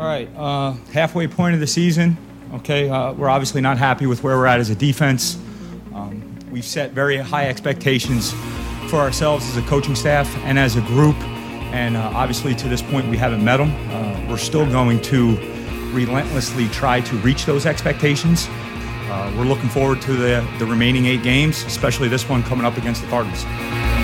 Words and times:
All 0.00 0.06
right, 0.06 0.30
uh, 0.34 0.72
halfway 0.94 1.28
point 1.28 1.52
of 1.52 1.60
the 1.60 1.66
season. 1.66 2.16
Okay, 2.54 2.88
uh, 2.88 3.12
we're 3.12 3.28
obviously 3.28 3.60
not 3.60 3.76
happy 3.76 4.06
with 4.06 4.22
where 4.22 4.38
we're 4.38 4.46
at 4.46 4.58
as 4.58 4.70
a 4.70 4.74
defense. 4.74 5.36
Um, 5.94 6.38
we've 6.50 6.64
set 6.64 6.92
very 6.92 7.18
high 7.18 7.50
expectations 7.50 8.32
for 8.88 8.96
ourselves 8.96 9.46
as 9.50 9.58
a 9.58 9.62
coaching 9.68 9.94
staff 9.94 10.34
and 10.38 10.58
as 10.58 10.76
a 10.76 10.80
group, 10.80 11.16
and 11.74 11.98
uh, 11.98 12.12
obviously 12.14 12.54
to 12.54 12.66
this 12.66 12.80
point 12.80 13.10
we 13.10 13.18
haven't 13.18 13.44
met 13.44 13.58
them. 13.58 13.72
Uh, 13.90 14.26
we're 14.26 14.38
still 14.38 14.64
going 14.64 15.02
to 15.02 15.36
relentlessly 15.92 16.66
try 16.68 17.02
to 17.02 17.16
reach 17.16 17.44
those 17.44 17.66
expectations. 17.66 18.48
Uh, 18.48 19.30
we're 19.36 19.44
looking 19.44 19.68
forward 19.68 20.00
to 20.00 20.14
the, 20.14 20.48
the 20.58 20.64
remaining 20.64 21.04
eight 21.04 21.22
games, 21.22 21.62
especially 21.64 22.08
this 22.08 22.26
one 22.26 22.42
coming 22.44 22.64
up 22.64 22.78
against 22.78 23.02
the 23.02 23.08
Cardinals. 23.08 23.44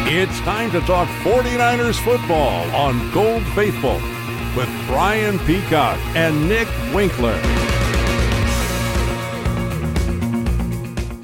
It's 0.04 0.38
time 0.40 0.70
to 0.72 0.80
talk 0.80 1.08
49ers 1.24 1.98
football 2.04 2.70
on 2.72 3.10
Gold 3.12 3.42
Faithful 3.54 3.98
with 4.56 4.68
Brian 4.86 5.38
Peacock 5.40 5.98
and 6.16 6.48
Nick 6.48 6.66
Winkler. 6.94 7.38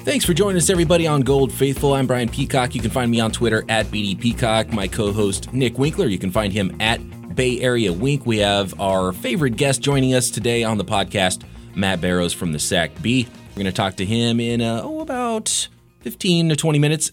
Thanks 0.05 0.27
for 0.27 0.35
joining 0.35 0.59
us, 0.59 0.69
everybody, 0.69 1.07
on 1.07 1.23
Gold 1.23 1.51
Faithful. 1.51 1.95
I'm 1.95 2.07
Brian 2.07 2.29
Peacock. 2.29 2.75
You 2.75 2.83
can 2.83 2.91
find 2.91 3.11
me 3.11 3.21
on 3.21 3.33
Twitter 3.33 3.65
at 3.69 3.87
BD 3.87 4.21
Peacock. 4.21 4.71
My 4.73 4.87
co 4.87 5.13
host, 5.13 5.53
Nick 5.55 5.79
Winkler, 5.79 6.07
you 6.07 6.19
can 6.19 6.31
find 6.31 6.53
him 6.53 6.77
at 6.81 7.01
Bay 7.35 7.61
Area 7.61 7.93
Wink. 7.93 8.27
We 8.27 8.39
have 8.39 8.79
our 8.79 9.13
favorite 9.13 9.57
guest 9.57 9.81
joining 9.81 10.13
us 10.13 10.29
today 10.29 10.65
on 10.65 10.77
the 10.77 10.85
podcast, 10.85 11.45
Matt 11.75 12.03
Barrows 12.03 12.35
from 12.35 12.53
the 12.53 12.59
Sac 12.59 13.01
Bee. 13.01 13.27
We're 13.51 13.63
going 13.63 13.67
to 13.67 13.73
talk 13.73 13.97
to 13.97 14.05
him 14.05 14.41
in, 14.41 14.61
uh, 14.61 14.83
oh, 14.85 15.01
about 15.01 15.69
15 16.01 16.51
to 16.51 16.57
20 16.57 16.79
minutes. 16.79 17.13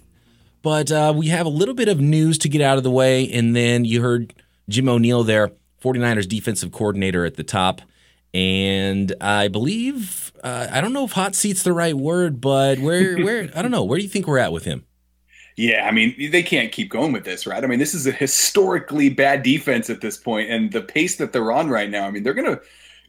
But 0.62 0.91
uh, 0.91 1.13
we 1.15 1.27
have 1.27 1.45
a 1.45 1.49
little 1.49 1.76
bit 1.76 1.88
of 1.88 2.01
news 2.01 2.38
to 2.40 2.49
get 2.49 2.62
out 2.62 2.77
of 2.77 2.84
the 2.84 2.91
way. 2.91 3.31
And 3.31 3.55
then 3.55 3.85
you 3.85 4.01
heard 4.01 4.34
Jim 4.67 4.90
O'Neill 4.90 5.23
there 5.23 5.51
49ers 5.81 6.27
defensive 6.27 6.71
coordinator 6.71 7.25
at 7.25 7.35
the 7.35 7.43
top. 7.43 7.81
And 8.33 9.13
I 9.21 9.47
believe 9.47 10.31
uh, 10.43 10.67
I 10.71 10.81
don't 10.81 10.93
know 10.93 11.05
if 11.05 11.13
hot 11.13 11.35
seat's 11.35 11.63
the 11.63 11.73
right 11.73 11.95
word, 11.95 12.40
but 12.41 12.79
where 12.79 13.17
where 13.23 13.49
I 13.55 13.62
don't 13.62 13.71
know. 13.71 13.84
Where 13.84 13.98
do 13.98 14.04
you 14.04 14.09
think 14.09 14.27
we're 14.27 14.37
at 14.37 14.51
with 14.51 14.65
him? 14.65 14.85
Yeah, 15.57 15.85
I 15.85 15.91
mean, 15.91 16.31
they 16.31 16.41
can't 16.41 16.71
keep 16.71 16.89
going 16.89 17.12
with 17.12 17.26
this, 17.26 17.45
right? 17.45 17.62
I 17.62 17.67
mean, 17.67 17.79
this 17.79 17.93
is 17.93 18.07
a 18.07 18.13
historically 18.13 19.09
bad 19.09 19.43
defense 19.43 19.89
at 19.89 19.99
this 19.99 20.15
point, 20.15 20.49
and 20.49 20.71
the 20.71 20.81
pace 20.81 21.17
that 21.17 21.34
they're 21.34 21.51
on 21.51 21.70
right 21.70 21.89
now. 21.89 22.05
I 22.05 22.11
mean, 22.11 22.23
they're 22.23 22.34
going 22.34 22.55
to 22.55 22.61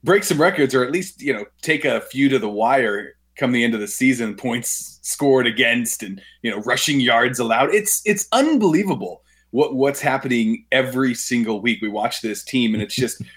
break 0.02 0.25
some 0.25 0.41
records, 0.41 0.75
or 0.75 0.83
at 0.83 0.91
least 0.91 1.23
you 1.23 1.33
know 1.33 1.45
take 1.62 1.84
a 1.84 2.00
few 2.00 2.28
to 2.28 2.39
the 2.39 2.48
wire 2.48 3.14
come 3.36 3.52
the 3.52 3.62
end 3.62 3.75
of 3.75 3.80
the 3.80 3.86
season. 3.86 4.34
Points 4.34 4.98
scored 5.02 5.47
against, 5.47 6.02
and 6.02 6.20
you 6.42 6.50
know 6.50 6.58
rushing 6.62 6.98
yards 6.98 7.39
allowed. 7.39 7.75
It's 7.75 8.02
it's 8.05 8.27
unbelievable 8.33 9.23
what 9.51 9.75
what's 9.75 10.01
happening 10.01 10.65
every 10.73 11.15
single 11.15 11.61
week. 11.61 11.81
We 11.83 11.89
watch 11.89 12.23
this 12.23 12.43
team, 12.43 12.75
and 12.75 12.83
it's 12.83 12.95
just. 12.95 13.23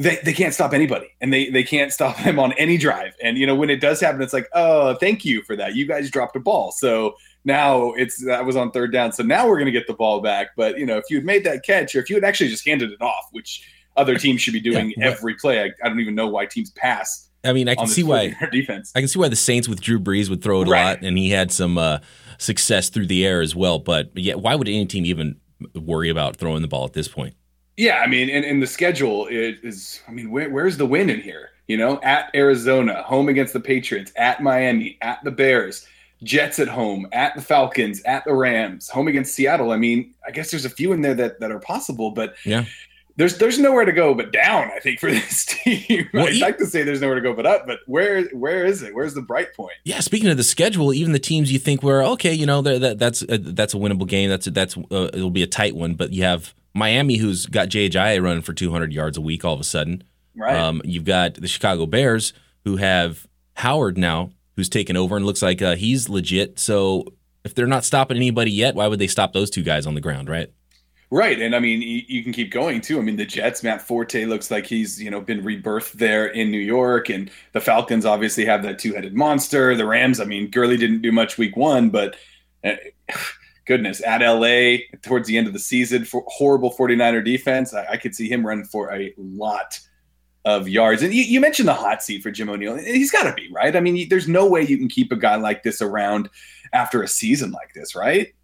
They, 0.00 0.16
they 0.22 0.32
can't 0.32 0.54
stop 0.54 0.74
anybody 0.74 1.08
and 1.20 1.32
they, 1.32 1.50
they 1.50 1.64
can't 1.64 1.92
stop 1.92 2.16
them 2.22 2.38
on 2.38 2.52
any 2.52 2.78
drive. 2.78 3.14
And, 3.20 3.36
you 3.36 3.48
know, 3.48 3.56
when 3.56 3.68
it 3.68 3.80
does 3.80 4.00
happen, 4.00 4.22
it's 4.22 4.32
like, 4.32 4.48
oh, 4.52 4.94
thank 4.94 5.24
you 5.24 5.42
for 5.42 5.56
that. 5.56 5.74
You 5.74 5.88
guys 5.88 6.08
dropped 6.08 6.36
a 6.36 6.38
ball. 6.38 6.70
So 6.70 7.16
now 7.44 7.94
it's 7.94 8.24
that 8.26 8.46
was 8.46 8.54
on 8.54 8.70
third 8.70 8.92
down. 8.92 9.10
So 9.10 9.24
now 9.24 9.48
we're 9.48 9.56
going 9.56 9.66
to 9.66 9.72
get 9.72 9.88
the 9.88 9.94
ball 9.94 10.20
back. 10.20 10.50
But, 10.56 10.78
you 10.78 10.86
know, 10.86 10.98
if 10.98 11.06
you 11.10 11.16
had 11.16 11.24
made 11.24 11.42
that 11.46 11.64
catch 11.64 11.96
or 11.96 11.98
if 11.98 12.08
you 12.08 12.14
had 12.14 12.22
actually 12.22 12.48
just 12.48 12.64
handed 12.64 12.92
it 12.92 13.02
off, 13.02 13.24
which 13.32 13.68
other 13.96 14.16
teams 14.16 14.40
should 14.40 14.52
be 14.52 14.60
doing 14.60 14.94
yeah, 14.96 15.08
every 15.08 15.34
play, 15.34 15.64
I, 15.64 15.70
I, 15.84 15.88
don't 15.88 15.98
even 15.98 16.14
know 16.14 16.28
why 16.28 16.46
teams 16.46 16.70
pass. 16.70 17.28
I 17.44 17.52
mean, 17.52 17.68
I 17.68 17.74
can 17.74 17.86
see 17.86 18.02
why 18.02 18.36
defense. 18.52 18.92
I 18.94 19.00
can 19.00 19.08
see 19.08 19.18
why 19.18 19.28
the 19.28 19.36
Saints 19.36 19.68
with 19.68 19.80
Drew 19.80 19.98
Brees 19.98 20.30
would 20.30 20.42
throw 20.42 20.62
it 20.62 20.68
right. 20.68 20.80
a 20.80 20.84
lot, 20.84 21.02
and 21.02 21.18
he 21.18 21.30
had 21.30 21.52
some 21.52 21.78
uh, 21.78 21.98
success 22.38 22.88
through 22.88 23.06
the 23.06 23.26
air 23.26 23.40
as 23.40 23.54
well. 23.54 23.78
But 23.78 24.10
yeah, 24.14 24.34
why 24.34 24.54
would 24.54 24.68
any 24.68 24.86
team 24.86 25.04
even 25.04 25.36
worry 25.74 26.08
about 26.08 26.36
throwing 26.36 26.62
the 26.62 26.68
ball 26.68 26.84
at 26.84 26.92
this 26.92 27.08
point? 27.08 27.34
Yeah, 27.76 27.98
I 27.98 28.08
mean, 28.08 28.28
and, 28.28 28.44
and 28.44 28.60
the 28.60 28.66
schedule 28.66 29.28
is, 29.28 30.00
I 30.08 30.10
mean, 30.10 30.30
where, 30.30 30.50
where's 30.50 30.76
the 30.76 30.86
win 30.86 31.10
in 31.10 31.20
here? 31.20 31.50
You 31.68 31.76
know, 31.76 32.00
at 32.02 32.30
Arizona, 32.34 33.02
home 33.02 33.28
against 33.28 33.52
the 33.52 33.60
Patriots, 33.60 34.10
at 34.16 34.42
Miami, 34.42 34.98
at 35.00 35.22
the 35.22 35.30
Bears, 35.30 35.86
Jets 36.22 36.58
at 36.58 36.66
home, 36.66 37.06
at 37.12 37.36
the 37.36 37.42
Falcons, 37.42 38.02
at 38.02 38.24
the 38.24 38.34
Rams, 38.34 38.88
home 38.88 39.06
against 39.06 39.34
Seattle. 39.34 39.70
I 39.70 39.76
mean, 39.76 40.14
I 40.26 40.32
guess 40.32 40.50
there's 40.50 40.64
a 40.64 40.70
few 40.70 40.92
in 40.92 41.02
there 41.02 41.14
that, 41.14 41.38
that 41.40 41.52
are 41.52 41.60
possible, 41.60 42.10
but 42.10 42.34
yeah, 42.44 42.64
there's 43.18 43.36
there's 43.36 43.58
nowhere 43.58 43.84
to 43.84 43.92
go 43.92 44.14
but 44.14 44.32
down. 44.32 44.70
I 44.74 44.78
think 44.78 45.00
for 45.00 45.10
this 45.10 45.44
team, 45.44 46.08
well, 46.14 46.28
I'd 46.28 46.40
like 46.40 46.56
to 46.58 46.66
say 46.66 46.84
there's 46.84 47.00
nowhere 47.00 47.16
to 47.16 47.20
go 47.20 47.34
but 47.34 47.44
up, 47.44 47.66
but 47.66 47.80
where 47.86 48.24
where 48.28 48.64
is 48.64 48.82
it? 48.82 48.94
Where's 48.94 49.12
the 49.12 49.22
bright 49.22 49.54
point? 49.54 49.74
Yeah, 49.84 50.00
speaking 50.00 50.30
of 50.30 50.36
the 50.36 50.44
schedule, 50.44 50.94
even 50.94 51.12
the 51.12 51.18
teams 51.18 51.52
you 51.52 51.58
think 51.58 51.82
were 51.82 52.02
okay, 52.04 52.32
you 52.32 52.46
know, 52.46 52.62
that 52.62 52.98
that's 52.98 53.22
a, 53.22 53.36
that's 53.36 53.74
a 53.74 53.76
winnable 53.76 54.08
game. 54.08 54.30
That's 54.30 54.46
a, 54.46 54.52
that's 54.52 54.76
uh, 54.76 55.10
it'll 55.12 55.30
be 55.30 55.42
a 55.42 55.48
tight 55.48 55.74
one, 55.74 55.94
but 55.94 56.12
you 56.12 56.22
have 56.22 56.54
Miami, 56.74 57.16
who's 57.16 57.46
got 57.46 57.68
Jay 57.68 57.88
running 58.20 58.42
for 58.42 58.52
200 58.52 58.92
yards 58.92 59.18
a 59.18 59.20
week 59.20 59.44
all 59.44 59.54
of 59.54 59.60
a 59.60 59.64
sudden. 59.64 60.04
Right. 60.36 60.56
Um, 60.56 60.80
you've 60.84 61.04
got 61.04 61.34
the 61.34 61.48
Chicago 61.48 61.86
Bears, 61.86 62.32
who 62.64 62.76
have 62.76 63.26
Howard 63.54 63.98
now, 63.98 64.30
who's 64.54 64.68
taken 64.68 64.96
over 64.96 65.16
and 65.16 65.26
looks 65.26 65.42
like 65.42 65.60
uh, 65.60 65.74
he's 65.74 66.08
legit. 66.08 66.60
So 66.60 67.04
if 67.44 67.54
they're 67.54 67.66
not 67.66 67.84
stopping 67.84 68.16
anybody 68.16 68.52
yet, 68.52 68.76
why 68.76 68.86
would 68.86 69.00
they 69.00 69.08
stop 69.08 69.32
those 69.32 69.50
two 69.50 69.64
guys 69.64 69.86
on 69.86 69.94
the 69.94 70.00
ground, 70.00 70.28
right? 70.28 70.52
Right, 71.10 71.40
and 71.40 71.56
I 71.56 71.58
mean 71.58 71.80
you, 71.80 72.22
can 72.22 72.32
keep 72.32 72.50
going 72.50 72.82
too. 72.82 72.98
I 72.98 73.02
mean 73.02 73.16
the 73.16 73.24
Jets, 73.24 73.62
Matt 73.62 73.80
Forte 73.80 74.26
looks 74.26 74.50
like 74.50 74.66
he's 74.66 75.02
you 75.02 75.10
know 75.10 75.22
been 75.22 75.42
rebirthed 75.42 75.92
there 75.92 76.26
in 76.26 76.50
New 76.50 76.58
York, 76.58 77.08
and 77.08 77.30
the 77.52 77.62
Falcons 77.62 78.04
obviously 78.04 78.44
have 78.44 78.62
that 78.64 78.78
two-headed 78.78 79.14
monster. 79.14 79.74
The 79.74 79.86
Rams, 79.86 80.20
I 80.20 80.24
mean 80.26 80.50
Gurley 80.50 80.76
didn't 80.76 81.00
do 81.00 81.10
much 81.10 81.38
week 81.38 81.56
one, 81.56 81.88
but 81.88 82.16
uh, 82.62 82.72
goodness, 83.66 84.02
at 84.04 84.20
LA 84.20 84.84
towards 85.02 85.26
the 85.28 85.38
end 85.38 85.46
of 85.46 85.54
the 85.54 85.58
season, 85.58 86.04
for 86.04 86.24
horrible 86.26 86.74
49er 86.76 87.24
defense, 87.24 87.72
I, 87.72 87.86
I 87.92 87.96
could 87.96 88.14
see 88.14 88.28
him 88.28 88.46
run 88.46 88.64
for 88.64 88.92
a 88.92 89.14
lot 89.16 89.80
of 90.44 90.68
yards. 90.68 91.02
And 91.02 91.12
you, 91.12 91.22
you 91.22 91.40
mentioned 91.40 91.68
the 91.68 91.74
hot 91.74 92.02
seat 92.02 92.22
for 92.22 92.30
Jim 92.30 92.48
O'Neill. 92.48 92.76
He's 92.76 93.10
got 93.10 93.24
to 93.24 93.34
be 93.34 93.50
right. 93.50 93.74
I 93.74 93.80
mean, 93.80 94.08
there's 94.08 94.28
no 94.28 94.46
way 94.46 94.62
you 94.62 94.78
can 94.78 94.88
keep 94.88 95.12
a 95.12 95.16
guy 95.16 95.36
like 95.36 95.62
this 95.62 95.82
around 95.82 96.28
after 96.72 97.02
a 97.02 97.08
season 97.08 97.50
like 97.50 97.72
this, 97.74 97.94
right? 97.94 98.34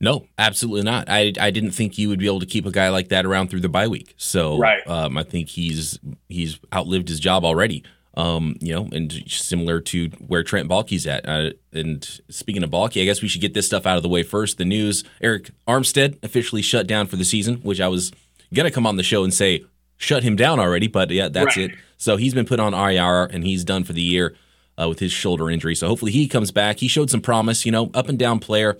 No, 0.00 0.26
absolutely 0.38 0.82
not. 0.82 1.08
I, 1.08 1.32
I 1.40 1.50
didn't 1.50 1.72
think 1.72 1.98
you 1.98 2.08
would 2.08 2.20
be 2.20 2.26
able 2.26 2.40
to 2.40 2.46
keep 2.46 2.66
a 2.66 2.70
guy 2.70 2.88
like 2.88 3.08
that 3.08 3.26
around 3.26 3.50
through 3.50 3.60
the 3.60 3.68
bye 3.68 3.88
week. 3.88 4.14
So 4.16 4.58
right. 4.58 4.86
um, 4.86 5.18
I 5.18 5.24
think 5.24 5.48
he's 5.48 5.98
he's 6.28 6.60
outlived 6.72 7.08
his 7.08 7.20
job 7.20 7.44
already. 7.44 7.82
Um, 8.14 8.56
you 8.60 8.74
know, 8.74 8.88
and 8.90 9.12
similar 9.28 9.80
to 9.80 10.08
where 10.26 10.42
Trent 10.42 10.68
Baalke's 10.68 11.06
at. 11.06 11.28
Uh, 11.28 11.50
and 11.72 12.20
speaking 12.28 12.64
of 12.64 12.70
Baalke, 12.70 13.00
I 13.00 13.04
guess 13.04 13.22
we 13.22 13.28
should 13.28 13.40
get 13.40 13.54
this 13.54 13.66
stuff 13.66 13.86
out 13.86 13.96
of 13.96 14.02
the 14.02 14.08
way 14.08 14.22
first. 14.22 14.58
The 14.58 14.64
news: 14.64 15.04
Arik 15.22 15.50
Armstead 15.66 16.22
officially 16.24 16.62
shut 16.62 16.86
down 16.86 17.06
for 17.06 17.16
the 17.16 17.24
season, 17.24 17.56
which 17.56 17.80
I 17.80 17.88
was 17.88 18.12
gonna 18.52 18.70
come 18.70 18.86
on 18.86 18.96
the 18.96 19.02
show 19.02 19.24
and 19.24 19.34
say 19.34 19.64
shut 19.98 20.22
him 20.22 20.36
down 20.36 20.58
already, 20.58 20.86
but 20.86 21.10
yeah, 21.10 21.28
that's 21.28 21.56
right. 21.56 21.70
it. 21.70 21.78
So 21.96 22.16
he's 22.16 22.34
been 22.34 22.46
put 22.46 22.60
on 22.60 22.72
IR 22.72 23.24
and 23.24 23.44
he's 23.44 23.64
done 23.64 23.84
for 23.84 23.92
the 23.92 24.00
year 24.00 24.36
uh, 24.80 24.88
with 24.88 25.00
his 25.00 25.12
shoulder 25.12 25.50
injury. 25.50 25.74
So 25.74 25.88
hopefully 25.88 26.12
he 26.12 26.28
comes 26.28 26.50
back. 26.50 26.78
He 26.78 26.88
showed 26.88 27.10
some 27.10 27.20
promise, 27.20 27.66
you 27.66 27.72
know, 27.72 27.90
up 27.94 28.08
and 28.08 28.18
down 28.18 28.38
player 28.38 28.78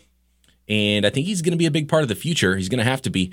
and 0.69 1.06
I 1.06 1.11
think 1.11 1.27
he's 1.27 1.43
going 1.43 1.53
to 1.53 1.59
be 1.59 1.67
a 1.67 1.71
big 1.71 1.89
part 1.89 2.03
of 2.03 2.09
the 2.09 2.15
future. 2.15 2.56
He's 2.56 2.69
going 2.69 2.79
to 2.79 2.84
have 2.84 3.03
to 3.03 3.11
be. 3.11 3.33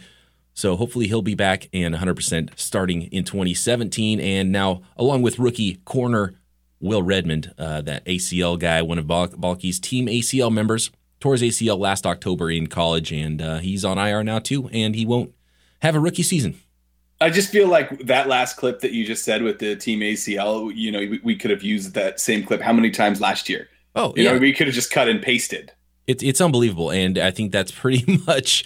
So 0.54 0.78
hopefully 0.78 1.08
he'll 1.08 1.22
be 1.22 1.36
back 1.36 1.68
and 1.74 1.94
100% 1.94 2.58
starting 2.58 3.04
in 3.04 3.26
2017. 3.26 4.22
And 4.22 4.52
now, 4.52 4.82
along 4.96 5.22
with 5.22 5.38
rookie 5.38 5.76
corner 5.86 6.36
Will 6.80 7.04
Redmond, 7.04 7.54
uh, 7.58 7.82
that 7.82 8.06
ACL 8.06 8.58
guy, 8.58 8.82
one 8.82 8.98
of 8.98 9.06
Baalke's 9.06 9.80
team 9.80 10.08
ACL 10.08 10.52
members, 10.52 10.92
tore 11.20 11.34
his 11.34 11.42
ACL 11.42 11.80
last 11.80 12.06
October 12.06 12.52
in 12.52 12.68
college, 12.68 13.12
and 13.12 13.42
uh, 13.42 13.58
he's 13.58 13.84
on 13.84 13.98
IR 13.98 14.24
now 14.24 14.40
too, 14.40 14.70
and 14.70 14.96
he 14.96 15.06
won't 15.06 15.34
have 15.82 15.96
a 15.96 16.00
rookie 16.00 16.24
season. 16.24 16.60
I 17.22 17.30
just 17.30 17.50
feel 17.50 17.68
like 17.68 18.06
that 18.06 18.28
last 18.28 18.58
clip 18.58 18.82
that 18.82 18.92
you 18.92 19.06
just 19.06 19.24
said 19.24 19.42
with 19.42 19.60
the 19.60 19.76
team 19.76 20.02
ACL, 20.02 20.74
you 20.76 20.92
know, 20.92 21.00
we, 21.00 21.20
we 21.24 21.36
could 21.36 21.50
have 21.50 21.64
used 21.64 21.94
that 21.94 22.20
same 22.20 22.44
clip 22.44 22.62
how 22.62 22.74
many 22.74 22.92
times 22.92 23.22
last 23.22 23.48
year? 23.48 23.70
Oh, 23.96 24.14
you 24.16 24.24
yeah. 24.24 24.34
know, 24.34 24.40
we 24.40 24.52
could 24.52 24.68
have 24.68 24.76
just 24.76 24.92
cut 24.92 25.08
and 25.08 25.22
pasted. 25.22 25.72
It's 26.08 26.24
it's 26.24 26.42
unbelievable, 26.42 26.92
and 26.92 27.18
I 27.18 27.32
think 27.32 27.52
that's 27.52 27.72
pretty 27.72 28.20
much 28.28 28.64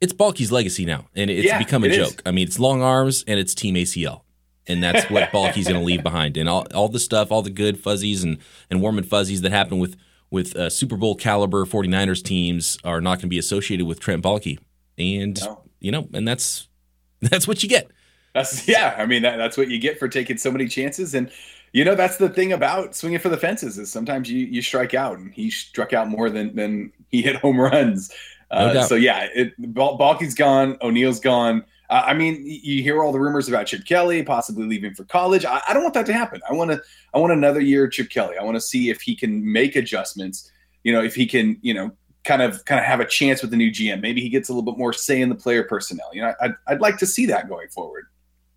it's 0.00 0.12
Baalke's 0.12 0.50
legacy 0.50 0.84
now, 0.84 1.06
and 1.14 1.30
it's 1.30 1.46
yeah, 1.46 1.58
become 1.58 1.84
a 1.84 1.88
it 1.88 1.94
joke. 1.94 2.08
Is. 2.08 2.22
I 2.26 2.30
mean, 2.30 2.46
it's 2.46 2.58
long 2.58 2.82
arms 2.82 3.24
and 3.26 3.38
it's 3.38 3.54
Team 3.54 3.74
ACL, 3.74 4.22
and 4.66 4.82
that's 4.82 5.10
what 5.10 5.30
Baalke's 5.32 5.68
going 5.68 5.80
to 5.80 5.84
leave 5.84 6.02
behind. 6.02 6.36
And 6.36 6.48
all, 6.48 6.66
all 6.74 6.88
the 6.88 6.98
stuff, 6.98 7.30
all 7.30 7.42
the 7.42 7.50
good 7.50 7.78
fuzzies 7.78 8.24
and 8.24 8.38
and 8.70 8.80
warm 8.80 8.98
and 8.98 9.06
fuzzies 9.06 9.42
that 9.42 9.52
happen 9.52 9.78
with 9.78 9.96
with 10.30 10.56
uh, 10.56 10.70
Super 10.70 10.96
Bowl 10.96 11.16
caliber 11.16 11.66
49ers 11.66 12.22
teams 12.22 12.78
are 12.84 13.00
not 13.00 13.16
going 13.16 13.22
to 13.22 13.28
be 13.28 13.38
associated 13.38 13.86
with 13.86 14.00
Trent 14.00 14.22
Baalke, 14.22 14.58
and 14.96 15.40
no. 15.40 15.62
you 15.80 15.92
know, 15.92 16.08
and 16.14 16.26
that's 16.26 16.68
that's 17.20 17.46
what 17.46 17.62
you 17.62 17.68
get. 17.68 17.90
That's 18.34 18.66
yeah. 18.66 18.94
I 18.96 19.06
mean, 19.06 19.22
that, 19.22 19.36
that's 19.36 19.56
what 19.56 19.68
you 19.68 19.78
get 19.78 19.98
for 19.98 20.08
taking 20.08 20.38
so 20.38 20.50
many 20.50 20.66
chances 20.66 21.14
and 21.14 21.30
you 21.72 21.84
know 21.84 21.94
that's 21.94 22.16
the 22.16 22.28
thing 22.28 22.52
about 22.52 22.94
swinging 22.94 23.18
for 23.18 23.28
the 23.28 23.36
fences 23.36 23.78
is 23.78 23.90
sometimes 23.90 24.30
you 24.30 24.46
you 24.46 24.62
strike 24.62 24.94
out 24.94 25.18
and 25.18 25.32
he 25.32 25.50
struck 25.50 25.92
out 25.92 26.08
more 26.08 26.30
than 26.30 26.54
than 26.54 26.92
he 27.08 27.22
hit 27.22 27.36
home 27.36 27.60
runs. 27.60 28.12
Uh, 28.50 28.72
no 28.72 28.82
so 28.82 28.96
yeah 28.96 29.28
it 29.34 29.60
Baalke's 29.74 30.34
gone 30.34 30.76
O'Neill's 30.82 31.20
gone. 31.20 31.64
Uh, 31.88 32.02
I 32.06 32.14
mean 32.14 32.42
you 32.44 32.82
hear 32.82 33.02
all 33.02 33.12
the 33.12 33.20
rumors 33.20 33.48
about 33.48 33.66
Chip 33.66 33.84
Kelly 33.84 34.22
possibly 34.22 34.66
leaving 34.66 34.94
for 34.94 35.04
college. 35.04 35.44
I, 35.44 35.60
I 35.68 35.72
don't 35.72 35.82
want 35.82 35.94
that 35.94 36.06
to 36.06 36.12
happen. 36.12 36.40
I 36.48 36.52
want 36.52 36.70
to 36.72 36.80
I 37.14 37.18
want 37.18 37.32
another 37.32 37.60
year 37.60 37.86
Chip 37.88 38.10
Kelly. 38.10 38.36
I 38.36 38.44
want 38.44 38.56
to 38.56 38.60
see 38.60 38.90
if 38.90 39.00
he 39.00 39.14
can 39.14 39.52
make 39.52 39.76
adjustments 39.76 40.50
you 40.82 40.92
know 40.92 41.02
if 41.02 41.14
he 41.14 41.26
can 41.26 41.58
you 41.62 41.74
know 41.74 41.92
kind 42.24 42.42
of 42.42 42.64
kind 42.64 42.80
of 42.80 42.84
have 42.84 43.00
a 43.00 43.06
chance 43.06 43.40
with 43.40 43.50
the 43.50 43.56
new 43.56 43.70
GM 43.70 44.02
maybe 44.02 44.20
he 44.20 44.28
gets 44.28 44.50
a 44.50 44.52
little 44.52 44.70
bit 44.70 44.78
more 44.78 44.92
say 44.92 45.20
in 45.20 45.28
the 45.28 45.36
player 45.36 45.62
personnel. 45.62 46.10
You 46.12 46.22
know 46.22 46.34
I'd, 46.40 46.54
I'd 46.66 46.80
like 46.80 46.98
to 46.98 47.06
see 47.06 47.26
that 47.26 47.48
going 47.48 47.68
forward 47.68 48.06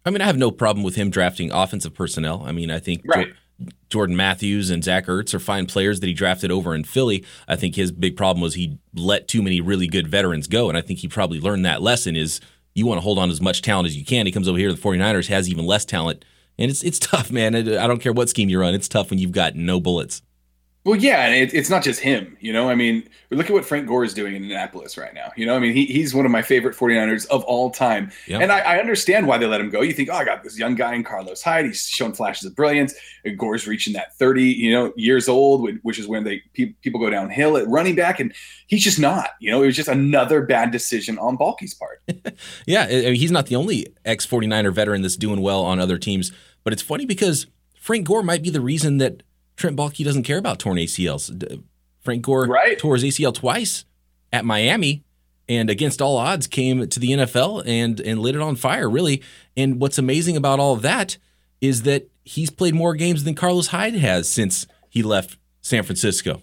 I 0.05 0.09
mean, 0.09 0.21
I 0.21 0.25
have 0.25 0.37
no 0.37 0.51
problem 0.51 0.83
with 0.83 0.95
him 0.95 1.09
drafting 1.09 1.51
offensive 1.51 1.93
personnel. 1.93 2.43
I 2.45 2.51
mean, 2.51 2.69
I 2.71 2.79
think 2.79 3.01
Right. 3.05 3.33
Jordan 3.89 4.15
Matthews 4.15 4.69
and 4.69 4.83
Zach 4.83 5.05
Ertz 5.05 5.33
are 5.33 5.39
fine 5.39 5.67
players 5.67 5.99
that 5.99 6.07
he 6.07 6.13
drafted 6.13 6.51
over 6.51 6.73
in 6.75 6.83
Philly. 6.83 7.23
I 7.47 7.55
think 7.55 7.75
his 7.75 7.91
big 7.91 8.17
problem 8.17 8.41
was 8.41 8.55
he 8.55 8.77
let 8.93 9.27
too 9.27 9.41
many 9.41 9.61
really 9.61 9.87
good 9.87 10.07
veterans 10.07 10.47
go, 10.47 10.67
and 10.67 10.77
I 10.77 10.81
think 10.81 10.99
he 10.99 11.07
probably 11.07 11.39
learned 11.39 11.63
that 11.65 11.81
lesson 11.81 12.15
is 12.15 12.41
you 12.73 12.85
want 12.87 12.97
to 12.97 13.03
hold 13.03 13.19
on 13.19 13.29
as 13.29 13.39
much 13.39 13.61
talent 13.61 13.85
as 13.87 13.95
you 13.95 14.03
can. 14.03 14.25
He 14.25 14.31
comes 14.31 14.47
over 14.47 14.57
here 14.57 14.69
to 14.69 14.73
the 14.75 14.81
49ers, 14.81 15.27
has 15.27 15.47
even 15.47 15.65
less 15.65 15.85
talent, 15.85 16.25
and 16.57 16.71
it's 16.71 16.83
it's 16.83 16.99
tough, 17.11 17.31
man. 17.31 17.55
I 17.55 17.87
don't 17.87 18.01
care 18.01 18.11
what 18.13 18.29
scheme 18.29 18.49
you 18.49 18.59
run. 18.59 18.73
It's 18.73 18.89
tough 18.89 19.11
when 19.11 19.19
you've 19.19 19.31
got 19.31 19.55
no 19.55 19.79
bullets. 19.79 20.21
Well, 20.85 20.97
yeah, 20.97 21.25
and 21.25 21.33
it, 21.33 21.53
it's 21.53 21.69
not 21.69 21.81
just 21.81 22.01
him. 22.01 22.35
You 22.41 22.51
know, 22.51 22.69
I 22.69 22.75
mean, 22.75 23.07
look 23.31 23.45
at 23.45 23.53
what 23.53 23.63
Frank 23.63 23.87
Gore 23.87 24.03
is 24.03 24.13
doing 24.13 24.35
in 24.35 24.43
Annapolis 24.43 24.97
right 24.97 25.13
now. 25.13 25.31
You 25.37 25.45
know, 25.45 25.55
I 25.55 25.59
mean, 25.59 25.73
he, 25.73 25.85
he's 25.85 26.13
one 26.13 26.25
of 26.25 26.31
my 26.31 26.41
favorite 26.41 26.75
49ers 26.75 27.25
of 27.27 27.41
all 27.45 27.69
time. 27.69 28.11
Yeah. 28.27 28.39
And 28.39 28.51
I, 28.51 28.59
I 28.59 28.79
understand 28.79 29.25
why 29.25 29.37
they 29.37 29.45
let 29.45 29.61
him 29.61 29.69
go. 29.69 29.81
You 29.81 29.93
think, 29.93 30.09
oh, 30.11 30.15
I 30.15 30.25
got 30.25 30.43
this 30.43 30.59
young 30.59 30.75
guy 30.75 30.93
in 30.93 31.05
Carlos 31.05 31.41
Hyde. 31.41 31.65
He's 31.65 31.87
shown 31.87 32.11
flashes 32.11 32.45
of 32.45 32.55
brilliance. 32.55 32.93
And 33.23 33.37
Gore's 33.39 33.65
reaching 33.65 33.93
that 33.93 34.13
30, 34.17 34.43
you 34.43 34.73
know, 34.73 34.91
years 34.97 35.29
old, 35.29 35.69
which 35.83 35.99
is 35.99 36.07
when 36.07 36.25
they 36.25 36.41
pe- 36.53 36.73
people 36.81 36.99
go 36.99 37.09
downhill 37.09 37.55
at 37.55 37.65
running 37.69 37.95
back. 37.95 38.19
And 38.19 38.33
he's 38.67 38.83
just 38.83 38.99
not. 38.99 39.29
You 39.39 39.51
know, 39.51 39.63
it 39.63 39.67
was 39.67 39.77
just 39.77 39.87
another 39.87 40.41
bad 40.41 40.71
decision 40.71 41.17
on 41.17 41.37
Baalke's 41.37 41.73
part. 41.73 42.01
Yeah, 42.65 42.83
I 42.83 43.01
mean, 43.01 43.15
he's 43.15 43.31
not 43.31 43.47
the 43.47 43.55
only 43.55 43.87
ex 44.05 44.25
49er 44.25 44.73
veteran 44.73 45.01
that's 45.01 45.17
doing 45.17 45.41
well 45.41 45.63
on 45.63 45.79
other 45.79 45.97
teams, 45.97 46.31
but 46.63 46.73
it's 46.73 46.81
funny 46.81 47.05
because 47.05 47.47
Frank 47.79 48.07
Gore 48.07 48.23
might 48.23 48.41
be 48.41 48.49
the 48.49 48.61
reason 48.61 48.97
that 48.97 49.23
Trent 49.55 49.77
Baalke 49.77 50.03
doesn't 50.03 50.23
care 50.23 50.37
about 50.37 50.59
torn 50.59 50.77
ACLs. 50.77 51.61
Frank 52.01 52.21
Gore 52.23 52.45
Right. 52.47 52.77
tore 52.77 52.95
his 52.95 53.03
ACL 53.03 53.33
twice 53.33 53.85
at 54.31 54.43
Miami 54.45 55.03
and 55.47 55.69
against 55.69 56.01
all 56.01 56.17
odds 56.17 56.47
came 56.47 56.87
to 56.87 56.99
the 56.99 57.11
NFL 57.11 57.63
and 57.65 57.99
and 57.99 58.19
lit 58.19 58.35
it 58.35 58.41
on 58.41 58.55
fire, 58.55 58.89
really. 58.89 59.21
And 59.55 59.79
what's 59.79 59.97
amazing 59.97 60.35
about 60.37 60.59
all 60.59 60.73
of 60.73 60.81
that 60.81 61.17
is 61.61 61.83
that 61.83 62.09
he's 62.23 62.49
played 62.49 62.73
more 62.75 62.93
games 62.93 63.23
than 63.23 63.35
Carlos 63.35 63.67
Hyde 63.67 63.95
has 63.95 64.29
since 64.29 64.67
he 64.89 65.03
left 65.03 65.37
San 65.61 65.83
Francisco. 65.83 66.41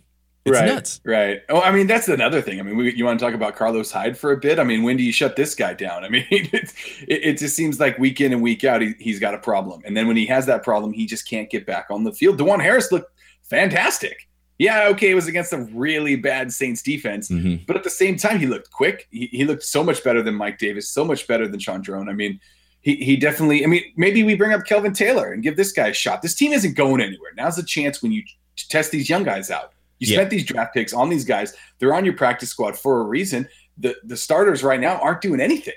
It's 0.50 0.60
right, 0.60 0.66
nuts. 0.66 1.00
Right. 1.04 1.40
Oh, 1.48 1.60
I 1.60 1.70
mean, 1.70 1.86
that's 1.86 2.08
another 2.08 2.40
thing. 2.42 2.60
I 2.60 2.62
mean, 2.62 2.76
we, 2.76 2.94
you 2.94 3.04
want 3.04 3.18
to 3.18 3.24
talk 3.24 3.34
about 3.34 3.56
Carlos 3.56 3.90
Hyde 3.90 4.16
for 4.18 4.32
a 4.32 4.36
bit? 4.36 4.58
I 4.58 4.64
mean, 4.64 4.82
when 4.82 4.96
do 4.96 5.02
you 5.02 5.12
shut 5.12 5.36
this 5.36 5.54
guy 5.54 5.74
down? 5.74 6.04
I 6.04 6.08
mean, 6.08 6.26
it's, 6.30 6.72
it, 7.08 7.24
it 7.24 7.38
just 7.38 7.56
seems 7.56 7.80
like 7.80 7.98
week 7.98 8.20
in 8.20 8.32
and 8.32 8.42
week 8.42 8.64
out, 8.64 8.82
he, 8.82 8.94
he's 8.98 9.18
got 9.20 9.34
a 9.34 9.38
problem. 9.38 9.82
And 9.84 9.96
then 9.96 10.06
when 10.06 10.16
he 10.16 10.26
has 10.26 10.46
that 10.46 10.62
problem, 10.62 10.92
he 10.92 11.06
just 11.06 11.28
can't 11.28 11.48
get 11.50 11.66
back 11.66 11.86
on 11.90 12.04
the 12.04 12.12
field. 12.12 12.38
DuJuan 12.38 12.62
Harris 12.62 12.92
looked 12.92 13.12
fantastic. 13.42 14.28
Yeah, 14.58 14.88
okay, 14.88 15.10
it 15.10 15.14
was 15.14 15.26
against 15.26 15.54
a 15.54 15.58
really 15.72 16.16
bad 16.16 16.52
Saints 16.52 16.82
defense, 16.82 17.30
Mhm. 17.30 17.64
but 17.66 17.76
at 17.76 17.82
the 17.82 17.88
same 17.88 18.18
time, 18.18 18.38
he 18.38 18.46
looked 18.46 18.70
quick. 18.70 19.08
He, 19.10 19.26
he 19.32 19.44
looked 19.46 19.62
so 19.62 19.82
much 19.82 20.04
better 20.04 20.22
than 20.22 20.34
Mike 20.34 20.58
Davis, 20.58 20.86
so 20.90 21.02
much 21.02 21.26
better 21.26 21.48
than 21.48 21.58
Shaun 21.58 21.80
Draughn. 21.80 22.10
I 22.10 22.12
mean, 22.12 22.38
he, 22.82 22.96
he 22.96 23.16
definitely, 23.16 23.64
I 23.64 23.68
mean, 23.68 23.82
maybe 23.96 24.22
we 24.22 24.34
bring 24.34 24.52
up 24.52 24.66
Kelvin 24.66 24.92
Taylor 24.92 25.32
and 25.32 25.42
give 25.42 25.56
this 25.56 25.72
guy 25.72 25.88
a 25.88 25.92
shot. 25.94 26.20
This 26.20 26.34
team 26.34 26.52
isn't 26.52 26.76
going 26.76 27.00
anywhere. 27.00 27.30
Now's 27.36 27.56
the 27.56 27.62
chance 27.62 28.02
when 28.02 28.12
you 28.12 28.22
test 28.68 28.90
these 28.90 29.08
young 29.08 29.22
guys 29.22 29.50
out. 29.50 29.72
You 30.00 30.08
Yeah. 30.08 30.16
spent 30.18 30.30
these 30.30 30.44
draft 30.44 30.74
picks 30.74 30.92
on 30.92 31.08
these 31.10 31.24
guys. 31.24 31.54
They're 31.78 31.94
on 31.94 32.04
your 32.04 32.14
practice 32.14 32.48
squad 32.50 32.76
for 32.76 33.00
a 33.00 33.04
reason. 33.04 33.46
The 33.78 33.94
the 34.04 34.16
starters 34.16 34.62
right 34.64 34.80
now 34.80 34.98
aren't 34.98 35.20
doing 35.22 35.40
anything. 35.40 35.74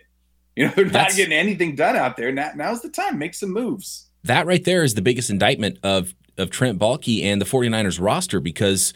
You 0.55 0.65
know, 0.65 0.71
they're 0.75 0.85
not 0.85 0.93
That's- 0.93 1.15
getting 1.15 1.33
anything 1.37 1.75
done 1.75 1.95
out 1.95 2.17
there. 2.17 2.31
Now, 2.31 2.51
now's 2.55 2.81
the 2.81 2.89
time. 2.89 3.17
Make 3.19 3.35
some 3.35 3.51
moves. 3.51 4.09
that 4.23 4.45
right 4.47 4.63
there 4.63 4.83
is 4.83 4.95
the 4.95 5.01
biggest 5.01 5.29
indictment 5.29 5.77
of 5.83 6.15
of 6.39 6.49
Trent 6.49 6.79
Baalke 6.79 7.23
and 7.23 7.39
the 7.39 7.45
49ers 7.45 7.99
roster 8.01 8.39
because 8.39 8.91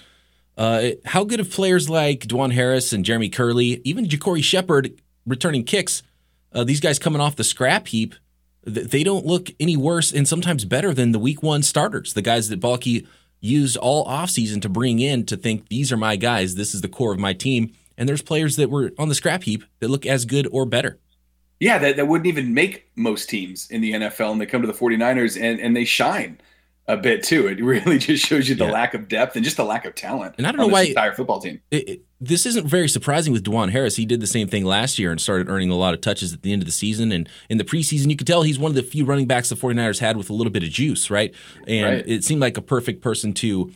uh, 0.58 0.90
how 1.06 1.24
good 1.24 1.40
of 1.40 1.52
players 1.52 1.88
like 1.88 2.22
DuJuan 2.22 2.52
Harris 2.52 2.92
and 2.94 3.06
Jeremy 3.06 3.30
Kerley, 3.30 3.80
even 3.84 4.06
JaCorey 4.08 4.44
Shepherd 4.44 5.00
returning 5.28 5.64
kicks, 5.64 6.02
uh, 6.54 6.64
these 6.64 6.80
guys 6.80 6.98
coming 6.98 7.22
off 7.22 7.36
the 7.36 7.44
scrap 7.44 7.88
heap, 7.90 8.16
they 8.64 9.04
don't 9.04 9.24
look 9.26 9.52
any 9.60 9.78
worse 9.78 10.12
and 10.12 10.28
sometimes 10.28 10.66
better 10.66 10.94
than 10.96 11.12
the 11.12 11.20
week 11.20 11.44
one 11.44 11.62
starters, 11.62 12.14
the 12.14 12.24
guys 12.24 12.50
that 12.50 12.60
Baalke 12.60 13.06
used 13.48 13.78
all 13.78 14.06
offseason 14.06 14.62
to 14.62 14.70
bring 14.70 15.00
in 15.00 15.26
to 15.26 15.38
think 15.38 15.70
these 15.70 15.92
are 15.92 15.98
my 15.98 16.16
guys, 16.16 16.56
this 16.56 16.76
is 16.76 16.82
the 16.82 16.88
core 16.88 17.14
of 17.14 17.20
my 17.20 17.34
team. 17.34 17.74
And 17.98 18.08
there's 18.08 18.22
players 18.22 18.58
that 18.58 18.70
were 18.70 18.92
on 19.00 19.10
the 19.10 19.16
scrap 19.16 19.44
heap 19.44 19.64
that 19.80 19.88
look 19.88 20.06
as 20.06 20.26
good 20.26 20.48
or 20.52 20.66
better. 20.66 21.00
Yeah, 21.60 21.80
that, 21.80 21.96
that 21.96 22.08
wouldn't 22.08 22.28
even 22.28 22.54
make 22.54 22.90
most 22.96 23.30
teams 23.30 23.72
in 23.72 23.82
the 23.82 23.94
NFL, 23.94 24.32
and 24.32 24.40
they 24.40 24.46
come 24.46 24.62
to 24.62 24.68
the 24.68 24.74
49ers 24.74 25.42
and, 25.42 25.60
and 25.60 25.76
they 25.76 25.86
shine 25.86 26.40
a 26.88 26.96
bit 26.98 27.24
too. 27.24 27.48
It 27.48 27.62
really 27.64 27.98
just 28.00 28.26
shows 28.26 28.48
you 28.48 28.56
the 28.56 28.66
Yeah. 28.66 28.72
lack 28.72 28.94
of 28.94 29.08
depth 29.08 29.36
and 29.36 29.44
just 29.44 29.58
the 29.58 29.66
lack 29.66 29.86
of 29.86 29.94
talent. 29.96 30.36
And 30.38 30.48
I 30.48 30.52
don't 30.52 30.62
on 30.62 30.68
know 30.68 30.74
why- 30.74 30.84
entire 30.84 31.14
football 31.14 31.40
team. 31.40 31.62
it, 31.72 31.90
it- 31.90 32.02
this 32.20 32.48
isn't 32.48 32.66
very 32.66 32.90
surprising 32.90 33.32
with 33.32 33.44
DuJuan 33.44 33.70
Harris. 33.70 33.96
He 33.96 34.04
did 34.06 34.22
the 34.22 34.26
same 34.28 34.48
thing 34.48 34.66
last 34.66 34.98
year 34.98 35.12
and 35.12 35.22
started 35.22 35.50
earning 35.50 35.70
a 35.70 35.76
lot 35.76 35.94
of 35.94 36.02
touches 36.02 36.34
at 36.34 36.42
the 36.42 36.52
end 36.52 36.64
of 36.64 36.66
the 36.66 36.72
season. 36.72 37.12
And 37.12 37.30
in 37.48 37.60
the 37.60 37.64
preseason, 37.64 38.10
you 38.10 38.16
could 38.16 38.26
tell 38.26 38.42
he's 38.42 38.58
one 38.58 38.72
of 38.72 38.76
the 38.76 38.82
few 38.82 39.06
running 39.06 39.28
backs 39.28 39.50
the 39.50 39.56
49ers 39.56 40.00
had 40.00 40.18
with 40.18 40.32
a 40.32 40.34
little 40.34 40.52
bit 40.52 40.64
of 40.64 40.70
juice, 40.70 41.12
right? 41.12 41.32
And 41.68 41.86
Right. 41.98 42.04
it 42.08 42.24
seemed 42.24 42.42
like 42.42 42.58
a 42.58 42.62
perfect 42.64 43.02
person 43.04 43.34
to 43.36 43.72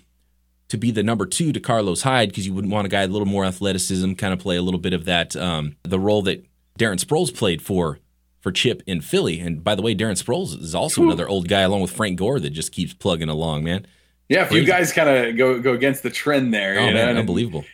to 0.69 0.77
be 0.77 0.89
the 0.89 1.03
number 1.03 1.25
two 1.27 1.51
to 1.51 1.59
Carlos 1.59 2.01
Hyde 2.01 2.29
because 2.29 2.47
you 2.47 2.53
wouldn't 2.55 2.73
want 2.73 2.85
a 2.85 2.89
guy 2.89 3.01
with 3.01 3.09
a 3.09 3.13
little 3.13 3.27
more 3.27 3.43
athleticism, 3.45 4.13
kind 4.13 4.33
of 4.33 4.39
play 4.39 4.55
a 4.55 4.61
little 4.63 4.79
bit 4.79 4.93
of 4.93 5.05
that 5.05 5.35
um, 5.35 5.75
the 5.83 5.99
role 5.99 6.21
that 6.23 6.43
Darren 6.79 6.97
Sproles 6.97 7.31
played 7.35 7.61
for 7.61 7.99
for 8.41 8.51
Chip 8.51 8.83
in 8.85 9.01
Philly. 9.01 9.39
And 9.39 9.63
by 9.63 9.75
the 9.75 9.81
way, 9.81 9.95
Darren 9.95 10.21
Sproles 10.21 10.59
is 10.59 10.75
also 10.75 11.03
another 11.03 11.27
old 11.29 11.47
guy 11.47 11.61
along 11.61 11.81
with 11.81 11.91
Frank 11.91 12.17
Gore 12.19 12.39
that 12.39 12.49
just 12.49 12.71
keeps 12.71 12.93
plugging 12.93 13.29
along, 13.29 13.63
man. 13.63 13.85
Yeah, 14.29 14.43
if 14.45 14.51
you 14.51 14.63
guys 14.65 14.91
kind 14.93 15.09
of 15.09 15.37
go 15.37 15.59
go 15.59 15.73
against 15.73 16.03
the 16.03 16.09
trend 16.09 16.53
there, 16.53 16.79
Oh 16.79 16.85
you 16.85 16.93
know, 16.93 17.05
man, 17.05 17.17
unbelievable. 17.17 17.65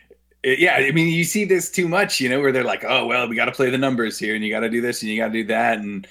it- 0.43 0.59
yeah, 0.59 0.75
I 0.75 0.91
mean, 0.91 1.07
you 1.13 1.23
see 1.23 1.45
this 1.45 1.69
too 1.71 1.87
much, 1.87 2.19
you 2.19 2.29
know, 2.29 2.39
where 2.41 2.51
they're 2.51 2.63
like, 2.63 2.83
oh, 2.87 3.05
well, 3.05 3.27
we 3.27 3.35
got 3.35 3.45
to 3.45 3.51
play 3.51 3.69
the 3.69 3.77
numbers 3.77 4.17
here, 4.19 4.33
and 4.35 4.43
you 4.43 4.49
got 4.51 4.61
to 4.61 4.69
do 4.69 4.81
this, 4.81 5.01
and 5.01 5.11
you 5.11 5.17
got 5.17 5.27
to 5.27 5.33
do 5.33 5.45
that, 5.45 5.79
and 5.79 6.07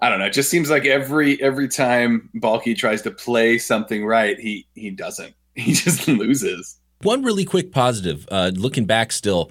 I 0.00 0.08
don't 0.10 0.18
know. 0.18 0.26
It 0.26 0.32
just 0.32 0.50
seems 0.50 0.68
like 0.70 0.84
every 0.86 1.40
every 1.42 1.68
time 1.68 2.28
Baalke 2.36 2.76
tries 2.76 3.00
to 3.02 3.10
play 3.10 3.58
something 3.58 4.04
right, 4.04 4.38
he 4.38 4.66
he 4.74 4.90
doesn't. 4.90 5.34
He 5.54 5.72
just 5.72 6.06
loses. 6.06 6.76
One 7.02 7.22
really 7.22 7.44
quick 7.46 7.72
positive, 7.72 8.26
uh, 8.30 8.50
looking 8.54 8.84
back 8.84 9.10
still 9.12 9.50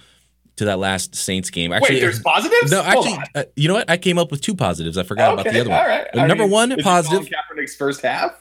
to 0.57 0.65
that 0.65 0.79
last 0.79 1.15
Saints 1.15 1.49
game. 1.49 1.71
Actually, 1.73 1.95
Wait, 1.95 1.99
there's 2.01 2.19
positives. 2.19 2.71
no, 2.71 2.81
actually, 2.81 3.17
uh, 3.35 3.43
you 3.55 3.67
know 3.67 3.73
what? 3.75 3.89
I 3.89 3.97
came 3.97 4.17
up 4.17 4.31
with 4.31 4.41
two 4.41 4.55
positives. 4.55 4.97
I 4.97 5.03
forgot 5.03 5.33
about 5.33 5.45
the 5.51 5.59
other 5.61 5.69
one. 5.69 5.79
all 5.79 5.87
right. 5.87 6.07
Number 6.27 6.45
one, 6.47 6.71
is 6.71 6.83
positive. 6.83 7.27
Kaepernick's 7.27 7.75
first 7.75 8.01
half. 8.01 8.33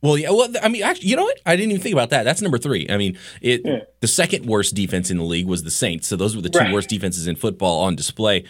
Well, 0.00 0.16
yeah. 0.16 0.30
Well, 0.30 0.48
I 0.62 0.68
mean, 0.68 0.82
actually, 0.84 1.08
you 1.08 1.16
know 1.16 1.24
what? 1.24 1.40
I 1.44 1.56
didn't 1.56 1.72
even 1.72 1.82
think 1.82 1.92
about 1.92 2.10
that. 2.10 2.22
That's 2.22 2.40
number 2.40 2.56
three. 2.58 2.86
I 2.88 2.96
mean, 2.96 3.18
it 3.40 3.62
Yeah. 3.64 3.80
the 4.00 4.06
second 4.06 4.46
worst 4.46 4.74
defense 4.74 5.10
in 5.10 5.16
the 5.18 5.24
league 5.24 5.46
was 5.46 5.64
the 5.64 5.70
Saints. 5.72 6.06
So 6.06 6.14
those 6.16 6.36
were 6.36 6.42
the 6.42 6.48
two 6.50 6.60
Right. 6.60 6.72
worst 6.72 6.88
defenses 6.88 7.26
in 7.26 7.34
football 7.36 7.80
on 7.80 7.96
display. 7.96 8.44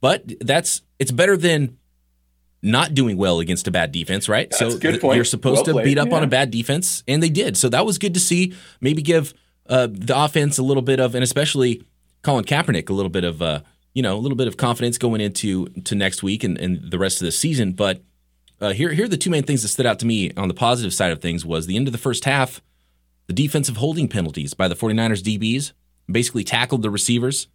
But 0.00 0.24
that's 0.40 0.82
it's 0.98 1.12
better 1.12 1.36
than 1.36 1.76
not 2.60 2.94
doing 2.94 3.16
well 3.16 3.38
against 3.38 3.68
a 3.68 3.70
bad 3.70 3.92
defense, 3.92 4.28
right? 4.28 4.50
That's 4.50 4.74
a 4.74 4.78
good 4.78 4.90
th- 4.92 5.00
point. 5.00 5.14
you're 5.14 5.24
supposed 5.24 5.58
Well 5.58 5.64
to 5.66 5.72
played, 5.74 5.84
beat 5.84 5.98
up 5.98 6.12
on 6.12 6.24
a 6.24 6.26
bad 6.26 6.50
defense, 6.50 7.04
and 7.06 7.22
they 7.22 7.28
did. 7.28 7.56
So 7.56 7.68
that 7.68 7.86
was 7.86 7.98
good 7.98 8.14
to 8.14 8.20
see. 8.20 8.52
Maybe 8.80 9.00
give 9.00 9.32
uh, 9.68 9.86
the 9.90 10.18
offense 10.20 10.58
a 10.58 10.62
little 10.64 10.82
bit 10.82 10.98
of, 10.98 11.14
and 11.14 11.22
especially 11.22 11.82
Colin 12.22 12.44
Kaepernick 12.44 12.88
a 12.88 12.92
little 12.92 13.10
bit 13.10 13.24
of, 13.24 13.40
uh, 13.40 13.60
you 13.94 14.02
know, 14.02 14.16
a 14.16 14.20
little 14.20 14.36
bit 14.36 14.48
of 14.48 14.56
confidence 14.56 14.98
going 14.98 15.20
into 15.20 15.66
to 15.84 15.94
next 15.94 16.22
week 16.22 16.44
and, 16.44 16.58
and 16.58 16.90
the 16.90 16.98
rest 16.98 17.20
of 17.20 17.26
the 17.26 17.32
season. 17.32 17.72
But 17.72 18.02
uh, 18.60 18.70
here, 18.70 18.92
here 18.92 19.04
are 19.04 19.08
the 19.08 19.16
two 19.16 19.30
main 19.30 19.44
things 19.44 19.62
that 19.62 19.68
stood 19.68 19.86
out 19.86 19.98
to 20.00 20.06
me 20.06 20.32
on 20.36 20.48
the 20.48 20.54
positive 20.54 20.92
side 20.92 21.12
of 21.12 21.20
things 21.20 21.46
was 21.46 21.66
the 21.66 21.76
end 21.76 21.88
of 21.88 21.92
the 21.92 21.98
first 21.98 22.24
half, 22.24 22.60
the 23.26 23.32
defensive 23.32 23.76
holding 23.76 24.08
penalties 24.08 24.54
by 24.54 24.68
the 24.68 24.74
49ers 24.74 25.22
DBs 25.22 25.72
basically 26.10 26.44
tackled 26.44 26.82
the 26.82 26.90
receivers 26.90 27.48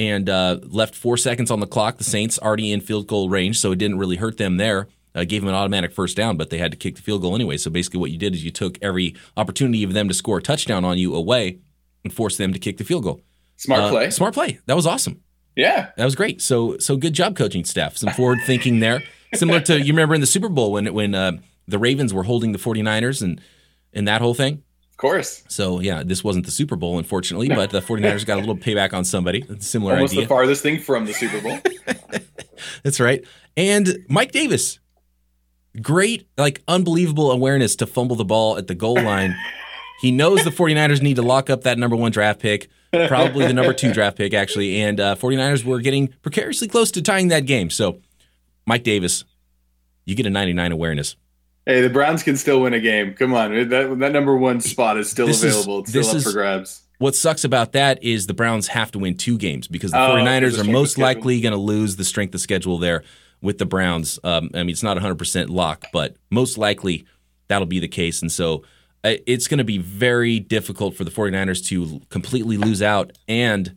and 0.00 0.28
uh, 0.28 0.58
left 0.62 0.94
four 0.94 1.16
seconds 1.16 1.50
on 1.50 1.60
the 1.60 1.66
clock. 1.66 1.98
The 1.98 2.04
Saints 2.04 2.38
already 2.38 2.72
in 2.72 2.80
field 2.80 3.06
goal 3.06 3.28
range, 3.28 3.60
so 3.60 3.72
it 3.72 3.76
didn't 3.78 3.98
really 3.98 4.16
hurt 4.16 4.36
them 4.36 4.56
there. 4.56 4.88
Uh, 5.14 5.24
gave 5.24 5.42
them 5.42 5.48
an 5.48 5.54
automatic 5.54 5.92
first 5.92 6.16
down, 6.16 6.36
but 6.36 6.50
they 6.50 6.58
had 6.58 6.70
to 6.70 6.76
kick 6.76 6.94
the 6.94 7.02
field 7.02 7.22
goal 7.22 7.34
anyway. 7.34 7.56
So 7.56 7.68
basically, 7.70 7.98
what 7.98 8.12
you 8.12 8.18
did 8.18 8.34
is 8.34 8.44
you 8.44 8.52
took 8.52 8.78
every 8.80 9.16
opportunity 9.36 9.82
of 9.82 9.92
them 9.92 10.06
to 10.06 10.14
score 10.14 10.38
a 10.38 10.42
touchdown 10.42 10.84
on 10.84 10.98
you 10.98 11.14
away 11.14 11.58
and 12.04 12.12
forced 12.12 12.38
them 12.38 12.52
to 12.52 12.60
kick 12.60 12.78
the 12.78 12.84
field 12.84 13.02
goal. 13.02 13.20
Smart 13.60 13.82
Uh, 13.82 13.90
play. 13.90 14.10
Smart 14.10 14.32
play. 14.34 14.58
That 14.66 14.74
was 14.74 14.86
awesome. 14.86 15.20
Yeah. 15.54 15.90
That 15.96 16.04
was 16.06 16.14
great. 16.14 16.40
So 16.40 16.78
so 16.78 16.96
good 16.96 17.12
job, 17.12 17.36
coaching 17.36 17.64
staff. 17.64 17.96
Some 17.96 18.10
forward 18.14 18.38
thinking 18.46 18.80
there. 18.80 19.02
Similar 19.34 19.60
to 19.62 19.78
you 19.80 19.92
remember 19.92 20.14
in 20.14 20.20
the 20.22 20.26
Super 20.26 20.48
Bowl 20.48 20.72
when 20.72 20.92
when 20.94 21.14
uh, 21.14 21.32
the 21.68 21.78
Ravens 21.78 22.14
were 22.14 22.22
holding 22.22 22.52
the 22.52 22.58
49ers 22.58 23.20
and 23.22 23.40
and 23.92 24.08
that 24.08 24.22
whole 24.22 24.32
thing. 24.34 24.62
Of 24.92 24.96
course. 24.96 25.42
So 25.48 25.80
yeah, 25.80 26.02
this 26.02 26.24
wasn't 26.24 26.46
the 26.46 26.52
Super 26.52 26.76
Bowl, 26.76 26.96
unfortunately, 26.98 27.48
but 27.48 27.70
the 27.70 27.80
49ers 27.82 28.24
got 28.24 28.36
a 28.38 28.40
little 28.40 28.56
payback 28.56 28.94
on 28.94 29.04
somebody. 29.04 29.44
Similar 29.58 29.94
Almost 29.94 30.12
idea. 30.14 30.24
the 30.24 30.28
farthest 30.28 30.62
thing 30.62 30.78
from 30.80 31.04
the 31.06 31.12
Super 31.12 31.40
Bowl. 31.42 31.58
That's 32.82 32.98
right. 33.00 33.22
And 33.56 33.98
Mike 34.08 34.32
Davis, 34.32 34.78
great, 35.82 36.28
like 36.38 36.62
unbelievable 36.68 37.30
awareness 37.30 37.76
to 37.76 37.86
fumble 37.86 38.16
the 38.16 38.24
ball 38.24 38.56
at 38.56 38.66
the 38.68 38.74
goal 38.74 38.94
line. 38.94 39.34
he 40.00 40.10
knows 40.10 40.44
the 40.44 40.50
49ers 40.50 41.02
need 41.02 41.16
to 41.16 41.22
lock 41.22 41.50
up 41.50 41.62
that 41.62 41.78
number 41.78 41.96
one 41.96 42.10
draft 42.12 42.40
pick, 42.40 42.68
probably 42.92 43.46
the 43.46 43.52
number 43.52 43.72
two 43.72 43.92
draft 43.92 44.16
pick, 44.16 44.34
actually. 44.34 44.80
And 44.80 44.98
uh, 45.00 45.14
49ers 45.16 45.64
were 45.64 45.80
getting 45.80 46.08
precariously 46.22 46.68
close 46.68 46.90
to 46.92 47.02
tying 47.02 47.28
that 47.28 47.46
game. 47.46 47.70
So, 47.70 48.00
Mike 48.66 48.82
Davis, 48.84 49.24
you 50.04 50.14
get 50.14 50.26
a 50.26 50.30
99 50.30 50.72
awareness. 50.72 51.16
hey, 51.66 51.80
the 51.82 51.90
Browns 51.90 52.22
can 52.22 52.36
still 52.36 52.62
win 52.62 52.74
a 52.74 52.80
game. 52.80 53.14
Come 53.14 53.32
on, 53.34 53.52
that 53.68 53.98
that 54.00 54.12
number 54.12 54.36
one 54.36 54.60
spot 54.60 54.98
is 54.98 55.10
still 55.10 55.26
This 55.26 55.42
is- 55.44 55.54
available. 55.54 55.80
it's 55.80 55.90
still 55.90 56.06
up 56.16 56.22
for 56.22 56.32
grabs. 56.32 56.82
What 56.98 57.14
sucks 57.16 57.44
about 57.44 57.72
that 57.72 58.02
is 58.04 58.26
the 58.26 58.34
Browns 58.34 58.66
have 58.68 58.90
to 58.92 58.98
win 58.98 59.16
two 59.16 59.38
games 59.38 59.66
because 59.66 59.90
the 59.90 59.98
Oh, 59.98 60.10
49ers 60.16 60.58
are 60.58 60.70
most 60.70 60.98
likely 60.98 61.40
going 61.40 61.52
to 61.54 61.58
lose 61.58 61.96
the 61.96 62.04
strength 62.04 62.34
of 62.34 62.42
schedule 62.42 62.76
there 62.76 63.04
with 63.40 63.56
the 63.56 63.64
Browns. 63.64 64.18
Um, 64.22 64.50
I 64.52 64.58
mean, 64.58 64.68
it's 64.70 64.82
not 64.82 64.98
100% 64.98 65.48
lock, 65.48 65.86
but 65.94 66.16
most 66.30 66.58
likely 66.58 67.06
that'll 67.48 67.64
be 67.66 67.80
the 67.80 67.88
case. 67.88 68.20
And 68.20 68.30
so 68.30 68.64
it's 69.02 69.48
going 69.48 69.58
to 69.58 69.64
be 69.64 69.78
very 69.78 70.38
difficult 70.38 70.94
for 70.94 71.04
the 71.04 71.10
49ers 71.10 71.64
to 71.66 72.00
completely 72.10 72.56
lose 72.56 72.82
out 72.82 73.16
and 73.28 73.76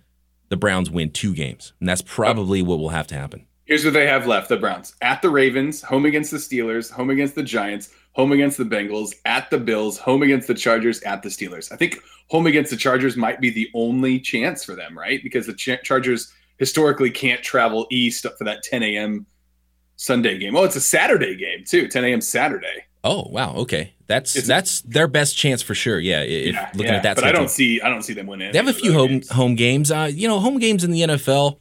the 0.50 0.58
Browns 0.58 0.90
win 0.90 1.12
two 1.12 1.34
games. 1.34 1.74
And 1.80 1.90
that's 1.90 2.02
probably 2.02 2.62
what 2.62 2.80
will 2.80 2.90
have 2.90 3.08
to 3.08 3.16
happen. 3.16 3.48
Here's 3.66 3.86
what 3.86 3.94
they 3.94 4.06
have 4.08 4.28
left 4.28 4.50
the 4.50 4.58
Browns 4.58 4.94
at 5.02 5.22
the 5.22 5.30
Ravens, 5.30 5.82
home 5.82 6.06
against 6.06 6.32
the 6.32 6.38
Steelers, 6.38 6.92
home 6.92 7.10
against 7.10 7.36
the 7.36 7.44
Giants, 7.44 7.92
home 8.12 8.34
against 8.34 8.58
the 8.58 8.66
Bengals, 8.66 9.16
at 9.26 9.50
the 9.50 9.58
Bills, 9.58 9.98
home 9.98 10.22
against 10.22 10.48
the 10.48 10.54
Chargers, 10.54 11.02
at 11.04 11.24
the 11.24 11.30
Steelers. 11.30 11.72
I 11.72 11.78
think 11.78 12.00
home 12.30 12.46
against 12.46 12.72
the 12.72 12.78
Chargers 12.78 13.16
might 13.16 13.40
be 13.40 13.50
the 13.50 13.70
only 13.74 14.20
chance 14.20 14.64
for 14.66 14.76
them, 14.76 14.98
right? 14.98 15.24
Because 15.24 15.48
the 15.48 15.54
Ch- 15.54 15.82
Chargers 15.84 16.34
historically 16.58 17.10
can't 17.10 17.42
travel 17.42 17.88
east 17.90 18.26
for 18.38 18.44
that 18.44 18.64
10 18.64 18.84
a.m. 18.84 19.26
Sunday 19.96 20.38
game. 20.38 20.56
Oh, 20.56 20.66
it's 20.66 20.76
a 20.76 20.82
Saturday 20.82 21.36
game 21.36 21.64
too, 21.66 21.88
10 21.88 22.04
a.m. 22.04 22.22
Saturday. 22.22 22.86
Oh 23.04 23.28
wow, 23.30 23.56
okay, 23.56 23.94
that's 24.08 24.36
it's, 24.36 24.48
that's 24.48 24.82
their 24.82 25.08
best 25.08 25.36
chance 25.36 25.62
for 25.62 25.76
sure. 25.76 26.00
Yeah, 26.00 26.22
if 26.22 26.54
yeah, 26.54 26.70
looking 26.74 26.92
yeah, 26.92 26.98
at 26.98 27.04
that, 27.04 27.16
but 27.16 27.22
schedule. 27.24 27.38
I 27.38 27.42
don't 27.42 27.50
see 27.50 27.82
I 27.82 27.90
don't 27.90 28.02
see 28.02 28.14
them 28.14 28.28
winning. 28.28 28.52
They 28.52 28.58
have 28.58 28.68
a 28.68 28.74
few 28.74 28.94
home 28.94 29.08
games. 29.08 29.30
home 29.30 29.56
games. 29.56 29.92
Uh, 29.92 30.10
you 30.12 30.28
know, 30.28 30.40
home 30.40 30.58
games 30.58 30.84
in 30.84 30.92
the 30.92 31.02
NFL. 31.02 31.60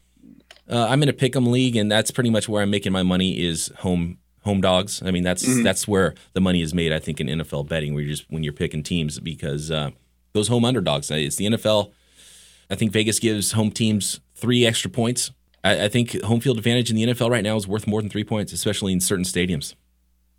Uh, 0.71 0.87
I'm 0.89 1.03
in 1.03 1.09
a 1.09 1.13
pick'em 1.13 1.49
league, 1.49 1.75
and 1.75 1.91
that's 1.91 2.11
pretty 2.13 2.31
much 2.31 2.49
where 2.49 2.63
I'm 2.63 2.71
making 2.71 2.93
my 2.93 3.03
money 3.03 3.45
is 3.45 3.73
home 3.79 4.19
home 4.45 4.61
dogs. 4.61 5.03
I 5.05 5.11
mean, 5.11 5.25
that's 5.25 5.45
mm-hmm. 5.45 5.65
that's 5.65 5.89
where 5.89 6.15
the 6.33 6.41
money 6.41 6.63
is 6.63 6.73
made. 6.73 6.93
I 6.93 7.01
think 7.01 7.21
in 7.21 7.27
NFL 7.27 7.69
betting, 7.69 7.95
where 7.95 8.03
you're 8.03 8.13
just 8.13 8.31
when 8.31 8.45
you're 8.45 8.53
picking 8.53 8.85
teams 8.85 9.19
because 9.19 9.71
uh, 9.71 9.91
those 10.33 10.49
home 10.49 10.65
underdogs. 10.65 11.11
Uh, 11.11 11.15
it's 11.15 11.37
the 11.37 11.47
NFL. 11.47 11.93
I 12.71 12.75
think 12.75 12.93
Vegas 12.93 13.19
gives 13.19 13.53
home 13.53 13.71
teams 13.71 14.21
three 14.35 14.65
extra 14.65 14.91
points. 14.91 15.33
I, 15.65 15.85
I 15.85 15.89
think 15.89 16.21
home 16.23 16.41
field 16.41 16.59
advantage 16.59 16.91
in 16.91 16.97
the 16.97 17.07
NFL 17.07 17.31
right 17.31 17.45
now 17.45 17.57
is 17.57 17.67
worth 17.67 17.87
more 17.87 18.01
than 18.01 18.11
three 18.11 18.25
points, 18.25 18.53
especially 18.53 18.93
in 18.93 19.01
certain 19.01 19.25
stadiums. 19.25 19.75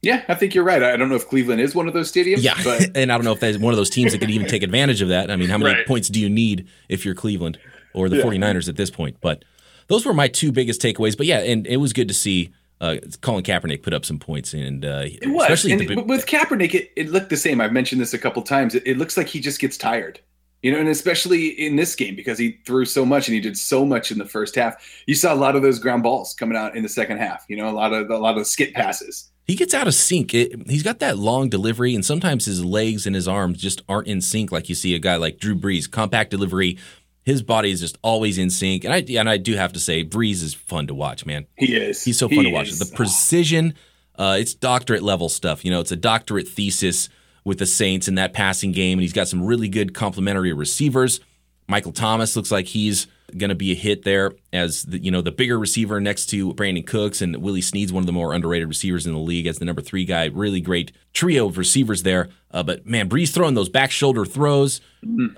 Yeah, 0.03 0.21
I 0.27 0.35
think 0.35 0.53
you're 0.53 0.65
right. 0.65 0.83
I 0.83 0.97
don't 0.97 1.07
know 1.07 1.15
if 1.15 1.29
Cleveland 1.29 1.61
is 1.61 1.73
one 1.73 1.87
of 1.87 1.93
those 1.93 2.11
stadiums. 2.11 2.43
Yeah, 2.43 2.59
but... 2.61 2.91
and 2.95 3.11
I 3.11 3.15
don't 3.15 3.23
know 3.23 3.31
if 3.31 3.39
that's 3.39 3.57
one 3.57 3.73
of 3.73 3.77
those 3.77 3.89
teams 3.89 4.11
that 4.11 4.19
could 4.19 4.29
even 4.29 4.47
take 4.47 4.61
advantage 4.61 5.01
of 5.01 5.07
that. 5.07 5.31
I 5.31 5.37
mean, 5.37 5.49
how 5.49 5.57
many 5.57 5.73
right. 5.73 5.87
points 5.87 6.09
do 6.09 6.19
you 6.19 6.29
need 6.29 6.67
if 6.89 7.05
you're 7.05 7.15
Cleveland 7.15 7.57
or 7.93 8.09
the 8.09 8.17
yeah. 8.17 8.23
49ers 8.23 8.67
at 8.67 8.75
this 8.75 8.91
point? 8.91 9.15
But 9.21 9.45
those 9.87 10.05
were 10.05 10.13
my 10.13 10.27
two 10.27 10.51
biggest 10.51 10.81
takeaways. 10.81 11.15
But 11.15 11.25
yeah, 11.25 11.39
and 11.39 11.65
it 11.65 11.77
was 11.77 11.93
good 11.93 12.09
to 12.09 12.13
see 12.13 12.51
uh, 12.81 12.97
Colin 13.21 13.45
Kaepernick 13.45 13.81
put 13.81 13.93
up 13.93 14.03
some 14.03 14.19
points, 14.19 14.53
and 14.53 14.83
uh, 14.83 15.03
it 15.05 15.29
was. 15.29 15.43
Especially 15.43 15.71
and 15.71 15.81
the, 15.81 16.03
with 16.03 16.25
Kaepernick, 16.25 16.73
it, 16.73 16.91
it, 16.97 17.09
looked 17.09 17.29
the 17.29 17.37
same. 17.37 17.61
I've 17.61 17.71
mentioned 17.71 18.01
this 18.01 18.13
a 18.13 18.19
couple 18.19 18.41
times. 18.41 18.75
It, 18.75 18.83
it, 18.85 18.97
looks 18.97 19.15
like 19.15 19.27
he 19.27 19.39
just 19.39 19.61
gets 19.61 19.77
tired, 19.77 20.19
you 20.63 20.71
know, 20.73 20.79
and 20.79 20.89
especially 20.89 21.47
in 21.47 21.77
this 21.77 21.95
game 21.95 22.13
because 22.13 22.37
he 22.37 22.59
threw 22.65 22.83
so 22.83 23.05
much 23.05 23.29
and 23.29 23.35
he 23.35 23.39
did 23.39 23.57
so 23.57 23.85
much 23.85 24.11
in 24.11 24.17
the 24.17 24.25
first 24.25 24.55
half. 24.55 24.75
You 25.07 25.15
saw 25.15 25.33
a 25.33 25.35
lot 25.35 25.55
of 25.55 25.61
those 25.61 25.79
ground 25.79 26.03
balls 26.03 26.33
coming 26.33 26.57
out 26.57 26.75
in 26.75 26.83
the 26.83 26.89
second 26.89 27.19
half. 27.19 27.45
You 27.47 27.55
know, 27.55 27.69
a 27.69 27.71
lot 27.71 27.93
of 27.93 28.09
a 28.09 28.17
lot 28.17 28.37
of 28.37 28.45
skip 28.47 28.73
passes. 28.73 29.31
He 29.53 29.57
gets 29.57 29.75
out 29.75 29.85
of 29.85 29.93
sync. 29.93 30.33
It, 30.33 30.67
he's 30.67 30.81
got 30.81 30.97
that 30.97 31.19
long 31.19 31.47
delivery, 31.47 31.93
and 31.93 32.03
sometimes 32.03 32.45
his 32.45 32.65
legs 32.65 33.05
and 33.05 33.15
his 33.15 33.27
arms 33.27 33.61
just 33.61 33.83
aren't 33.87 34.07
in 34.07 34.19
sync. 34.19 34.51
Like 34.51 34.67
you 34.67 34.73
see 34.73 34.95
a 34.95 34.99
guy 34.99 35.15
like 35.17 35.37
Drew 35.37 35.53
Brees, 35.53 35.87
compact 35.87 36.31
delivery. 36.31 36.79
His 37.21 37.43
body 37.43 37.69
is 37.69 37.79
just 37.79 37.99
always 38.01 38.39
in 38.39 38.49
sync, 38.49 38.83
and 38.83 38.91
I 38.91 39.05
and 39.15 39.29
I 39.29 39.37
do 39.37 39.53
have 39.53 39.71
to 39.73 39.79
say, 39.79 40.03
Brees 40.03 40.41
is 40.41 40.55
fun 40.55 40.87
to 40.87 40.95
watch, 40.95 41.27
man. 41.27 41.45
He 41.55 41.75
is. 41.75 42.03
He's 42.03 42.17
so 42.17 42.27
fun 42.27 42.39
he 42.39 42.43
to 42.45 42.49
watch. 42.49 42.69
Is. 42.69 42.79
The 42.79 42.95
precision, 42.95 43.75
uh, 44.15 44.37
it's 44.39 44.55
doctorate 44.55 45.03
level 45.03 45.29
stuff. 45.29 45.63
You 45.63 45.69
know, 45.69 45.81
it's 45.81 45.91
a 45.91 45.97
doctorate 45.97 46.47
thesis 46.47 47.09
with 47.45 47.59
the 47.59 47.67
Saints 47.67 48.07
in 48.07 48.15
that 48.15 48.33
passing 48.33 48.71
game, 48.71 48.93
and 48.97 49.03
he's 49.03 49.13
got 49.13 49.27
some 49.27 49.45
really 49.45 49.69
good 49.69 49.93
complementary 49.93 50.51
receivers. 50.53 51.19
Michael 51.67 51.91
Thomas 51.91 52.35
looks 52.35 52.51
like 52.51 52.65
he's 52.65 53.05
going 53.37 53.49
to 53.49 53.55
be 53.55 53.71
a 53.71 53.75
hit 53.75 54.03
there 54.03 54.33
as 54.51 54.83
the, 54.83 54.97
you 54.97 55.11
know 55.11 55.21
the 55.21 55.31
bigger 55.31 55.57
receiver 55.59 55.99
next 55.99 56.27
to 56.27 56.53
Brandin 56.53 56.85
Cooks 56.85 57.21
and 57.21 57.35
Willie 57.37 57.61
Snead's 57.61 57.91
one 57.91 58.01
of 58.01 58.07
the 58.07 58.13
more 58.13 58.33
underrated 58.33 58.67
receivers 58.67 59.05
in 59.05 59.13
the 59.13 59.19
league 59.19 59.47
as 59.47 59.59
the 59.59 59.65
number 59.65 59.81
three 59.81 60.05
guy. 60.05 60.25
Really 60.25 60.61
great 60.61 60.91
trio 61.13 61.47
of 61.47 61.57
receivers 61.57 62.03
there. 62.03 62.29
Uh, 62.51 62.63
but 62.63 62.85
man, 62.85 63.09
Brees 63.09 63.33
throwing 63.33 63.55
those 63.55 63.69
back 63.69 63.91
shoulder 63.91 64.25
throws. 64.25 64.81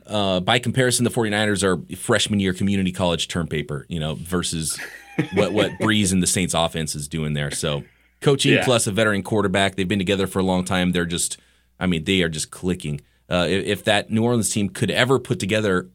Uh, 0.05 0.39
by 0.39 0.59
comparison, 0.59 1.03
the 1.03 1.09
49ers 1.09 1.63
are 1.63 1.95
freshman 1.95 2.39
year 2.39 2.53
community 2.53 2.91
college 2.91 3.27
term 3.27 3.47
paper, 3.47 3.85
you 3.89 3.99
know, 3.99 4.15
versus 4.15 4.79
what 5.33 5.53
what 5.53 5.71
Brees 5.73 6.11
and 6.11 6.21
the 6.21 6.27
Saints 6.27 6.53
offense 6.53 6.95
is 6.95 7.07
doing 7.07 7.33
there. 7.33 7.51
So 7.51 7.83
coaching 8.21 8.53
yeah. 8.53 8.65
plus 8.65 8.87
a 8.87 8.91
veteran 8.91 9.23
quarterback, 9.23 9.75
they've 9.75 9.87
been 9.87 9.99
together 9.99 10.27
for 10.27 10.39
a 10.39 10.43
long 10.43 10.63
time. 10.63 10.91
They're 10.91 11.05
just, 11.05 11.37
I 11.79 11.87
mean, 11.87 12.03
they 12.03 12.21
are 12.21 12.29
just 12.29 12.51
clicking. 12.51 13.01
Uh, 13.29 13.45
if, 13.49 13.65
if 13.65 13.83
that 13.85 14.09
New 14.09 14.23
Orleans 14.23 14.49
team 14.49 14.69
could 14.69 14.91
ever 14.91 15.19
put 15.19 15.39
together 15.39 15.89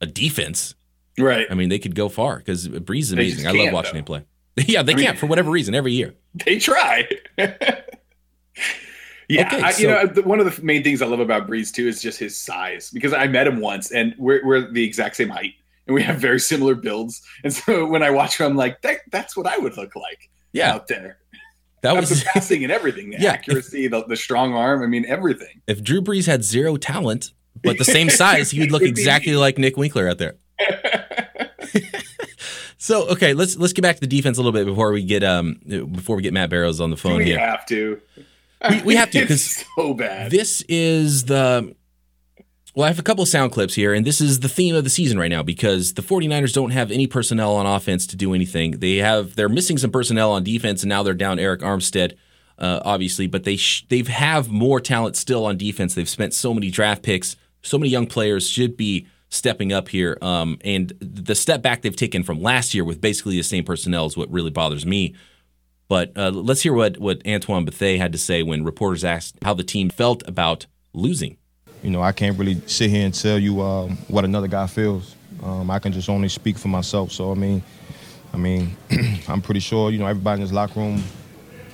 a 0.00 0.06
defense 0.06 0.74
Right. 1.18 1.46
I 1.50 1.54
mean, 1.54 1.68
they 1.68 1.78
could 1.78 1.94
go 1.94 2.08
far 2.08 2.38
because 2.38 2.68
Brees 2.68 3.00
is 3.00 3.12
amazing. 3.12 3.46
I 3.46 3.52
love 3.52 3.72
watching 3.72 3.94
though. 3.94 3.98
him 3.98 4.04
play. 4.04 4.24
yeah, 4.56 4.82
they 4.82 4.94
I 4.94 5.02
can't 5.02 5.18
for 5.18 5.26
whatever 5.26 5.50
reason 5.50 5.74
every 5.74 5.92
year. 5.92 6.14
They 6.44 6.58
try. 6.58 7.08
yeah, 7.38 9.46
okay, 9.46 9.62
I, 9.62 9.70
so, 9.70 9.82
you 9.82 9.88
know, 9.88 10.22
one 10.22 10.38
of 10.38 10.54
the 10.54 10.62
main 10.62 10.82
things 10.82 11.00
I 11.00 11.06
love 11.06 11.20
about 11.20 11.48
Brees 11.48 11.72
too 11.72 11.88
is 11.88 12.02
just 12.02 12.18
his 12.18 12.36
size 12.36 12.90
because 12.90 13.14
I 13.14 13.26
met 13.26 13.46
him 13.46 13.60
once 13.60 13.90
and 13.90 14.14
we're 14.18 14.44
we're 14.44 14.70
the 14.70 14.84
exact 14.84 15.16
same 15.16 15.30
height 15.30 15.54
and 15.86 15.94
we 15.94 16.02
have 16.02 16.18
very 16.18 16.38
similar 16.38 16.74
builds. 16.74 17.22
And 17.42 17.54
so 17.54 17.86
when 17.86 18.02
I 18.02 18.10
watch 18.10 18.38
him, 18.38 18.48
I'm 18.48 18.56
like, 18.56 18.82
that, 18.82 18.98
that's 19.10 19.34
what 19.34 19.46
I 19.46 19.56
would 19.56 19.78
look 19.78 19.96
like. 19.96 20.28
Yeah. 20.52 20.72
out 20.72 20.88
there. 20.88 21.18
That 21.82 21.96
was 21.96 22.10
the 22.10 22.24
passing 22.24 22.64
and 22.64 22.72
everything, 22.72 23.10
the 23.10 23.18
yeah, 23.18 23.32
accuracy, 23.32 23.88
the, 23.88 24.04
the 24.06 24.16
strong 24.16 24.54
arm. 24.54 24.82
I 24.82 24.86
mean, 24.86 25.04
everything. 25.06 25.60
If 25.66 25.82
Drew 25.82 26.00
Brees 26.00 26.26
had 26.26 26.42
zero 26.42 26.76
talent 26.76 27.32
but 27.62 27.78
the 27.78 27.84
same 27.84 28.10
size, 28.10 28.50
he 28.50 28.60
would 28.60 28.72
look 28.72 28.82
exactly 28.82 29.36
like 29.36 29.58
Nick 29.58 29.76
Winkler 29.76 30.08
out 30.08 30.18
there. 30.18 30.36
so 32.78 33.08
okay, 33.08 33.34
let's 33.34 33.56
let's 33.56 33.72
get 33.72 33.82
back 33.82 33.96
to 33.96 34.00
the 34.00 34.06
defense 34.06 34.38
a 34.38 34.40
little 34.40 34.52
bit 34.52 34.66
before 34.66 34.92
we 34.92 35.02
get 35.02 35.22
um 35.22 35.60
before 35.92 36.16
we 36.16 36.22
get 36.22 36.32
Matt 36.32 36.50
Barrows 36.50 36.80
on 36.80 36.90
the 36.90 36.96
phone 36.96 37.18
we 37.18 37.24
here. 37.24 37.36
We 37.36 37.40
have 37.40 37.66
to. 37.66 38.00
We, 38.70 38.82
we 38.82 38.96
have 38.96 39.10
to 39.10 39.20
because 39.20 39.64
so 39.76 39.94
bad. 39.94 40.30
This 40.30 40.62
is 40.68 41.24
the 41.24 41.74
well, 42.76 42.84
I 42.84 42.88
have 42.88 42.98
a 42.98 43.02
couple 43.02 43.22
of 43.22 43.28
sound 43.28 43.52
clips 43.52 43.74
here, 43.74 43.94
and 43.94 44.06
this 44.06 44.20
is 44.20 44.40
the 44.40 44.50
theme 44.50 44.74
of 44.74 44.84
the 44.84 44.90
season 44.90 45.18
right 45.18 45.30
now 45.30 45.42
because 45.42 45.94
the 45.94 46.02
49ers 46.02 46.52
don't 46.52 46.72
have 46.72 46.90
any 46.90 47.06
personnel 47.06 47.56
on 47.56 47.64
offense 47.64 48.06
to 48.08 48.16
do 48.16 48.34
anything. 48.34 48.80
They 48.80 48.96
have 48.96 49.34
they're 49.34 49.48
missing 49.48 49.78
some 49.78 49.90
personnel 49.90 50.32
on 50.32 50.44
defense, 50.44 50.82
and 50.82 50.90
now 50.90 51.02
they're 51.02 51.14
down 51.14 51.38
Arik 51.38 51.60
Armstead, 51.60 52.16
uh, 52.58 52.80
obviously, 52.84 53.26
but 53.26 53.44
they 53.44 53.56
sh- 53.56 53.86
they 53.88 54.02
have 54.02 54.50
more 54.50 54.78
talent 54.78 55.16
still 55.16 55.46
on 55.46 55.56
defense. 55.56 55.94
They've 55.94 56.08
spent 56.08 56.34
so 56.34 56.52
many 56.52 56.70
draft 56.70 57.02
picks, 57.02 57.36
so 57.62 57.78
many 57.78 57.90
young 57.90 58.06
players 58.06 58.46
should 58.46 58.76
be 58.76 59.06
stepping 59.36 59.72
up 59.72 59.88
here. 59.88 60.18
Um, 60.22 60.58
and 60.64 60.92
the 61.00 61.34
step 61.34 61.62
back 61.62 61.82
they've 61.82 61.94
taken 61.94 62.22
from 62.22 62.40
last 62.40 62.74
year 62.74 62.84
with 62.84 63.00
basically 63.00 63.36
the 63.36 63.42
same 63.42 63.64
personnel 63.64 64.06
is 64.06 64.16
what 64.16 64.30
really 64.30 64.50
bothers 64.50 64.86
me. 64.86 65.14
But 65.88 66.12
uh, 66.16 66.30
let's 66.30 66.62
hear 66.62 66.72
what, 66.72 66.98
what 66.98 67.24
Antoine 67.26 67.64
Bethea 67.64 67.98
had 67.98 68.12
to 68.12 68.18
say 68.18 68.42
when 68.42 68.64
reporters 68.64 69.04
asked 69.04 69.36
how 69.42 69.54
the 69.54 69.62
team 69.62 69.88
felt 69.88 70.26
about 70.26 70.66
losing. 70.92 71.36
You 71.82 71.90
know, 71.90 72.02
I 72.02 72.12
can't 72.12 72.36
really 72.38 72.60
sit 72.66 72.90
here 72.90 73.04
and 73.04 73.14
tell 73.14 73.38
you 73.38 73.60
um, 73.60 73.96
what 74.08 74.24
another 74.24 74.48
guy 74.48 74.66
feels. 74.66 75.14
Um, 75.42 75.70
I 75.70 75.78
can 75.78 75.92
just 75.92 76.08
only 76.08 76.28
speak 76.28 76.58
for 76.58 76.68
myself. 76.68 77.12
So 77.12 77.30
I 77.30 77.34
mean, 77.34 77.62
I 78.32 78.36
mean, 78.36 78.76
I'm 79.28 79.40
pretty 79.40 79.60
sure 79.60 79.90
you 79.90 79.98
know 79.98 80.06
everybody 80.06 80.40
in 80.40 80.44
this 80.46 80.52
locker 80.52 80.80
room 80.80 81.02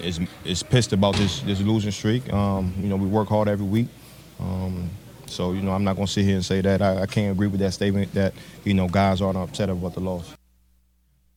is 0.01 0.21
is 0.45 0.63
pissed 0.63 0.93
about 0.93 1.17
this 1.17 1.41
this 1.41 1.61
losing 1.61 1.93
streak. 1.93 2.31
Um, 2.33 2.75
you 2.79 2.89
know, 2.89 2.97
we 2.97 3.07
work 3.07 3.29
hard 3.29 3.49
every 3.49 3.67
week. 3.67 3.89
Um, 4.41 4.91
so, 5.33 5.53
you 5.53 5.63
know, 5.63 5.73
I'm 5.73 5.85
not 5.85 5.97
going 5.97 6.07
to 6.07 6.13
sit 6.13 6.25
here 6.25 6.37
and 6.37 6.45
say 6.45 6.61
that. 6.61 6.83
I, 6.83 7.03
I, 7.03 7.07
can't 7.07 7.33
agree 7.33 7.49
with 7.49 7.61
that 7.61 7.73
statement 7.73 8.13
that, 8.15 8.35
you 8.65 8.75
know, 8.75 8.89
guys 8.89 9.21
aren't 9.21 9.39
upset 9.39 9.71
about 9.71 9.95
the 9.95 10.01
loss. 10.01 10.35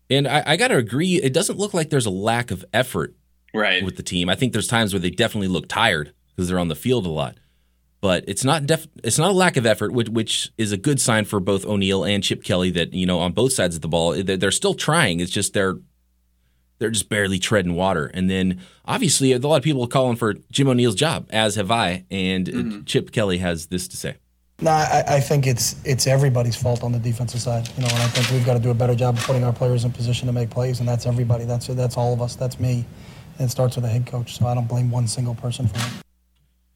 And 0.09 0.27
I, 0.27 0.43
I 0.45 0.57
got 0.57 0.67
to 0.67 0.77
agree, 0.77 1.15
it 1.15 1.33
doesn't 1.33 1.57
look 1.57 1.73
like 1.73 1.89
there's 1.89 2.05
a 2.05 2.11
lack 2.11 2.51
of 2.51 2.63
effort 2.73 3.15
right. 3.53 3.83
with 3.83 3.95
the 3.95 4.03
team. 4.03 4.29
I 4.29 4.35
think 4.35 4.53
there's 4.53 4.67
times 4.67 4.93
where 4.93 4.99
they 4.99 5.09
definitely 5.09 5.47
look 5.47 5.67
tired 5.67 6.13
because 6.35 6.47
they're 6.47 6.59
on 6.59 6.67
the 6.67 6.75
field 6.75 7.05
a 7.05 7.09
lot. 7.09 7.37
But 8.01 8.23
it's 8.27 8.43
not 8.43 8.67
def- 8.67 8.87
it's 9.03 9.17
not 9.17 9.31
a 9.31 9.33
lack 9.33 9.57
of 9.57 9.65
effort, 9.65 9.91
which, 9.91 10.09
which 10.09 10.51
is 10.59 10.71
a 10.71 10.77
good 10.77 11.01
sign 11.01 11.25
for 11.25 11.39
both 11.39 11.65
O'Neill 11.65 12.03
and 12.03 12.23
Chip 12.23 12.43
Kelly 12.43 12.69
that 12.71 12.93
you 12.93 13.07
know 13.07 13.19
on 13.19 13.31
both 13.31 13.53
sides 13.53 13.75
of 13.75 13.81
the 13.81 13.87
ball 13.87 14.11
they're 14.11 14.51
still 14.51 14.75
trying. 14.75 15.21
It's 15.21 15.31
just 15.31 15.53
they're 15.53 15.77
they're 16.79 16.91
just 16.91 17.09
barely 17.09 17.39
treading 17.39 17.75
water. 17.75 18.07
And 18.13 18.29
then 18.29 18.61
obviously, 18.85 19.31
a 19.31 19.39
lot 19.39 19.57
of 19.57 19.63
people 19.63 19.83
are 19.83 19.87
calling 19.87 20.15
for 20.15 20.35
Jim 20.51 20.67
O'Neill's 20.67 20.95
job, 20.95 21.27
as 21.29 21.55
have 21.55 21.71
I. 21.71 22.05
And 22.11 22.47
mm-hmm. 22.47 22.83
Chip 22.83 23.11
Kelly 23.11 23.37
has 23.39 23.67
this 23.67 23.87
to 23.89 23.97
say. 23.97 24.15
No, 24.61 24.71
I, 24.71 25.03
I, 25.05 25.19
think 25.19 25.47
it's 25.47 25.75
it's 25.83 26.07
everybody's 26.07 26.55
fault 26.55 26.81
on 26.81 26.93
the 26.93 26.99
defensive 26.99 27.41
side. 27.41 27.67
You 27.75 27.81
know, 27.81 27.89
and 27.91 27.97
I 27.97 28.07
think 28.07 28.29
we've 28.31 28.45
got 28.45 28.53
to 28.53 28.59
do 28.59 28.69
a 28.69 28.73
better 28.73 28.95
job 28.95 29.17
of 29.17 29.23
putting 29.23 29.43
our 29.43 29.51
players 29.51 29.83
in 29.83 29.91
position 29.91 30.27
to 30.27 30.33
make 30.33 30.49
plays, 30.49 30.79
and 30.79 30.87
that's 30.87 31.05
everybody. 31.05 31.43
That's 31.43 31.67
that's 31.67 31.97
all 31.97 32.13
of 32.13 32.21
us. 32.21 32.35
That's 32.37 32.57
me. 32.57 32.85
And 33.37 33.47
it 33.47 33.51
starts 33.51 33.75
with 33.75 33.83
the 33.83 33.89
head 33.89 34.05
coach. 34.05 34.37
So 34.37 34.47
I 34.47 34.53
don't 34.53 34.67
blame 34.67 34.89
one 34.89 35.07
single 35.07 35.35
person 35.35 35.67
for 35.67 35.77
it. 35.77 36.05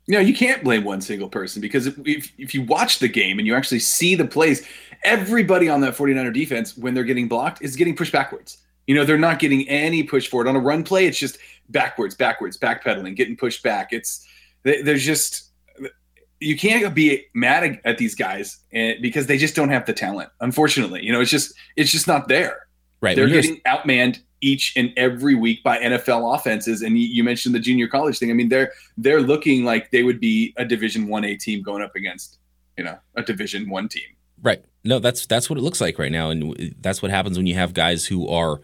No, 0.09 0.19
you 0.19 0.33
can't 0.33 0.61
blame 0.63 0.83
one 0.83 1.01
single 1.01 1.29
person 1.29 1.61
because 1.61 1.85
if, 1.85 1.95
if, 2.03 2.33
if 2.39 2.55
you 2.55 2.63
watch 2.63 2.97
the 2.97 3.07
game 3.07 3.37
and 3.37 3.47
you 3.47 3.55
actually 3.55 3.79
see 3.79 4.15
the 4.15 4.25
plays, 4.25 4.67
everybody 5.03 5.69
on 5.69 5.81
that 5.81 5.95
49er 5.95 6.33
defense, 6.33 6.75
when 6.75 6.95
they're 6.95 7.03
getting 7.03 7.27
blocked, 7.27 7.61
is 7.61 7.75
getting 7.75 7.95
pushed 7.95 8.11
backwards. 8.11 8.57
You 8.89 8.95
know, 8.95 9.05
they're 9.05 9.19
not 9.19 9.37
getting 9.37 9.69
any 9.69 10.01
push 10.01 10.27
forward 10.27 10.47
on 10.47 10.55
a 10.55 10.59
run 10.59 10.83
play. 10.83 11.05
It's 11.05 11.19
just 11.19 11.37
backwards, 11.69 12.15
backwards, 12.15 12.57
backpedaling, 12.57 13.15
getting 13.15 13.37
pushed 13.37 13.61
back. 13.61 13.89
It's 13.93 14.27
there's 14.63 15.05
just 15.05 15.51
you 16.39 16.57
can't 16.57 16.95
be 16.95 17.27
mad 17.35 17.79
at 17.85 17.99
these 17.99 18.15
guys 18.15 18.57
eh, 18.73 18.95
because 18.99 19.27
they 19.27 19.37
just 19.37 19.55
don't 19.55 19.69
have 19.69 19.85
the 19.85 19.93
talent. 19.93 20.31
Unfortunately, 20.41 21.05
you 21.05 21.11
know, 21.11 21.21
it's 21.21 21.29
just 21.29 21.53
it's 21.75 21.91
just 21.91 22.07
not 22.07 22.29
there. 22.29 22.65
Right, 22.99 23.15
they're 23.15 23.27
getting 23.27 23.61
outmanned 23.67 24.21
each 24.41 24.73
and 24.75 24.91
every 24.97 25.35
week 25.35 25.61
by 25.63 25.77
NFL 25.77 26.35
offenses. 26.35 26.81
And 26.81 26.97
you 26.97 27.23
mentioned 27.23 27.53
the 27.53 27.59
junior 27.59 27.87
college 27.87 28.17
thing. 28.17 28.31
I 28.31 28.33
mean, 28.33 28.49
they're 28.49 28.71
they're 28.97 29.21
looking 29.21 29.65
like 29.65 29.91
they 29.91 30.01
would 30.01 30.19
be 30.19 30.51
a 30.57 30.65
Division 30.65 31.09
One 31.09 31.25
A 31.25 31.35
team 31.35 31.61
going 31.61 31.83
up 31.83 31.95
against 31.95 32.39
you 32.75 32.83
know 32.83 32.97
a 33.13 33.21
Division 33.21 33.69
One 33.69 33.87
team. 33.87 34.15
Right. 34.41 34.65
No, 34.83 34.97
that's 34.97 35.27
that's 35.27 35.47
what 35.47 35.59
it 35.59 35.61
looks 35.61 35.79
like 35.79 35.99
right 35.99 36.11
now, 36.11 36.31
and 36.31 36.73
that's 36.81 37.03
what 37.03 37.11
happens 37.11 37.37
when 37.37 37.45
you 37.45 37.53
have 37.53 37.75
guys 37.75 38.07
who 38.07 38.27
are 38.27 38.61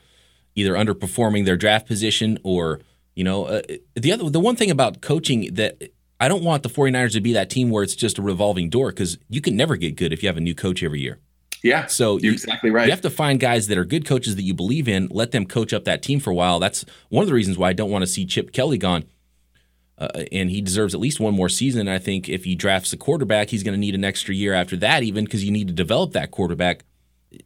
either 0.55 0.74
underperforming 0.74 1.45
their 1.45 1.57
draft 1.57 1.88
position 1.88 2.39
or 2.43 2.79
you 3.13 3.24
know 3.24 3.45
uh, 3.45 3.62
the 3.95 4.12
other 4.12 4.29
the 4.29 4.39
one 4.39 4.55
thing 4.55 4.71
about 4.71 5.01
coaching 5.01 5.53
that 5.53 5.81
I 6.19 6.27
don't 6.27 6.43
want 6.43 6.63
the 6.63 6.69
49ers 6.69 7.13
to 7.13 7.21
be 7.21 7.33
that 7.33 7.50
team 7.50 7.69
where 7.69 7.83
it's 7.83 7.95
just 7.95 8.17
a 8.17 8.21
revolving 8.21 8.69
door 8.69 8.89
because 8.89 9.17
you 9.29 9.41
can 9.41 9.55
never 9.55 9.75
get 9.75 9.95
good 9.95 10.13
if 10.13 10.24
you 10.24 10.29
have 10.29 10.38
a 10.38 10.41
new 10.41 10.55
coach 10.55 10.81
every 10.81 11.01
year. 11.01 11.19
Yeah. 11.62 11.88
So 11.88 12.17
you're 12.17 12.25
you, 12.25 12.31
exactly 12.33 12.69
right. 12.69 12.85
You 12.85 12.91
have 12.91 13.01
to 13.01 13.09
find 13.09 13.39
guys 13.39 13.67
that 13.67 13.77
are 13.77 13.85
good 13.85 14.05
coaches 14.05 14.35
that 14.35 14.43
you 14.43 14.53
believe 14.53 14.88
in, 14.88 15.07
let 15.12 15.31
them 15.31 15.45
coach 15.45 15.74
up 15.74 15.83
that 15.85 16.03
team 16.03 16.19
for 16.19 16.29
a 16.29 16.33
while. 16.33 16.59
That's 16.59 16.85
one 17.09 17.24
of 17.24 17.27
the 17.27 17.33
reasons 17.33 17.57
why 17.57 17.69
I 17.69 17.74
don't 17.74 17.89
want 17.89 18.03
to 18.03 18.07
see 18.07 18.25
Chip 18.25 18.51
Kelly 18.51 18.77
gone. 18.77 19.05
Uh, 19.97 20.25
and 20.31 20.50
he 20.50 20.62
deserves 20.62 20.93
at 20.93 21.00
least 21.00 21.19
one 21.19 21.33
more 21.33 21.50
season. 21.50 21.88
I 21.88 22.00
think 22.00 22.29
if 22.29 22.43
he 22.43 22.53
drafts 22.53 22.93
a 22.93 22.97
quarterback, 22.97 23.50
he's 23.50 23.63
going 23.63 23.74
to 23.74 23.79
need 23.79 23.95
an 23.95 24.03
extra 24.03 24.35
year 24.35 24.53
after 24.53 24.77
that, 24.77 25.03
even 25.03 25.24
because 25.24 25.43
you 25.43 25.51
need 25.51 25.67
to 25.67 25.74
develop 25.74 26.12
that 26.12 26.31
quarterback. 26.31 26.83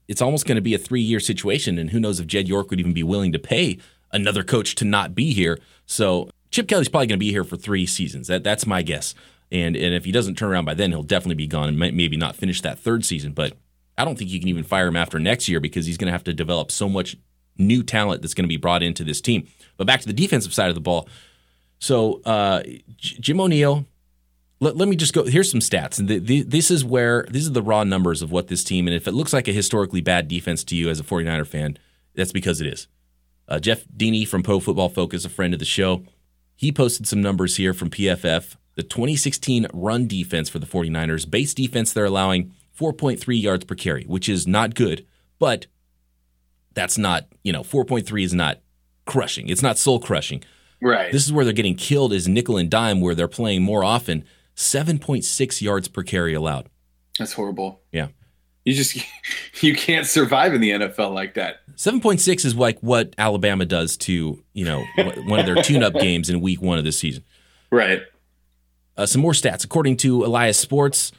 It's 0.08 0.22
almost 0.22 0.46
going 0.46 0.55
to 0.55 0.62
be 0.62 0.74
a 0.74 0.77
three 0.77 1.01
year 1.01 1.19
situation. 1.19 1.77
And 1.77 1.89
who 1.89 2.00
knows 2.00 2.19
if 2.19 2.27
Jed 2.27 2.48
York 2.48 2.69
would 2.69 2.79
even 2.79 2.93
be 2.93 3.03
willing 3.03 3.31
to 3.31 3.39
pay 3.39 3.77
another 4.12 4.43
coach 4.43 4.75
to 4.75 4.86
not 4.86 5.15
be 5.15 5.34
here. 5.34 5.60
So 5.86 6.29
Chip 6.51 6.67
Kelly's 6.67 6.89
probably 6.89 7.08
going 7.08 7.19
to 7.19 7.25
be 7.25 7.31
here 7.31 7.43
for 7.43 7.58
three 7.58 7.86
seasons. 7.86 8.27
That, 8.27 8.43
that's 8.43 8.65
my 8.65 8.81
guess. 8.81 9.13
And, 9.51 9.75
and 9.75 9.93
if 9.93 10.05
he 10.05 10.12
doesn't 10.12 10.36
turn 10.36 10.50
around 10.51 10.65
by 10.65 10.74
then, 10.74 10.91
he'll 10.91 11.03
definitely 11.03 11.36
be 11.36 11.48
gone 11.48 11.69
and 11.69 11.77
maybe 11.77 12.17
not 12.17 12.36
finish 12.36 12.62
that 12.62 12.79
third 12.79 13.03
season. 13.03 13.34
But 13.34 13.53
I 13.98 14.05
don't 14.05 14.17
think 14.17 14.29
you 14.29 14.39
can 14.39 14.50
even 14.50 14.63
fire 14.63 14.88
him 14.88 14.96
after 14.96 15.19
next 15.19 15.48
year 15.48 15.60
because 15.60 15.86
he's 15.86 15.98
going 15.98 16.08
to 16.08 16.12
have 16.12 16.24
to 16.25 16.34
develop 16.34 16.72
so 16.72 16.88
much 16.88 17.17
new 17.58 17.84
talent 17.84 18.22
that's 18.22 18.34
going 18.34 18.46
to 18.46 18.50
be 18.50 18.58
brought 18.58 18.84
into 18.84 19.03
this 19.03 19.22
team. 19.22 19.48
But 19.77 19.88
back 19.88 20.01
to 20.01 20.08
the 20.08 20.13
defensive 20.13 20.53
side 20.53 20.69
of 20.69 20.75
the 20.75 20.81
ball. 20.81 21.08
So 21.79 22.22
uh, 22.25 22.63
Jim 22.98 23.39
O'Neill, 23.41 23.86
let, 24.60 24.75
let 24.78 24.88
me 24.88 24.96
just 24.96 25.13
go. 25.13 25.24
Here's 25.24 25.50
some 25.50 25.60
stats. 25.60 26.00
And 26.00 26.08
the, 26.08 26.20
the, 26.20 26.42
this 26.44 26.70
is 26.70 26.84
where, 26.84 27.25
these 27.30 27.48
are 27.48 27.51
the 27.54 27.62
raw 27.62 27.84
numbers 27.84 28.22
of 28.22 28.32
what 28.32 28.48
this 28.48 28.63
team, 28.63 28.88
and 28.88 28.96
if 28.96 29.08
it 29.08 29.13
looks 29.13 29.34
like 29.34 29.48
a 29.48 29.54
historically 29.54 30.01
bad 30.01 30.28
defense 30.28 30.63
to 30.66 30.75
you 30.75 30.89
as 30.89 31.00
a 31.00 31.04
49er 31.04 31.48
fan, 31.48 31.78
that's 32.16 32.32
because 32.32 32.62
it 32.62 32.68
is. 32.68 32.88
Uh, 33.48 33.60
Jeff 33.60 33.86
Deeney 33.86 34.28
from 34.28 34.44
Pro 34.44 34.60
Football 34.60 34.89
Focus, 34.89 35.25
a 35.25 35.30
friend 35.30 35.54
of 35.54 35.60
the 35.60 35.66
show, 35.66 36.04
he 36.56 36.72
posted 36.72 37.08
some 37.08 37.22
numbers 37.22 37.56
here 37.56 37.74
from 37.74 37.89
PFF. 37.89 38.58
The 38.75 38.84
2016 38.84 39.68
run 39.74 40.08
defense 40.08 40.50
for 40.50 40.60
the 40.60 40.68
49ers, 40.68 41.30
base 41.30 41.54
defense, 41.54 41.94
they're 41.94 42.06
allowing 42.06 42.54
4.3 42.78 43.42
yards 43.42 43.66
per 43.66 43.75
carry, 43.75 44.04
which 44.06 44.30
is 44.30 44.46
not 44.46 44.75
good, 44.75 45.06
but 45.39 45.68
that's 46.74 46.98
not, 46.98 47.28
you 47.44 47.51
know, 47.51 47.62
4.3 47.62 48.24
is 48.24 48.34
not 48.34 48.60
crushing. 49.06 49.50
It's 49.50 49.63
not 49.63 49.78
soul 49.78 50.00
crushing. 50.00 50.44
Right. 50.82 51.12
This 51.12 51.25
is 51.25 51.34
where 51.34 51.44
they're 51.44 51.54
getting 51.54 51.75
killed 51.75 52.13
is 52.13 52.28
nickel 52.28 52.58
and 52.58 52.70
dime, 52.70 53.01
where 53.01 53.16
they're 53.16 53.28
playing 53.28 53.63
more 53.63 53.84
often. 53.84 54.24
7.6 54.60 55.62
yards 55.62 55.88
per 55.88 56.04
carry 56.04 56.34
allowed. 56.34 56.70
That's 57.18 57.32
horrible. 57.32 57.80
Yeah. 57.94 58.10
You 58.66 58.74
just 58.74 59.01
you 59.63 59.74
can't 59.74 60.06
survive 60.06 60.54
in 60.54 60.60
the 60.60 60.72
NFL 60.72 61.13
like 61.13 61.36
that. 61.36 61.66
7.6 61.78 62.46
is 62.46 62.56
like 62.56 62.78
what 62.82 63.16
Alabama 63.18 63.66
does 63.66 63.96
to, 63.98 64.44
you 64.51 64.66
know, 64.66 64.84
one 65.25 65.39
of 65.39 65.46
their 65.46 65.63
tune-up 65.63 65.94
games 65.94 66.30
in 66.30 66.42
week 66.42 66.62
1 66.62 66.78
of 66.78 66.84
this 66.84 67.00
season. 67.00 67.24
Right. 67.72 68.01
Uh, 68.98 69.06
some 69.06 69.22
more 69.22 69.32
stats. 69.32 69.63
According 69.63 69.96
to 69.98 70.25
Elias 70.25 70.58
Sports, 70.58 71.13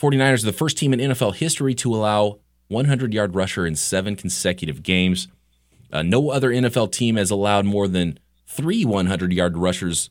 49ers 0.00 0.42
are 0.42 0.46
the 0.46 0.52
first 0.52 0.76
team 0.76 0.92
in 0.92 0.98
NFL 0.98 1.36
history 1.36 1.76
to 1.76 1.94
allow 1.94 2.40
100 2.66 3.14
yard 3.14 3.36
rusher 3.36 3.66
in 3.66 3.76
seven 3.76 4.16
consecutive 4.16 4.82
games. 4.82 5.28
Uh, 5.92 6.02
no 6.02 6.30
other 6.30 6.50
NFL 6.50 6.90
team 6.90 7.14
has 7.14 7.30
allowed 7.30 7.66
more 7.66 7.86
than 7.86 8.18
three 8.48 8.84
100 8.84 9.32
yard 9.32 9.56
rushers 9.56 10.10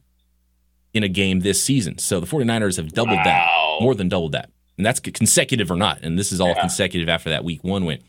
in 0.98 1.04
a 1.04 1.08
game 1.08 1.40
this 1.40 1.64
season. 1.64 1.98
So 1.98 2.20
the 2.20 2.28
49ers 2.28 2.78
have 2.78 2.92
doubled 2.92 3.18
wow. 3.18 3.24
that, 3.24 3.84
more 3.84 3.96
than 3.96 4.10
doubled 4.10 4.34
that. 4.34 4.50
And 4.78 4.86
that's 4.86 5.00
consecutive 5.00 5.72
or 5.72 5.76
not. 5.76 6.00
And 6.04 6.20
this 6.20 6.32
is 6.32 6.42
all 6.42 6.50
yeah. 6.50 6.62
consecutive 6.62 7.10
after 7.10 7.30
that 7.30 7.44
week 7.44 7.64
one 7.64 7.86
win. 7.86 8.04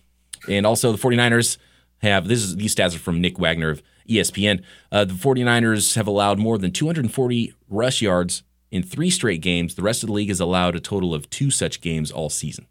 And 0.49 0.67
also 0.67 0.93
the 0.93 0.99
49ers 0.99 1.57
have 1.99 2.29
this 2.29 2.43
is 2.43 2.57
these 2.57 2.75
stats 2.75 2.95
are 2.95 3.01
from 3.01 3.21
Nick 3.21 3.39
Wagoner 3.39 3.71
of 3.71 3.83
ESPN. 4.09 4.63
Uh, 4.91 5.05
the 5.05 5.15
49ers 5.15 5.97
have 5.97 6.07
allowed 6.07 6.39
more 6.39 6.59
than 6.59 6.73
240 6.73 7.55
rush 7.69 8.03
yards 8.03 8.43
in 8.71 8.83
three 8.83 9.11
straight 9.11 9.41
games. 9.41 9.75
The 9.75 9.83
rest 9.83 10.03
of 10.03 10.09
the 10.09 10.13
league 10.13 10.29
has 10.29 10.41
allowed 10.41 10.77
a 10.77 10.81
total 10.81 11.15
of 11.15 11.29
two 11.31 11.51
such 11.51 11.81
games 11.81 12.11
all 12.11 12.31
season. 12.31 12.67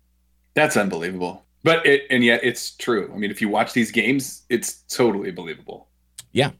That's 0.54 0.78
unbelievable. 0.78 1.44
But 1.64 1.86
it, 1.86 2.04
and 2.10 2.24
yet 2.24 2.42
it's 2.44 2.72
true. 2.72 3.12
I 3.14 3.18
mean, 3.18 3.32
if 3.32 3.42
you 3.42 3.50
watch 3.50 3.74
these 3.74 3.92
games, 3.92 4.44
it's 4.50 4.84
totally 4.90 5.32
believable. 5.32 5.88
Yeah. 6.32 6.52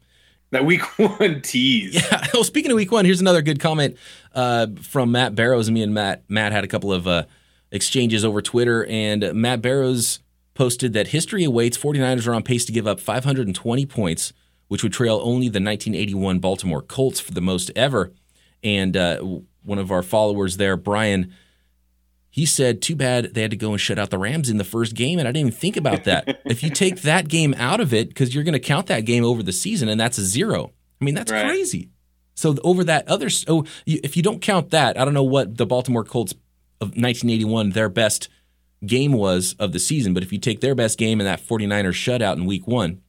That 0.50 0.64
week 0.64 0.82
one 0.98 1.42
tease. 1.42 1.94
Yeah. 1.94 2.26
Well, 2.32 2.44
speaking 2.44 2.70
of 2.70 2.76
week 2.76 2.92
one, 2.92 3.04
here's 3.04 3.20
another 3.20 3.42
good 3.42 3.60
comment 3.60 3.96
uh, 4.34 4.68
from 4.82 5.12
Matt 5.12 5.34
Barrows. 5.34 5.70
Me 5.70 5.82
and 5.82 5.92
Matt 5.94 6.24
Matt 6.28 6.52
had 6.52 6.64
a 6.64 6.68
couple 6.68 6.92
of 6.92 7.06
uh, 7.06 7.24
exchanges 7.70 8.24
over 8.24 8.40
Twitter, 8.40 8.86
and 8.86 9.32
Matt 9.34 9.62
Barrows 9.62 10.20
posted 10.54 10.92
that 10.94 11.08
history 11.08 11.44
awaits 11.44 11.78
49ers 11.78 12.26
are 12.26 12.34
on 12.34 12.42
pace 12.42 12.64
to 12.64 12.72
give 12.72 12.86
up 12.86 12.98
520 12.98 13.86
points, 13.86 14.32
which 14.66 14.82
would 14.82 14.92
trail 14.92 15.20
only 15.22 15.46
the 15.46 15.60
1981 15.60 16.40
Baltimore 16.40 16.82
Colts 16.82 17.20
for 17.20 17.32
the 17.32 17.40
most 17.40 17.70
ever. 17.76 18.12
And 18.64 18.96
uh, 18.96 19.18
one 19.62 19.78
of 19.78 19.92
our 19.92 20.02
followers 20.02 20.56
there, 20.56 20.76
Brian, 20.76 21.32
he 22.30 22.46
said, 22.46 22.82
Too 22.82 22.96
bad 22.96 23.34
they 23.34 23.42
had 23.42 23.50
to 23.50 23.56
go 23.56 23.72
and 23.72 23.80
shut 23.80 23.98
out 23.98 24.10
the 24.10 24.18
Rams 24.18 24.50
in 24.50 24.58
the 24.58 24.64
first 24.64 24.94
game. 24.94 25.18
And 25.18 25.26
I 25.26 25.32
didn't 25.32 25.48
even 25.48 25.58
think 25.58 25.76
about 25.76 26.04
that. 26.04 26.40
if 26.44 26.62
you 26.62 26.70
take 26.70 27.02
that 27.02 27.28
game 27.28 27.54
out 27.58 27.80
of 27.80 27.94
it, 27.94 28.08
because 28.08 28.34
you're 28.34 28.44
going 28.44 28.52
to 28.52 28.60
count 28.60 28.86
that 28.88 29.04
game 29.04 29.24
over 29.24 29.42
the 29.42 29.52
season, 29.52 29.88
and 29.88 30.00
that's 30.00 30.18
a 30.18 30.24
zero. 30.24 30.72
I 31.00 31.04
mean, 31.04 31.14
that's 31.14 31.32
right. 31.32 31.46
crazy. 31.46 31.90
So 32.34 32.56
over 32.62 32.84
that 32.84 33.08
other, 33.08 33.28
oh, 33.48 33.64
if 33.86 34.16
you 34.16 34.22
don't 34.22 34.40
count 34.40 34.70
that, 34.70 34.98
I 34.98 35.04
don't 35.04 35.14
know 35.14 35.24
what 35.24 35.56
the 35.56 35.66
Baltimore 35.66 36.04
Colts 36.04 36.32
of 36.80 36.90
1981, 36.90 37.70
their 37.70 37.88
best 37.88 38.28
game 38.86 39.12
was 39.12 39.56
of 39.58 39.72
the 39.72 39.80
season. 39.80 40.14
But 40.14 40.22
if 40.22 40.32
you 40.32 40.38
take 40.38 40.60
their 40.60 40.76
best 40.76 40.98
game 40.98 41.20
and 41.20 41.26
that 41.26 41.40
49ers 41.40 41.94
shutout 41.94 42.36
in 42.36 42.46
week 42.46 42.66
one, 42.68 43.02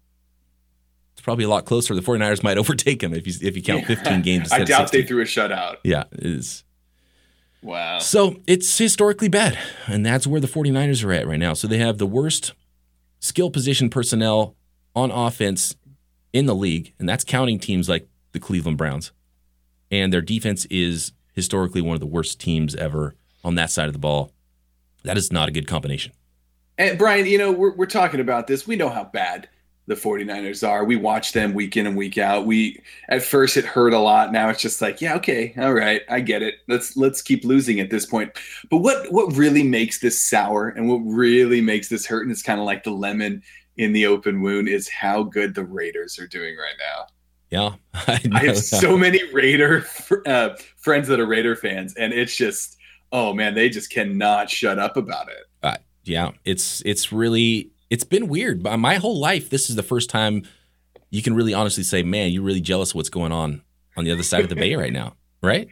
it's 1.13 1.21
probably 1.21 1.43
a 1.43 1.49
lot 1.49 1.65
closer. 1.65 1.93
The 1.93 2.01
49ers 2.01 2.43
might 2.43 2.57
overtake 2.57 3.01
them 3.01 3.13
if 3.13 3.27
you, 3.27 3.33
if 3.47 3.55
you 3.55 3.61
count 3.61 3.85
15 3.85 4.21
games. 4.23 4.51
I 4.51 4.63
doubt 4.63 4.91
they 4.91 5.03
threw 5.03 5.21
a 5.21 5.25
shutout. 5.25 5.77
Yeah, 5.83 6.05
it 6.11 6.25
is. 6.25 6.63
Wow. 7.61 7.99
So 7.99 8.37
it's 8.47 8.77
historically 8.77 9.27
bad. 9.27 9.57
And 9.87 10.05
that's 10.05 10.25
where 10.25 10.39
the 10.39 10.47
49ers 10.47 11.03
are 11.03 11.11
at 11.11 11.27
right 11.27 11.39
now. 11.39 11.53
So 11.53 11.67
they 11.67 11.77
have 11.79 11.97
the 11.97 12.07
worst 12.07 12.53
skill 13.19 13.51
position 13.51 13.89
personnel 13.89 14.55
on 14.95 15.11
offense 15.11 15.75
in 16.31 16.45
the 16.45 16.55
league, 16.55 16.93
and 16.99 17.09
that's 17.09 17.23
counting 17.23 17.59
teams 17.59 17.89
like 17.89 18.07
the 18.31 18.39
Cleveland 18.39 18.77
Browns. 18.77 19.11
And 19.91 20.13
their 20.13 20.21
defense 20.21 20.65
is 20.65 21.13
historically 21.33 21.81
one 21.81 21.95
of 21.95 21.99
the 21.99 22.05
worst 22.05 22.39
teams 22.39 22.75
ever 22.75 23.15
on 23.43 23.55
that 23.55 23.71
side 23.71 23.87
of 23.87 23.93
the 23.93 23.99
ball. 23.99 24.31
That 25.03 25.17
is 25.17 25.31
not 25.31 25.49
a 25.49 25.51
good 25.51 25.67
combination. 25.67 26.13
And 26.77 26.97
Brian, 26.97 27.25
you 27.25 27.37
know, 27.37 27.51
we're, 27.51 27.73
we're 27.73 27.85
talking 27.87 28.19
about 28.19 28.47
this. 28.47 28.67
We 28.67 28.75
know 28.75 28.89
how 28.89 29.03
bad 29.03 29.49
the 29.89 29.95
49ers 29.95 30.65
are. 30.65 30.85
We 30.85 30.95
watch 30.95 31.33
them 31.33 31.55
week 31.55 31.75
in 31.75 31.87
and 31.87 31.97
week 31.97 32.19
out. 32.19 32.45
We 32.45 32.79
at 33.09 33.23
first 33.23 33.57
it 33.57 33.65
hurt 33.65 33.91
a 33.91 33.99
lot. 33.99 34.31
Now 34.31 34.49
it's 34.49 34.61
just 34.61 34.83
like, 34.83 35.01
yeah, 35.01 35.15
okay, 35.15 35.51
all 35.57 35.73
right, 35.73 36.03
I 36.07 36.19
get 36.19 36.43
it. 36.43 36.59
Let's 36.67 36.95
let's 36.95 37.23
keep 37.23 37.43
losing 37.43 37.79
at 37.79 37.89
this 37.89 38.05
point. 38.05 38.31
But 38.69 38.77
what 38.77 39.11
what 39.11 39.35
really 39.35 39.63
makes 39.63 39.99
this 39.99 40.21
sour 40.21 40.69
and 40.69 40.87
what 40.87 40.99
really 40.99 41.59
makes 41.59 41.89
this 41.89 42.05
hurt 42.05 42.21
and 42.21 42.31
it's 42.31 42.43
kind 42.43 42.59
of 42.59 42.67
like 42.67 42.83
the 42.83 42.91
lemon 42.91 43.41
in 43.77 43.91
the 43.91 44.05
open 44.05 44.41
wound 44.41 44.69
is 44.69 44.87
how 44.87 45.23
good 45.23 45.55
the 45.55 45.63
Raiders 45.63 46.19
are 46.19 46.27
doing 46.27 46.55
right 46.55 46.75
now. 46.77 47.07
Yeah, 47.49 47.75
I, 48.07 48.21
I 48.31 48.45
have 48.45 48.59
so 48.59 48.95
many 48.95 49.21
Raider 49.33 49.87
uh, 50.27 50.49
friends 50.77 51.07
that 51.07 51.19
are 51.19 51.25
Raider 51.25 51.55
fans, 51.55 51.95
and 51.95 52.13
it's 52.13 52.35
just, 52.35 52.77
oh 53.11 53.33
man, 53.33 53.55
they 53.55 53.69
just 53.69 53.89
cannot 53.89 54.51
shut 54.51 54.77
up 54.77 54.97
about 54.97 55.29
it. 55.29 55.47
Uh, 55.63 55.77
yeah, 56.03 56.29
it's 56.45 56.83
it's 56.85 57.11
really 57.11 57.71
it's 57.89 58.03
been 58.03 58.27
weird. 58.27 58.63
My 58.63 58.95
whole 58.95 59.19
life, 59.19 59.49
this 59.49 59.69
is 59.69 59.75
the 59.75 59.83
first 59.83 60.09
time 60.09 60.43
you 61.09 61.21
can 61.21 61.33
really 61.33 61.53
honestly 61.53 61.83
say, 61.83 62.03
man, 62.03 62.31
you're 62.31 62.43
really 62.43 62.61
jealous 62.61 62.91
of 62.91 62.95
what's 62.95 63.09
going 63.09 63.31
on 63.31 63.61
on 63.97 64.03
the 64.03 64.11
other 64.11 64.23
side 64.23 64.43
of 64.43 64.49
the 64.49 64.55
bay 64.55 64.75
right 64.75 64.93
now, 64.93 65.15
right? 65.41 65.67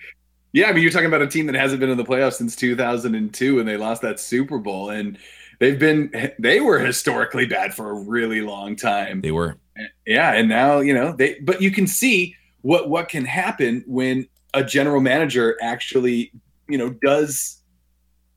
Yeah, 0.53 0.69
I 0.69 0.73
mean, 0.73 0.81
you're 0.81 0.91
talking 0.91 1.07
about 1.07 1.21
a 1.21 1.27
team 1.27 1.45
that 1.47 1.55
hasn't 1.55 1.79
been 1.79 1.89
in 1.89 1.97
the 1.97 2.03
playoffs 2.03 2.33
since 2.33 2.55
2002, 2.55 3.59
and 3.59 3.67
they 3.67 3.77
lost 3.77 4.01
that 4.01 4.19
Super 4.19 4.57
Bowl, 4.57 4.89
and 4.89 5.17
they've 5.59 5.77
been 5.77 6.31
they 6.39 6.59
were 6.59 6.79
historically 6.79 7.45
bad 7.45 7.73
for 7.73 7.91
a 7.91 7.93
really 7.93 8.41
long 8.41 8.75
time. 8.75 9.21
They 9.21 9.31
were, 9.31 9.57
yeah, 10.05 10.33
and 10.33 10.49
now 10.49 10.79
you 10.79 10.93
know 10.93 11.11
they. 11.15 11.37
But 11.41 11.61
you 11.61 11.69
can 11.69 11.85
see 11.85 12.35
what 12.61 12.89
what 12.89 13.09
can 13.09 13.25
happen 13.25 13.83
when 13.85 14.27
a 14.53 14.63
general 14.63 15.01
manager 15.01 15.57
actually 15.61 16.31
you 16.67 16.77
know 16.77 16.89
does 16.89 17.61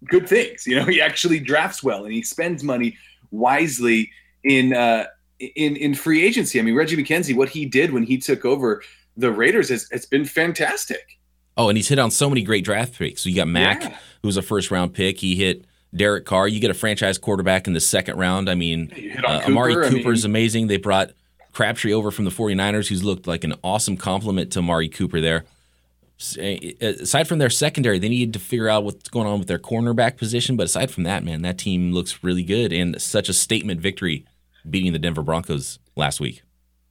good 0.07 0.29
things. 0.29 0.67
You 0.67 0.77
know, 0.77 0.85
he 0.85 1.01
actually 1.01 1.41
drafts 1.41 1.83
well 1.83 2.05
and 2.05 2.13
he 2.13 2.23
spends 2.23 2.63
money 2.63 2.97
wisely 3.31 4.11
in 4.45 4.75
uh, 4.75 5.07
in 5.39 5.77
in 5.77 5.95
free 5.95 6.25
agency. 6.25 6.59
I 6.59 6.63
mean, 6.63 6.75
Reggie 6.75 6.97
McKenzie, 6.97 7.37
what 7.37 7.49
he 7.49 7.67
did 7.67 7.93
when 7.93 8.03
he 8.03 8.19
took 8.19 8.45
over 8.45 8.83
the 9.17 9.31
Raiders 9.31 9.69
has, 9.69 9.89
it's 9.91 10.07
been 10.07 10.25
fantastic. 10.25 11.19
Oh, 11.57 11.69
and 11.69 11.77
he's 11.77 11.89
hit 11.89 11.99
on 11.99 12.11
so 12.11 12.29
many 12.29 12.43
great 12.43 12.65
draft 12.65 12.99
picks. 12.99 13.23
So 13.23 13.29
you 13.29 13.37
got 13.37 13.49
Mack, 13.49 13.83
yeah. 13.83 13.99
who 14.23 14.29
was 14.29 14.37
a 14.37 14.43
first 14.43 14.71
round 14.71 14.95
pick. 14.95 15.19
He 15.19 15.37
hit 15.37 15.65
Derek 15.95 16.25
Carr. 16.25 16.49
You 16.49 16.61
get 16.61 16.71
a 16.71 16.75
franchise 16.75 17.19
quarterback 17.19 17.67
in 17.67 17.73
the 17.73 17.81
second 17.81 18.17
round. 18.17 18.49
I 18.49 18.55
mean, 18.55 18.91
uh, 19.25 19.41
Cooper, 19.41 19.51
Amari 19.51 19.75
Cooper's 19.91 20.25
I 20.25 20.29
mean, 20.29 20.33
amazing. 20.33 20.67
They 20.69 20.77
brought 20.77 21.11
Crabtree 21.53 21.93
over 21.93 22.11
from 22.11 22.25
the 22.25 22.31
49ers, 22.31 22.89
who's 22.89 23.03
looked 23.03 23.27
like 23.27 23.45
an 23.45 23.55
awesome 23.65 23.97
compliment 23.97 24.53
to 24.53 24.63
Mari 24.63 24.89
Cooper 24.89 25.21
there. 25.21 25.45
Eh, 26.39 26.73
aside 26.81 27.27
from 27.27 27.39
their 27.39 27.51
secondary, 27.51 27.99
they 27.99 28.09
needed 28.09 28.35
to 28.35 28.39
figure 28.39 28.69
out 28.69 28.85
what's 28.85 29.09
going 29.09 29.27
on 29.27 29.39
with 29.39 29.49
their 29.49 29.59
cornerback 29.59 30.17
position. 30.17 30.57
But 30.57 30.65
aside 30.65 30.91
from 30.91 31.05
that, 31.05 31.25
man, 31.25 31.43
that 31.43 31.59
team 31.59 31.93
looks 31.93 32.23
really 32.23 32.43
good 32.43 32.73
and 32.73 33.01
such 33.01 33.29
a 33.29 33.33
statement 33.33 33.81
victory 33.81 34.27
beating 34.69 34.93
the 34.93 34.99
Denver 34.99 35.23
Broncos 35.23 35.79
last 35.97 36.21
week. 36.21 36.43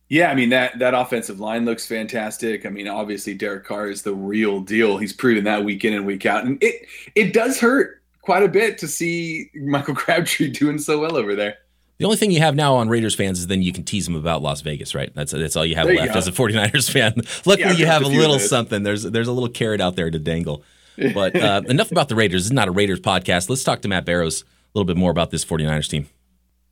Yeah, 0.10 0.32
I 0.32 0.36
mean 0.36 0.50
that 0.50 0.80
that 0.80 0.96
offensive 0.96 1.40
line 1.40 1.66
looks 1.66 1.86
fantastic. 1.86 2.66
I 2.66 2.70
mean, 2.70 2.88
obviously 2.88 3.36
Derek 3.36 3.66
Carr 3.66 3.90
is 3.90 4.02
the 4.02 4.14
real 4.16 4.60
deal. 4.60 4.98
He's 4.98 5.14
proven 5.14 5.44
that 5.44 5.64
week 5.64 5.86
in 5.86 5.94
and 5.94 6.06
week 6.06 6.26
out, 6.26 6.46
and 6.46 6.62
it 6.64 6.88
it 7.14 7.32
does 7.32 7.60
hurt 7.60 8.02
quite 8.22 8.42
a 8.42 8.48
bit 8.48 8.80
to 8.80 8.88
see 8.88 9.52
Michael 9.54 9.94
Crabtree 9.94 10.50
doing 10.52 10.80
so 10.80 11.00
well 11.00 11.16
over 11.16 11.36
there. 11.36 11.58
The 12.00 12.06
only 12.06 12.16
thing 12.16 12.32
you 12.32 12.40
have 12.40 12.56
now 12.56 12.76
on 12.76 12.88
Raiders 12.88 13.14
fans 13.14 13.40
is 13.40 13.48
then 13.48 13.62
you 13.62 13.74
can 13.74 13.84
tease 13.84 14.06
them 14.06 14.16
about 14.16 14.42
Las 14.42 14.62
Vegas, 14.62 14.96
right? 14.96 15.14
That's 15.14 15.34
that's 15.34 15.58
all 15.58 15.66
you 15.66 15.76
have 15.76 15.86
there 15.86 15.98
left 15.98 16.14
you 16.14 16.18
as 16.18 16.28
a 16.28 16.32
49ers 16.32 16.90
fan. 16.90 17.14
Luckily, 17.46 17.74
yeah, 17.74 17.74
you 17.74 17.86
have 17.88 18.04
a 18.04 18.08
little 18.08 18.40
something. 18.40 18.84
There's 18.84 19.04
there's 19.04 19.28
a 19.28 19.34
little 19.34 19.50
carrot 19.50 19.82
out 19.82 19.96
there 19.96 20.10
to 20.10 20.20
dangle. 20.20 20.64
But 21.14 21.34
uh, 21.34 21.62
enough 21.70 21.94
about 21.94 22.10
the 22.10 22.16
Raiders. 22.16 22.42
This 22.42 22.48
is 22.48 22.52
not 22.52 22.68
a 22.68 22.72
Raiders 22.72 23.00
podcast. 23.00 23.48
Let's 23.48 23.64
talk 23.64 23.82
to 23.84 23.88
Matt 23.88 24.04
Barrows 24.04 24.42
a 24.42 24.46
little 24.78 24.86
bit 24.86 24.98
more 24.98 25.12
about 25.12 25.32
this 25.32 25.46
49ers 25.46 25.90
team. 25.90 26.10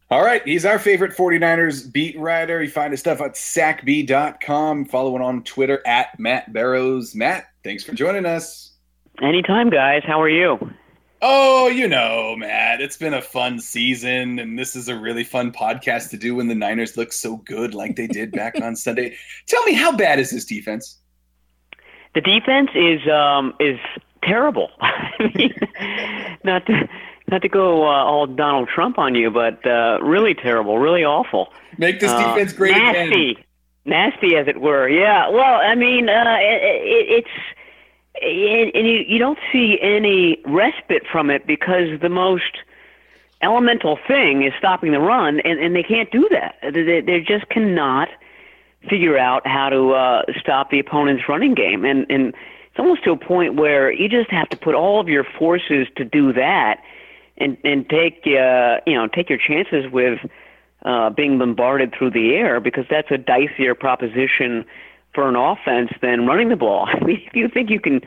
All 0.09 0.21
right. 0.21 0.45
He's 0.45 0.65
our 0.65 0.79
favorite 0.79 1.15
49ers 1.15 1.89
beat 1.89 2.19
writer. 2.19 2.61
You 2.61 2.69
find 2.69 2.91
his 2.91 2.99
stuff 2.99 3.21
at 3.21 3.35
sacbee.com. 3.35 4.83
Follow 4.83 5.15
him 5.15 5.21
on 5.21 5.43
Twitter 5.43 5.81
at 5.85 6.19
Matt 6.19 6.51
Barrows. 6.51 7.15
Matt, 7.15 7.47
thanks 7.63 7.85
for 7.85 7.93
joining 7.93 8.25
us. 8.25 8.73
Anytime, 9.21 9.69
guys. 9.69 10.03
How 10.05 10.21
are 10.21 10.29
you? 10.29 10.57
Oh, 11.29 11.67
you 11.67 11.89
know, 11.89 12.37
Matt, 12.37 12.79
it's 12.79 12.95
been 12.95 13.13
a 13.13 13.21
fun 13.21 13.59
season, 13.59 14.39
and 14.39 14.57
this 14.57 14.77
is 14.77 14.87
a 14.87 14.97
really 14.97 15.25
fun 15.25 15.51
podcast 15.51 16.09
to 16.11 16.17
do 16.17 16.35
when 16.35 16.47
the 16.47 16.55
Niners 16.55 16.95
look 16.95 17.11
so 17.11 17.35
good 17.35 17.73
like 17.73 17.97
they 17.97 18.07
did 18.07 18.31
back 18.31 18.61
on 18.61 18.75
Sunday. 18.77 19.13
Tell 19.45 19.61
me, 19.65 19.73
how 19.73 19.91
bad 19.91 20.21
is 20.21 20.31
this 20.31 20.45
defense? 20.45 20.99
The 22.15 22.21
defense 22.21 22.69
is 22.73 23.05
um, 23.09 23.53
is 23.59 23.77
terrible. 24.23 24.69
I 24.79 25.29
mean, 25.35 25.53
not 26.45 26.65
to 26.67 26.87
not 27.29 27.41
to 27.41 27.49
go 27.49 27.83
uh, 27.83 28.05
all 28.05 28.25
Donald 28.25 28.69
Trump 28.69 28.97
on 28.97 29.13
you, 29.13 29.29
but 29.29 29.67
uh, 29.67 29.99
really 30.01 30.33
terrible, 30.33 30.79
really 30.79 31.03
awful. 31.03 31.51
Make 31.77 31.99
this 31.99 32.09
uh, 32.09 32.19
defense 32.19 32.53
great 32.53 32.71
nasty, 32.71 33.31
again. 33.31 33.43
nasty 33.83 34.37
as 34.37 34.47
it 34.47 34.61
were. 34.61 34.87
Yeah. 34.87 35.27
Well, 35.27 35.59
I 35.61 35.75
mean, 35.75 36.07
uh, 36.07 36.37
it, 36.39 36.63
it, 36.63 37.25
it's 37.25 37.56
and 38.21 38.87
you, 38.87 39.03
you 39.07 39.19
don't 39.19 39.39
see 39.51 39.79
any 39.81 40.41
respite 40.45 41.03
from 41.11 41.29
it 41.29 41.45
because 41.45 41.99
the 42.01 42.09
most 42.09 42.57
elemental 43.41 43.97
thing 44.07 44.43
is 44.43 44.53
stopping 44.57 44.91
the 44.91 44.99
run, 44.99 45.39
and, 45.41 45.59
and 45.59 45.75
they 45.75 45.83
can't 45.83 46.11
do 46.11 46.27
that. 46.31 46.55
They, 46.61 47.01
they 47.01 47.21
just 47.21 47.49
cannot 47.49 48.09
figure 48.89 49.17
out 49.17 49.45
how 49.45 49.69
to 49.69 49.91
uh, 49.91 50.23
stop 50.39 50.71
the 50.71 50.79
opponent's 50.79 51.23
running 51.27 51.53
game, 51.53 51.85
and 51.85 52.05
and 52.09 52.27
it's 52.29 52.79
almost 52.79 53.03
to 53.03 53.11
a 53.11 53.17
point 53.17 53.55
where 53.55 53.91
you 53.91 54.07
just 54.07 54.29
have 54.29 54.49
to 54.49 54.57
put 54.57 54.75
all 54.75 54.99
of 54.99 55.07
your 55.07 55.23
forces 55.23 55.87
to 55.95 56.05
do 56.05 56.33
that, 56.33 56.81
and 57.37 57.57
and 57.63 57.89
take 57.89 58.21
uh, 58.25 58.79
you 58.85 58.95
know 58.95 59.07
take 59.07 59.29
your 59.29 59.39
chances 59.39 59.91
with 59.91 60.19
uh, 60.83 61.09
being 61.09 61.37
bombarded 61.37 61.93
through 61.97 62.11
the 62.11 62.35
air 62.35 62.59
because 62.59 62.85
that's 62.89 63.11
a 63.11 63.17
dicier 63.17 63.77
proposition 63.77 64.65
for 65.17 65.27
an 65.27 65.35
offense 65.35 65.89
than 65.99 66.27
running 66.27 66.49
the 66.49 66.55
ball. 66.55 66.87
I 66.93 67.03
mean, 67.03 67.19
if 67.25 67.35
you 67.35 67.49
think 67.49 67.71
you 67.71 67.79
can, 67.79 68.01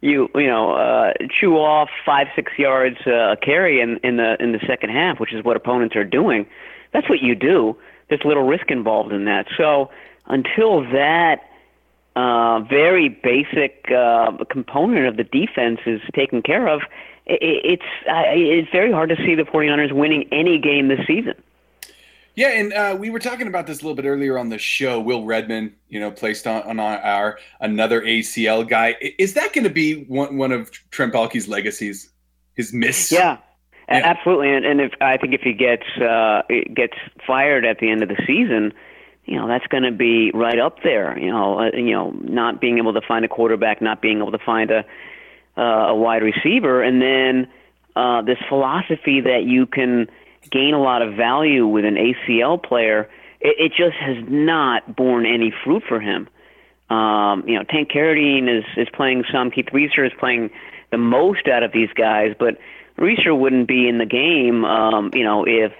you 0.00 0.30
you 0.36 0.46
know, 0.46 0.70
uh, 0.70 1.12
chew 1.28 1.56
off 1.56 1.88
five 2.06 2.28
six 2.36 2.52
yards 2.56 2.98
uh, 3.08 3.34
carry 3.42 3.80
in 3.80 3.98
in 4.04 4.18
the 4.18 4.40
in 4.40 4.52
the 4.52 4.60
second 4.64 4.90
half, 4.90 5.18
which 5.18 5.34
is 5.34 5.44
what 5.44 5.56
opponents 5.56 5.96
are 5.96 6.04
doing, 6.04 6.46
that's 6.92 7.08
what 7.08 7.20
you 7.20 7.34
do. 7.34 7.76
There's 8.08 8.20
little 8.24 8.44
risk 8.44 8.70
involved 8.70 9.12
in 9.12 9.24
that. 9.24 9.46
So 9.56 9.90
until 10.26 10.82
that 10.92 11.40
uh, 12.14 12.60
very 12.60 13.08
basic 13.08 13.90
uh, 13.90 14.30
component 14.48 15.08
of 15.08 15.16
the 15.16 15.24
defense 15.24 15.80
is 15.86 16.00
taken 16.14 16.40
care 16.40 16.68
of, 16.68 16.82
it, 17.26 17.40
it's 17.42 18.08
uh, 18.08 18.22
it's 18.28 18.70
very 18.70 18.92
hard 18.92 19.08
to 19.08 19.16
see 19.16 19.34
the 19.34 19.42
49ers 19.42 19.90
winning 19.90 20.28
any 20.30 20.56
game 20.60 20.86
this 20.86 21.04
season. 21.04 21.34
Yeah, 22.36 22.48
and 22.48 22.72
uh, 22.72 22.96
we 22.98 23.10
were 23.10 23.20
talking 23.20 23.46
about 23.46 23.66
this 23.66 23.80
a 23.80 23.82
little 23.82 23.94
bit 23.94 24.06
earlier 24.06 24.36
on 24.36 24.48
the 24.48 24.58
show. 24.58 25.00
Will 25.00 25.24
Redmond, 25.24 25.72
you 25.88 26.00
know, 26.00 26.10
placed 26.10 26.46
on, 26.46 26.62
on 26.62 26.80
our 26.80 27.38
another 27.60 28.02
ACL 28.02 28.68
guy. 28.68 28.96
Is 29.18 29.34
that 29.34 29.52
going 29.52 29.64
to 29.64 29.70
be 29.70 30.04
one, 30.04 30.36
one 30.36 30.50
of 30.50 30.70
Trent 30.90 31.12
Baalke's 31.12 31.46
legacies? 31.46 32.10
His 32.54 32.72
miss? 32.72 33.12
Yeah, 33.12 33.38
yeah. 33.88 34.00
absolutely. 34.04 34.52
And, 34.52 34.64
and 34.64 34.80
if 34.80 34.92
I 35.00 35.16
think 35.16 35.34
if 35.34 35.42
he 35.42 35.52
gets 35.52 35.86
uh, 36.00 36.42
gets 36.74 36.94
fired 37.24 37.64
at 37.64 37.78
the 37.78 37.90
end 37.90 38.02
of 38.02 38.08
the 38.08 38.20
season, 38.26 38.72
you 39.26 39.36
know, 39.36 39.46
that's 39.46 39.66
going 39.68 39.84
to 39.84 39.92
be 39.92 40.32
right 40.34 40.58
up 40.58 40.82
there. 40.82 41.16
You 41.18 41.30
know, 41.30 41.60
uh, 41.60 41.70
you 41.72 41.92
know, 41.92 42.10
not 42.10 42.60
being 42.60 42.78
able 42.78 42.94
to 42.94 43.00
find 43.00 43.24
a 43.24 43.28
quarterback, 43.28 43.80
not 43.80 44.02
being 44.02 44.18
able 44.18 44.32
to 44.32 44.38
find 44.38 44.70
a 44.72 44.84
uh, 45.56 45.88
a 45.88 45.94
wide 45.94 46.22
receiver, 46.22 46.82
and 46.82 47.00
then 47.00 47.48
uh, 47.94 48.22
this 48.22 48.38
philosophy 48.48 49.20
that 49.20 49.44
you 49.44 49.66
can 49.66 50.08
gain 50.50 50.74
a 50.74 50.80
lot 50.80 51.02
of 51.02 51.14
value 51.14 51.66
with 51.66 51.84
an 51.84 51.96
ACL 51.96 52.62
player, 52.62 53.08
it, 53.40 53.56
it 53.58 53.68
just 53.70 53.96
has 53.96 54.16
not 54.28 54.96
borne 54.96 55.26
any 55.26 55.52
fruit 55.64 55.82
for 55.88 56.00
him. 56.00 56.28
Um, 56.90 57.48
you 57.48 57.56
know, 57.56 57.64
Tank 57.64 57.90
Carradine 57.90 58.48
is 58.48 58.64
is 58.76 58.88
playing 58.92 59.24
some. 59.32 59.50
Keith 59.50 59.68
Reaser 59.72 60.04
is 60.04 60.12
playing 60.18 60.50
the 60.90 60.98
most 60.98 61.48
out 61.48 61.62
of 61.62 61.72
these 61.72 61.88
guys, 61.94 62.34
but 62.38 62.58
Reaser 62.96 63.34
wouldn't 63.34 63.66
be 63.66 63.88
in 63.88 63.98
the 63.98 64.06
game, 64.06 64.64
um, 64.64 65.10
you 65.14 65.24
know, 65.24 65.44
if 65.46 65.72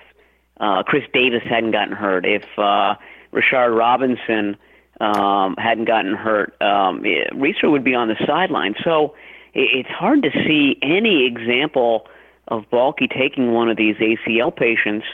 uh, 0.60 0.82
Chris 0.82 1.04
Davis 1.12 1.42
hadn't 1.48 1.72
gotten 1.72 1.94
hurt, 1.94 2.24
if 2.24 2.44
uh, 2.58 2.94
Rashard 3.32 3.76
Robinson 3.76 4.56
um, 5.00 5.56
hadn't 5.56 5.86
gotten 5.86 6.14
hurt. 6.14 6.60
Um, 6.62 7.02
Reaser 7.34 7.70
would 7.70 7.84
be 7.84 7.94
on 7.94 8.08
the 8.08 8.16
sideline. 8.26 8.74
So 8.84 9.14
it, 9.52 9.86
it's 9.86 9.88
hard 9.88 10.22
to 10.22 10.30
see 10.30 10.78
any 10.82 11.26
example 11.26 12.06
of 12.48 12.64
Baalke 12.70 13.08
taking 13.10 13.52
one 13.52 13.68
of 13.68 13.76
these 13.76 13.96
ACL 13.96 14.54
patients 14.54 15.06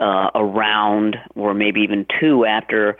uh, 0.00 0.30
around, 0.34 1.16
or 1.34 1.54
maybe 1.54 1.80
even 1.80 2.06
two 2.20 2.44
after 2.46 2.96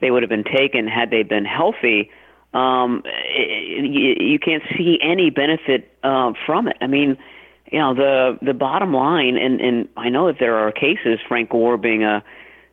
they 0.00 0.10
would 0.10 0.22
have 0.22 0.30
been 0.30 0.44
taken 0.44 0.86
had 0.86 1.10
they 1.10 1.22
been 1.22 1.44
healthy. 1.44 2.10
Um, 2.52 3.02
you, 3.34 4.14
you 4.18 4.38
can't 4.38 4.62
see 4.76 4.98
any 5.02 5.30
benefit 5.30 5.90
uh, 6.02 6.32
from 6.44 6.68
it. 6.68 6.76
I 6.80 6.86
mean, 6.86 7.16
you 7.70 7.78
know, 7.78 7.94
the 7.94 8.38
the 8.42 8.52
bottom 8.52 8.92
line, 8.92 9.38
and 9.38 9.60
and 9.60 9.88
I 9.96 10.10
know 10.10 10.26
that 10.26 10.38
there 10.38 10.56
are 10.56 10.70
cases, 10.70 11.18
Frank 11.26 11.50
Gore 11.50 11.78
being 11.78 12.04
a 12.04 12.22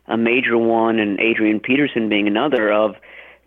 a 0.06 0.18
major 0.18 0.58
one, 0.58 0.98
and 0.98 1.18
Adrian 1.20 1.60
Peterson 1.60 2.10
being 2.10 2.26
another 2.26 2.70
of 2.70 2.96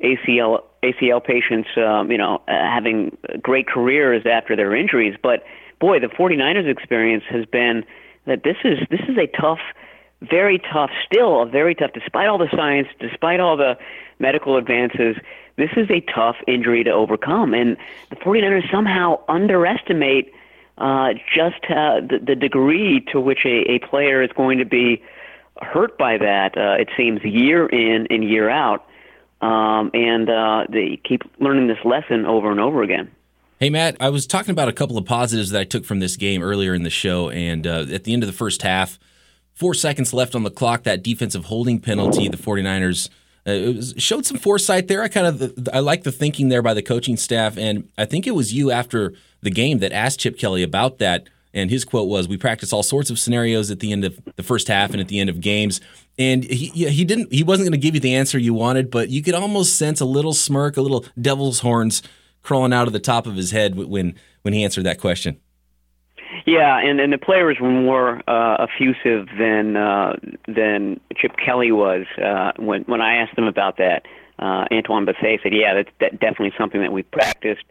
ACL 0.04 0.64
ACL 0.84 1.24
patients, 1.24 1.70
um, 1.78 2.12
you 2.12 2.18
know, 2.18 2.42
uh, 2.48 2.52
having 2.52 3.16
great 3.42 3.68
careers 3.68 4.26
after 4.26 4.56
their 4.56 4.76
injuries, 4.76 5.16
but 5.22 5.44
boy, 5.84 6.00
the 6.00 6.08
49ers 6.08 6.66
experience 6.66 7.26
has 7.30 7.46
been 7.46 7.84
that 8.26 8.44
this 8.46 8.56
is 8.64 8.80
this 8.90 9.02
is 9.10 9.18
a 9.18 9.28
tough, 9.28 9.60
very 10.22 10.58
tough, 10.58 10.92
still 11.06 11.42
a 11.42 11.46
very 11.46 11.76
tough, 11.76 11.92
despite 11.94 12.30
all 12.30 12.38
the 12.38 12.48
science, 12.56 12.88
despite 13.02 13.42
all 13.42 13.58
the 13.58 13.78
medical 14.18 14.56
advances, 14.56 15.18
this 15.58 15.72
is 15.76 15.92
a 15.92 16.00
tough 16.00 16.38
injury 16.48 16.86
to 16.86 16.90
overcome. 16.90 17.54
And 17.54 17.76
the 18.10 18.16
49ers 18.16 18.72
somehow 18.72 19.20
underestimate 19.28 20.34
uh, 20.78 21.16
just 21.36 21.66
uh, 21.66 22.00
the, 22.00 22.20
the 22.26 22.36
degree 22.36 23.02
to 23.12 23.20
which 23.20 23.44
a, 23.44 23.70
a 23.70 23.80
player 23.80 24.24
is 24.24 24.32
going 24.38 24.60
to 24.60 24.66
be 24.66 25.04
hurt 25.62 25.98
by 25.98 26.18
that. 26.18 26.58
Uh, 26.58 26.78
it 26.80 26.88
seems 26.96 27.22
year 27.26 27.68
in 27.68 28.08
and 28.10 28.24
year 28.24 28.50
out. 28.50 28.88
Um, 29.42 29.92
and 29.94 30.30
uh, 30.30 30.64
they 30.70 31.02
keep 31.04 31.24
learning 31.42 31.68
this 31.68 31.84
lesson 31.84 32.26
over 32.26 32.50
and 32.52 32.62
over 32.62 32.84
again. 32.84 33.12
Hey, 33.60 33.70
Matt, 33.70 33.96
I 34.00 34.10
was 34.10 34.26
talking 34.26 34.52
about 34.52 34.68
a 34.68 34.74
couple 34.74 34.98
of 34.98 35.06
positives 35.06 35.52
that 35.52 35.62
I 35.62 35.64
took 35.64 35.86
from 35.86 36.00
this 36.00 36.18
game 36.18 36.42
earlier 36.42 36.74
in 36.74 36.84
the 36.84 36.90
show. 36.90 37.30
And 37.30 37.66
uh, 37.66 37.86
at 37.92 38.04
the 38.04 38.14
end 38.14 38.24
of 38.24 38.28
the 38.28 38.34
first 38.34 38.64
half, 38.64 39.00
four 39.54 39.74
seconds 39.74 40.14
left 40.14 40.36
on 40.36 40.44
the 40.44 40.52
clock, 40.52 40.84
that 40.84 41.04
defensive 41.04 41.46
holding 41.46 41.80
penalty, 41.80 42.28
the 42.28 42.38
49ers 42.38 43.10
uh, 43.46 43.74
was, 43.76 43.94
showed 43.98 44.26
some 44.26 44.38
foresight 44.38 44.88
there. 44.88 45.04
I 45.04 45.08
kind 45.08 45.28
of 45.28 45.70
I 45.72 45.80
like 45.80 46.04
the 46.04 46.12
thinking 46.12 46.50
there 46.50 46.62
by 46.62 46.74
the 46.74 46.82
coaching 46.82 47.16
staff. 47.16 47.58
And 47.58 47.90
I 47.98 48.06
think 48.06 48.26
it 48.26 48.32
was 48.32 48.54
you 48.54 48.72
after 48.72 49.14
the 49.42 49.52
game 49.52 49.80
that 49.80 49.92
asked 49.92 50.20
Chip 50.20 50.38
Kelly 50.38 50.64
about 50.64 50.98
that. 50.98 51.28
And 51.56 51.70
his 51.70 51.86
quote 51.86 52.10
was, 52.10 52.28
"We 52.28 52.38
practice 52.38 52.74
all 52.74 52.82
sorts 52.82 53.12
of 53.12 53.20
scenarios 53.20 53.70
at 53.70 53.80
the 53.80 53.92
end 53.92 54.04
of 54.06 54.20
the 54.38 54.42
first 54.42 54.68
half 54.68 54.90
and 54.90 55.00
at 55.00 55.08
the 55.08 55.20
end 55.20 55.30
of 55.30 55.40
games." 55.40 55.82
And 56.18 56.44
he 56.44 56.68
he 56.90 57.06
didn't 57.06 57.32
he 57.32 57.44
wasn't 57.44 57.68
going 57.68 57.80
to 57.80 57.86
give 57.86 57.94
you 57.94 58.02
the 58.02 58.16
answer 58.16 58.40
you 58.40 58.56
wanted, 58.56 58.90
but 58.90 59.10
you 59.10 59.22
could 59.22 59.36
almost 59.36 59.76
sense 59.76 60.02
a 60.02 60.06
little 60.06 60.34
smirk, 60.34 60.78
a 60.78 60.82
little 60.82 61.06
devil's 61.22 61.60
horns 61.60 62.02
crawling 62.44 62.74
out 62.74 62.88
of 62.88 62.94
the 62.94 63.00
top 63.00 63.26
of 63.26 63.36
his 63.36 63.52
head 63.52 63.76
when 63.76 64.16
when 64.44 64.54
he 64.54 64.64
answered 64.64 64.84
that 64.86 65.00
question. 65.00 65.40
Yeah, 66.46 66.78
and, 66.80 67.00
and 67.00 67.14
the 67.14 67.18
players 67.18 67.58
were 67.62 67.70
more 67.72 68.22
uh, 68.28 68.66
effusive 68.68 69.28
than 69.38 69.78
uh, 69.78 70.16
than 70.48 71.00
Chip 71.16 71.34
Kelly 71.44 71.72
was 71.72 72.06
uh, 72.24 72.52
when 72.58 72.84
when 72.84 73.02
I 73.02 73.16
asked 73.16 73.36
them 73.36 73.46
about 73.48 73.78
that. 73.78 74.06
Uh, 74.40 74.66
Antoine 74.72 75.06
Bethea 75.06 75.38
said, 75.42 75.54
"Yeah, 75.54 75.74
that's 75.76 75.90
that 76.00 76.20
definitely 76.20 76.54
something 76.58 76.82
that 76.82 76.92
we 76.92 77.04
practiced 77.04 77.64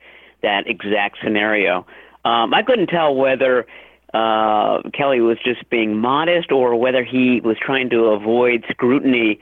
that 0.43 0.67
exact 0.69 1.19
scenario." 1.23 1.85
Um, 2.25 2.55
I 2.55 2.63
couldn't 2.63 2.87
tell 2.87 3.15
whether 3.15 3.67
uh, 4.15 4.81
Kelly 4.95 5.21
was 5.21 5.39
just 5.45 5.69
being 5.69 5.99
modest 5.99 6.53
or 6.53 6.77
whether 6.77 7.03
he 7.05 7.41
was 7.41 7.57
trying 7.61 7.91
to 7.91 8.05
avoid 8.07 8.65
scrutiny 8.71 9.41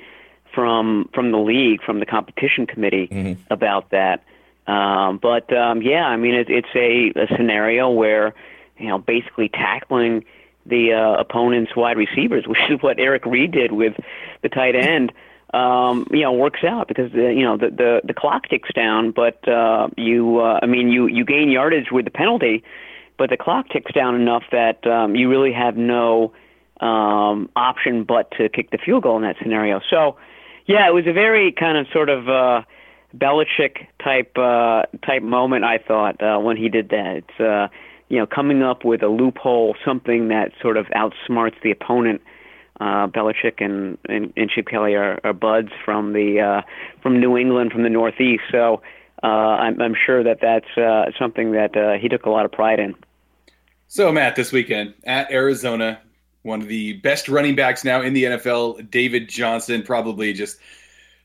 from 0.55 1.09
from 1.15 1.31
the 1.31 1.39
league, 1.39 1.83
from 1.83 2.01
the 2.01 2.07
competition 2.07 2.67
committee 2.67 3.07
Mm-hmm. 3.09 3.53
about 3.53 3.91
that. 3.91 4.25
Um, 4.71 5.19
but 5.19 5.53
um, 5.53 5.83
yeah, 5.83 6.07
I 6.07 6.17
mean, 6.17 6.35
it, 6.35 6.49
it's 6.49 6.69
a, 6.75 7.13
a 7.19 7.27
scenario 7.37 7.91
where 7.91 8.35
you 8.79 8.87
know 8.87 8.99
basically 8.99 9.49
tackling 9.49 10.25
the 10.65 10.93
uh, 10.93 11.21
opponent's 11.21 11.75
wide 11.75 11.97
receivers, 11.97 12.45
which 12.47 12.61
is 12.71 12.81
what 12.81 13.01
Eric 13.01 13.27
Reid 13.27 13.53
did 13.53 13.73
with 13.73 13.95
the 14.43 14.49
tight 14.49 14.77
end. 14.77 15.13
Um, 15.53 16.07
you 16.13 16.21
know, 16.21 16.33
works 16.33 16.63
out 16.63 16.87
because 16.87 17.11
the, 17.11 17.35
you 17.35 17.43
know 17.43 17.57
the, 17.57 17.71
the 17.71 18.01
the 18.05 18.15
clock 18.15 18.49
ticks 18.49 18.71
down, 18.73 19.11
but 19.11 19.47
uh, 19.49 19.89
you, 19.97 20.39
uh, 20.39 20.61
I 20.63 20.67
mean, 20.67 20.91
you 20.91 21.09
you 21.09 21.25
gain 21.25 21.51
yardage 21.51 21.91
with 21.91 22.05
the 22.05 22.13
penalty, 22.13 22.63
but 23.17 23.31
the 23.31 23.37
clock 23.37 23.69
ticks 23.71 23.93
down 23.93 24.15
enough 24.15 24.45
that 24.53 24.87
um, 24.87 25.17
you 25.17 25.29
really 25.29 25.53
have 25.53 25.77
no 25.77 26.33
um, 26.81 27.51
option 27.57 28.05
but 28.05 28.31
to 28.39 28.49
kick 28.49 28.71
the 28.71 28.79
field 28.79 29.03
goal 29.03 29.17
in 29.17 29.23
that 29.23 29.37
scenario. 29.43 29.81
So, 29.91 30.17
yeah, 30.67 30.87
it 30.87 30.95
was 30.95 31.09
a 31.09 31.13
very 31.13 31.51
kind 31.51 31.77
of 31.77 31.89
sort 31.93 32.09
of 32.09 32.29
uh, 32.29 32.63
Belichick 33.17 33.87
type 34.03 34.37
uh, 34.37 34.83
type 35.07 35.23
moment. 35.23 35.65
I 35.65 35.79
thought 35.79 36.23
uh, 36.23 36.39
when 36.39 36.57
he 36.57 36.69
did 36.69 36.91
that, 36.91 37.17
it's 37.17 37.41
uh, 37.41 37.69
you 38.09 38.19
know 38.19 38.27
coming 38.27 38.63
up 38.63 38.85
with 38.85 39.03
a 39.03 39.09
loophole, 39.09 39.77
something 39.85 40.29
that 40.29 40.53
sort 40.61 40.77
of 40.77 40.87
outsmarts 40.87 41.61
the 41.63 41.71
opponent. 41.71 42.23
Uh, 42.81 43.07
Belichick 43.09 43.63
and, 43.63 43.99
and, 44.09 44.33
and 44.39 44.49
Chip 44.49 44.67
Kelly 44.67 44.95
are, 44.95 45.21
are 45.23 45.35
buds 45.35 45.69
from 45.85 46.15
the 46.15 46.41
uh, 46.41 46.63
from 47.03 47.21
New 47.21 47.37
England, 47.37 47.73
from 47.73 47.83
the 47.83 47.91
Northeast. 47.91 48.43
So 48.51 48.81
uh, 49.23 49.27
I'm, 49.27 49.81
I'm 49.81 49.95
sure 49.95 50.25
that 50.25 50.39
that's 50.41 50.79
uh, 50.79 51.11
something 51.19 51.53
that 51.53 51.77
uh, 51.77 51.99
he 52.01 52.09
took 52.09 52.25
a 52.25 52.31
lot 52.31 52.45
of 52.45 52.53
pride 52.53 52.79
in. 52.79 52.95
So, 53.87 54.11
Matt, 54.13 54.37
this 54.37 54.53
weekend 54.53 54.95
at 55.05 55.31
Arizona, 55.31 56.01
one 56.43 56.63
of 56.63 56.69
the 56.69 56.95
best 56.95 57.29
running 57.29 57.55
backs 57.55 57.85
now 57.85 58.01
in 58.01 58.15
the 58.15 58.25
NFL, 58.25 58.91
David 58.91 59.29
Johnson, 59.29 59.83
probably 59.83 60.33
just 60.33 60.59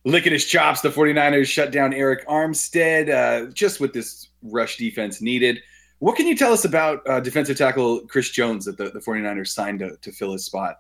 licking 0.06 0.32
his 0.32 0.46
chops. 0.46 0.82
The 0.82 0.90
49ers 0.90 1.48
shut 1.48 1.72
down 1.72 1.92
Arik 1.92 2.24
Armstead 2.26 3.10
uh, 3.10 3.52
just 3.52 3.80
with 3.80 3.94
this 3.94 4.30
rush 4.44 4.78
defense 4.78 5.22
needed. 5.22 5.60
What 6.00 6.16
can 6.16 6.28
you 6.28 6.36
tell 6.36 6.54
us 6.54 6.66
about 6.66 7.08
uh, 7.10 7.20
defensive 7.20 7.58
tackle 7.58 8.02
Chris 8.08 8.30
Jones 8.30 8.66
that 8.66 8.78
the, 8.78 8.90
the 8.90 9.00
49ers 9.00 9.48
signed 9.48 9.80
to, 9.80 9.98
to 9.98 10.12
fill 10.12 10.34
his 10.34 10.46
spot? 10.46 10.80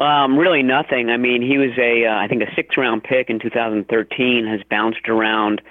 Um, 0.00 0.36
really 0.36 0.62
nothing. 0.62 1.08
I 1.08 1.16
mean, 1.16 1.40
he 1.40 1.56
was 1.56 1.70
a, 1.78 2.06
uh, 2.06 2.16
I 2.16 2.28
think, 2.28 2.42
a 2.42 2.54
sixth 2.54 2.76
round 2.76 3.02
pick 3.02 3.30
in 3.30 3.38
2013. 3.38 4.46
Has 4.46 4.60
bounced 4.68 5.08
around 5.08 5.62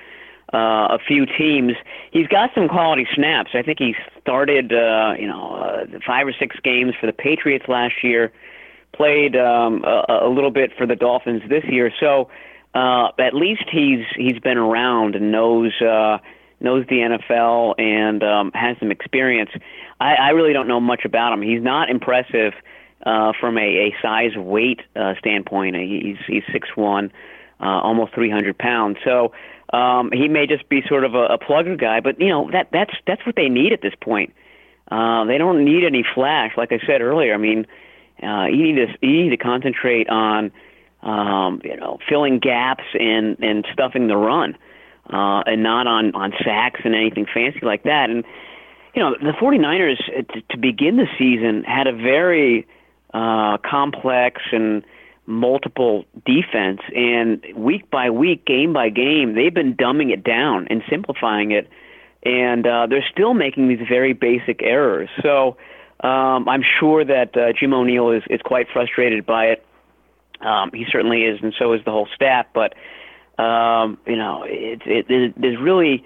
uh, 0.54 0.88
a 0.90 1.00
few 1.06 1.26
teams. 1.26 1.74
He's 2.12 2.28
got 2.28 2.52
some 2.56 2.68
quality 2.68 3.08
snaps. 3.14 3.52
I 3.54 3.62
think 3.62 3.80
he 3.80 3.96
started, 4.22 4.74
uh, 4.74 5.14
you 5.20 5.28
know, 5.28 5.56
uh, 5.56 6.00
five 6.06 6.28
or 6.28 6.34
six 6.34 6.56
games 6.64 6.94
for 7.00 7.06
the 7.08 7.14
Patriots 7.14 7.66
last 7.68 8.04
year. 8.04 8.32
Played 8.96 9.36
um, 9.36 9.84
a, 9.84 10.28
a 10.28 10.30
little 10.30 10.52
bit 10.52 10.72
for 10.78 10.88
the 10.88 10.96
Dolphins 10.96 11.42
this 11.50 11.64
year. 11.66 11.92
So 12.00 12.30
uh, 12.74 13.10
at 13.20 13.34
least 13.34 13.64
he's 13.72 14.06
he's 14.16 14.40
been 14.40 14.58
around 14.58 15.16
and 15.16 15.32
knows 15.32 15.74
uh, 15.82 16.20
knows 16.60 16.86
the 16.88 16.98
NFL 16.98 17.80
and 17.80 18.24
um, 18.24 18.52
has 18.54 18.78
some 18.80 18.92
experience. 18.92 19.50
I, 20.00 20.16
I 20.16 20.30
really 20.30 20.54
don't 20.54 20.68
know 20.68 20.80
much 20.80 21.06
about 21.06 21.34
him. 21.34 21.42
He's 21.42 21.62
not 21.62 21.90
impressive 21.90 22.54
uh, 23.06 23.34
from 23.40 23.58
a, 23.58 23.62
a 23.62 23.96
size 24.02 24.36
weight 24.36 24.82
uh, 24.96 25.14
standpoint. 25.20 25.76
He's 25.76 26.18
he's 26.28 26.44
six 26.52 26.70
one, 26.76 27.12
uh, 27.60 27.66
almost 27.66 28.14
three 28.14 28.30
hundred 28.30 28.58
pounds. 28.58 28.98
So 29.04 29.32
um, 29.74 30.12
he 30.12 30.28
may 30.28 30.48
just 30.48 30.68
be 30.70 30.82
sort 30.88 31.04
of 31.04 31.16
a, 31.16 31.26
a 31.26 31.38
plugger 31.38 31.80
guy, 31.80 32.00
but 32.00 32.20
you 32.20 32.30
know 32.30 32.50
that 32.52 32.70
that's 32.72 32.94
that's 33.08 33.26
what 33.26 33.36
they 33.36 33.50
need 33.50 33.74
at 33.74 33.82
this 33.82 33.94
point. 34.02 34.34
Uh, 34.92 35.26
they 35.26 35.38
don't 35.38 35.66
need 35.66 35.84
any 35.84 36.06
flash, 36.14 36.52
like 36.58 36.72
I 36.72 36.80
said 36.86 37.02
earlier. 37.02 37.34
I 37.34 37.38
mean, 37.38 37.62
uh, 37.62 37.85
you 38.22 38.64
need 38.64 38.76
to 38.76 38.88
you 39.02 39.24
need 39.24 39.30
to 39.30 39.38
concentrate 39.38 40.10
on 40.10 40.52
um, 41.04 41.62
you 41.64 41.76
know 41.78 42.00
filling 42.08 42.40
gaps 42.40 42.84
and 42.94 43.38
and 43.40 43.66
stuffing 43.72 44.08
the 44.08 44.18
run, 44.18 44.58
uh, 45.12 45.44
and 45.46 45.64
not 45.64 45.88
on 45.88 46.14
on 46.16 46.34
sacks 46.44 46.82
and 46.84 46.96
anything 46.96 47.26
fancy 47.32 47.60
like 47.62 47.84
that. 47.84 48.10
And 48.10 48.26
you 48.94 49.02
know 49.02 49.16
the 49.22 49.32
49ers 49.32 50.02
uh, 50.10 50.34
to, 50.34 50.42
to 50.52 50.58
begin 50.58 50.98
the 50.98 51.08
season 51.18 51.64
had 51.64 51.88
a 51.88 51.94
very 51.94 52.68
uh, 53.14 53.58
complex 53.58 54.42
and 54.52 54.84
multiple 55.28 56.06
defense, 56.26 56.82
and 56.96 57.44
week 57.56 57.90
by 57.90 58.10
week, 58.10 58.46
game 58.46 58.74
by 58.74 58.90
game, 58.90 59.34
they've 59.34 59.54
been 59.54 59.76
dumbing 59.76 60.12
it 60.12 60.24
down 60.24 60.68
and 60.70 60.84
simplifying 60.90 61.52
it, 61.52 61.68
and 62.24 62.68
uh, 62.68 62.86
they're 62.88 63.06
still 63.12 63.34
making 63.34 63.68
these 63.68 63.88
very 63.88 64.14
basic 64.14 64.62
errors. 64.62 65.10
So 65.22 65.58
um, 66.02 66.48
I'm 66.50 66.64
sure 66.80 67.06
that 67.06 67.36
uh, 67.38 67.54
Jim 67.58 67.74
O'Neill 67.74 68.12
is, 68.12 68.24
is 68.30 68.42
quite 68.42 68.68
frustrated 68.72 69.26
by 69.26 69.46
it. 69.46 69.66
Um, 70.42 70.72
he 70.74 70.86
certainly 70.92 71.24
is, 71.24 71.40
and 71.42 71.54
so 71.58 71.74
is 71.74 71.84
the 71.86 71.92
whole 71.92 72.08
staff. 72.14 72.46
But 72.54 72.74
um, 73.42 73.98
you 74.06 74.16
know, 74.16 74.44
it, 74.44 74.82
it, 74.86 75.10
it, 75.10 75.34
there's 75.40 75.60
really 75.60 76.04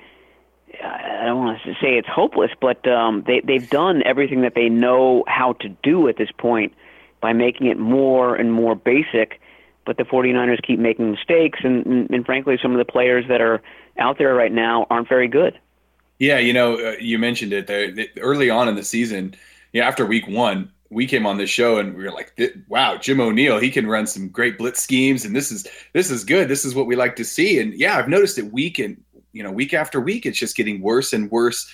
I 0.83 1.25
don't 1.25 1.39
want 1.39 1.61
to 1.63 1.73
say 1.73 1.97
it's 1.97 2.07
hopeless, 2.07 2.51
but 2.61 2.87
um, 2.87 3.23
they 3.25 3.41
they've 3.41 3.69
done 3.69 4.03
everything 4.05 4.41
that 4.41 4.55
they 4.55 4.69
know 4.69 5.23
how 5.27 5.53
to 5.53 5.69
do 5.83 6.07
at 6.07 6.17
this 6.17 6.29
point 6.37 6.73
by 7.21 7.33
making 7.33 7.67
it 7.67 7.77
more 7.77 8.35
and 8.35 8.53
more 8.53 8.75
basic. 8.75 9.41
But 9.85 9.97
the 9.97 10.03
49ers 10.03 10.61
keep 10.61 10.77
making 10.77 11.11
mistakes, 11.11 11.59
and, 11.63 11.85
and, 11.85 12.09
and 12.11 12.25
frankly, 12.25 12.59
some 12.61 12.71
of 12.71 12.77
the 12.77 12.85
players 12.85 13.25
that 13.27 13.41
are 13.41 13.61
out 13.97 14.19
there 14.19 14.35
right 14.35 14.51
now 14.51 14.85
aren't 14.89 15.09
very 15.09 15.27
good. 15.27 15.59
Yeah, 16.19 16.37
you 16.37 16.53
know, 16.53 16.75
uh, 16.75 16.95
you 16.99 17.17
mentioned 17.17 17.53
it 17.53 18.11
early 18.19 18.49
on 18.49 18.67
in 18.67 18.75
the 18.75 18.83
season. 18.83 19.33
Yeah, 19.73 19.87
after 19.87 20.05
week 20.05 20.27
one, 20.27 20.71
we 20.89 21.05
came 21.05 21.25
on 21.25 21.37
this 21.37 21.49
show 21.49 21.77
and 21.77 21.95
we 21.95 22.03
were 22.03 22.11
like, 22.11 22.37
"Wow, 22.67 22.97
Jim 22.97 23.19
O'Neill, 23.19 23.59
he 23.59 23.69
can 23.69 23.87
run 23.87 24.07
some 24.07 24.29
great 24.29 24.57
blitz 24.57 24.81
schemes, 24.81 25.25
and 25.25 25.35
this 25.35 25.51
is 25.51 25.67
this 25.93 26.09
is 26.09 26.23
good. 26.23 26.47
This 26.47 26.65
is 26.65 26.73
what 26.73 26.87
we 26.87 26.95
like 26.95 27.15
to 27.17 27.25
see." 27.25 27.59
And 27.59 27.73
yeah, 27.73 27.97
I've 27.97 28.09
noticed 28.09 28.37
it 28.37 28.51
week 28.51 28.79
and 28.79 29.01
you 29.31 29.43
know 29.43 29.51
week 29.51 29.73
after 29.73 29.99
week, 29.99 30.25
it's 30.25 30.39
just 30.39 30.55
getting 30.55 30.81
worse 30.81 31.13
and 31.13 31.29
worse 31.29 31.71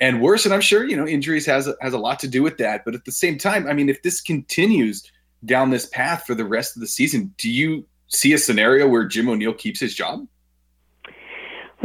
and 0.00 0.22
worse. 0.22 0.44
And 0.44 0.54
I'm 0.54 0.62
sure 0.62 0.84
you 0.84 0.96
know 0.96 1.06
injuries 1.06 1.46
has 1.46 1.68
has 1.80 1.92
a 1.92 1.98
lot 1.98 2.18
to 2.20 2.28
do 2.28 2.42
with 2.42 2.56
that. 2.58 2.84
But 2.84 2.94
at 2.94 3.04
the 3.04 3.12
same 3.12 3.36
time, 3.36 3.66
I 3.66 3.74
mean, 3.74 3.88
if 3.88 4.02
this 4.02 4.20
continues 4.20 5.10
down 5.44 5.70
this 5.70 5.86
path 5.86 6.24
for 6.26 6.34
the 6.34 6.46
rest 6.46 6.76
of 6.76 6.80
the 6.80 6.88
season, 6.88 7.34
do 7.36 7.50
you 7.50 7.86
see 8.08 8.32
a 8.32 8.38
scenario 8.38 8.88
where 8.88 9.04
Jim 9.04 9.28
O'Neill 9.28 9.52
keeps 9.52 9.80
his 9.80 9.94
job? 9.94 10.26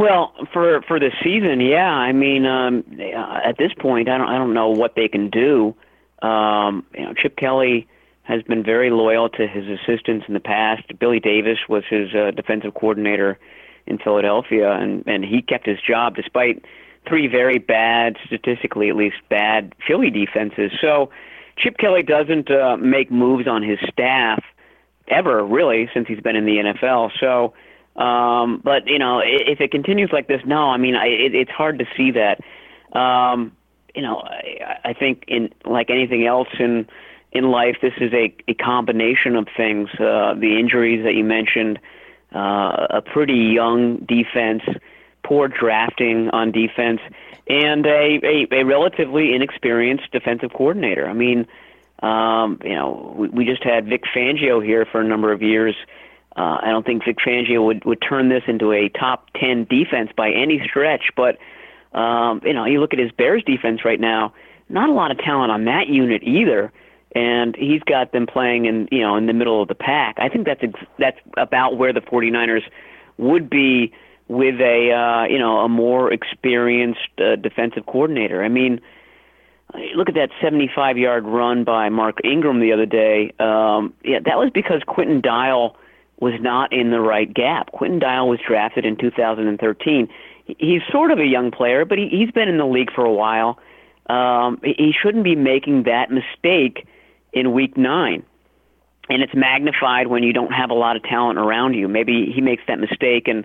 Well, 0.00 0.32
for 0.50 0.80
for 0.88 0.98
the 0.98 1.10
season, 1.22 1.60
yeah. 1.60 1.92
I 1.92 2.12
mean, 2.12 2.46
um, 2.46 2.84
at 3.44 3.58
this 3.58 3.70
point, 3.78 4.08
I 4.08 4.16
don't 4.16 4.28
I 4.28 4.38
don't 4.38 4.54
know 4.54 4.70
what 4.70 4.94
they 4.94 5.08
can 5.08 5.28
do. 5.28 5.74
Um, 6.22 6.86
you 6.94 7.04
know, 7.04 7.12
Chip 7.12 7.36
Kelly 7.36 7.86
has 8.22 8.42
been 8.44 8.64
very 8.64 8.88
loyal 8.90 9.28
to 9.28 9.46
his 9.46 9.66
assistants 9.68 10.24
in 10.26 10.32
the 10.32 10.40
past. 10.40 10.84
Billy 10.98 11.20
Davis 11.20 11.58
was 11.68 11.84
his 11.90 12.14
uh, 12.14 12.30
defensive 12.30 12.72
coordinator 12.72 13.38
in 13.86 13.98
Philadelphia, 13.98 14.72
and 14.72 15.06
and 15.06 15.22
he 15.22 15.42
kept 15.42 15.66
his 15.66 15.78
job 15.86 16.16
despite 16.16 16.64
three 17.06 17.26
very 17.26 17.58
bad, 17.58 18.16
statistically 18.24 18.88
at 18.88 18.96
least, 18.96 19.16
bad 19.28 19.74
Philly 19.86 20.08
defenses. 20.08 20.72
So 20.80 21.10
Chip 21.58 21.76
Kelly 21.76 22.02
doesn't 22.02 22.50
uh, 22.50 22.78
make 22.78 23.10
moves 23.10 23.46
on 23.46 23.62
his 23.62 23.78
staff 23.92 24.42
ever, 25.08 25.44
really, 25.44 25.90
since 25.92 26.08
he's 26.08 26.20
been 26.20 26.36
in 26.36 26.46
the 26.46 26.56
NFL. 26.56 27.10
So, 27.20 27.52
um, 27.96 28.60
but 28.64 28.86
you 28.86 28.98
know, 28.98 29.20
if 29.24 29.60
it 29.60 29.70
continues 29.70 30.10
like 30.12 30.28
this, 30.28 30.40
no, 30.46 30.70
I 30.70 30.76
mean, 30.76 30.94
I, 30.94 31.06
it, 31.06 31.34
it's 31.34 31.50
hard 31.50 31.78
to 31.78 31.86
see 31.96 32.12
that. 32.12 32.40
Um, 32.98 33.52
you 33.94 34.02
know, 34.02 34.18
I, 34.18 34.90
I 34.90 34.92
think 34.92 35.24
in 35.28 35.50
like 35.64 35.90
anything 35.90 36.26
else 36.26 36.48
in 36.58 36.88
in 37.32 37.50
life, 37.50 37.76
this 37.80 37.92
is 38.00 38.12
a, 38.12 38.34
a 38.48 38.54
combination 38.54 39.36
of 39.36 39.46
things. 39.56 39.88
Uh, 39.94 40.34
the 40.34 40.58
injuries 40.58 41.04
that 41.04 41.14
you 41.14 41.24
mentioned, 41.24 41.78
uh, 42.34 42.86
a 42.90 43.02
pretty 43.02 43.52
young 43.54 43.98
defense 43.98 44.62
poor 45.30 45.48
drafting 45.48 46.28
on 46.30 46.50
defense, 46.50 47.00
and 47.48 47.86
a, 47.86 48.20
a, 48.24 48.46
a 48.50 48.64
relatively 48.64 49.34
inexperienced 49.34 50.10
defensive 50.12 50.50
coordinator. 50.52 51.08
I 51.08 51.12
mean, 51.12 51.46
um, 52.02 52.58
you 52.64 52.74
know, 52.74 53.14
we, 53.16 53.28
we 53.28 53.44
just 53.44 53.62
had 53.62 53.86
Vic 53.86 54.02
Fangio 54.14 54.64
here 54.64 54.86
for 54.90 55.00
a 55.00 55.04
number 55.04 55.32
of 55.32 55.42
years. 55.42 55.76
Uh, 55.76 55.99
I 56.36 56.70
don't 56.70 56.86
think 56.86 57.04
Vic 57.04 57.18
Fangio 57.24 57.64
would, 57.64 57.84
would 57.84 58.00
turn 58.00 58.28
this 58.28 58.42
into 58.46 58.72
a 58.72 58.88
top 58.88 59.28
10 59.36 59.64
defense 59.64 60.10
by 60.16 60.30
any 60.30 60.60
stretch, 60.64 61.10
but, 61.16 61.38
um, 61.98 62.40
you 62.44 62.52
know, 62.52 62.64
you 62.64 62.80
look 62.80 62.92
at 62.92 62.98
his 62.98 63.10
Bears 63.12 63.42
defense 63.44 63.84
right 63.84 64.00
now, 64.00 64.32
not 64.68 64.88
a 64.88 64.92
lot 64.92 65.10
of 65.10 65.18
talent 65.18 65.50
on 65.50 65.64
that 65.64 65.88
unit 65.88 66.22
either. 66.22 66.72
And 67.12 67.56
he's 67.56 67.82
got 67.82 68.12
them 68.12 68.28
playing 68.28 68.66
in, 68.66 68.88
you 68.92 69.00
know, 69.00 69.16
in 69.16 69.26
the 69.26 69.32
middle 69.32 69.60
of 69.60 69.66
the 69.66 69.74
pack. 69.74 70.14
I 70.18 70.28
think 70.28 70.46
that's 70.46 70.62
ex- 70.62 70.86
that's 70.96 71.18
about 71.36 71.76
where 71.76 71.92
the 71.92 72.00
49ers 72.00 72.62
would 73.18 73.50
be 73.50 73.92
with 74.30 74.60
a 74.60 74.92
uh, 74.92 75.24
you 75.24 75.38
know 75.38 75.58
a 75.58 75.68
more 75.68 76.12
experienced 76.12 77.00
uh, 77.18 77.34
defensive 77.34 77.84
coordinator. 77.86 78.44
I 78.44 78.48
mean, 78.48 78.80
look 79.96 80.08
at 80.08 80.14
that 80.14 80.30
75-yard 80.40 81.24
run 81.24 81.64
by 81.64 81.88
Mark 81.88 82.18
Ingram 82.24 82.60
the 82.60 82.72
other 82.72 82.86
day. 82.86 83.32
Um, 83.40 83.92
yeah, 84.04 84.20
that 84.24 84.38
was 84.38 84.50
because 84.54 84.82
Quinton 84.86 85.20
Dial 85.20 85.76
was 86.20 86.34
not 86.40 86.72
in 86.72 86.90
the 86.90 87.00
right 87.00 87.32
gap. 87.32 87.72
Quinton 87.72 87.98
Dial 87.98 88.28
was 88.28 88.38
drafted 88.46 88.84
in 88.84 88.96
2013. 88.96 90.08
He's 90.58 90.82
sort 90.92 91.10
of 91.10 91.18
a 91.18 91.26
young 91.26 91.50
player, 91.50 91.84
but 91.84 91.98
he, 91.98 92.08
he's 92.08 92.30
been 92.30 92.48
in 92.48 92.58
the 92.58 92.66
league 92.66 92.92
for 92.92 93.04
a 93.04 93.12
while. 93.12 93.58
Um, 94.08 94.60
he 94.62 94.92
shouldn't 95.00 95.24
be 95.24 95.36
making 95.36 95.84
that 95.84 96.10
mistake 96.10 96.86
in 97.32 97.52
Week 97.52 97.76
Nine. 97.76 98.24
and 99.08 99.22
it's 99.22 99.34
magnified 99.34 100.06
when 100.06 100.22
you 100.22 100.32
don't 100.32 100.52
have 100.52 100.70
a 100.70 100.74
lot 100.74 100.96
of 100.96 101.02
talent 101.02 101.38
around 101.38 101.74
you. 101.74 101.88
Maybe 101.88 102.30
he 102.32 102.40
makes 102.40 102.62
that 102.68 102.78
mistake 102.78 103.26
and 103.28 103.44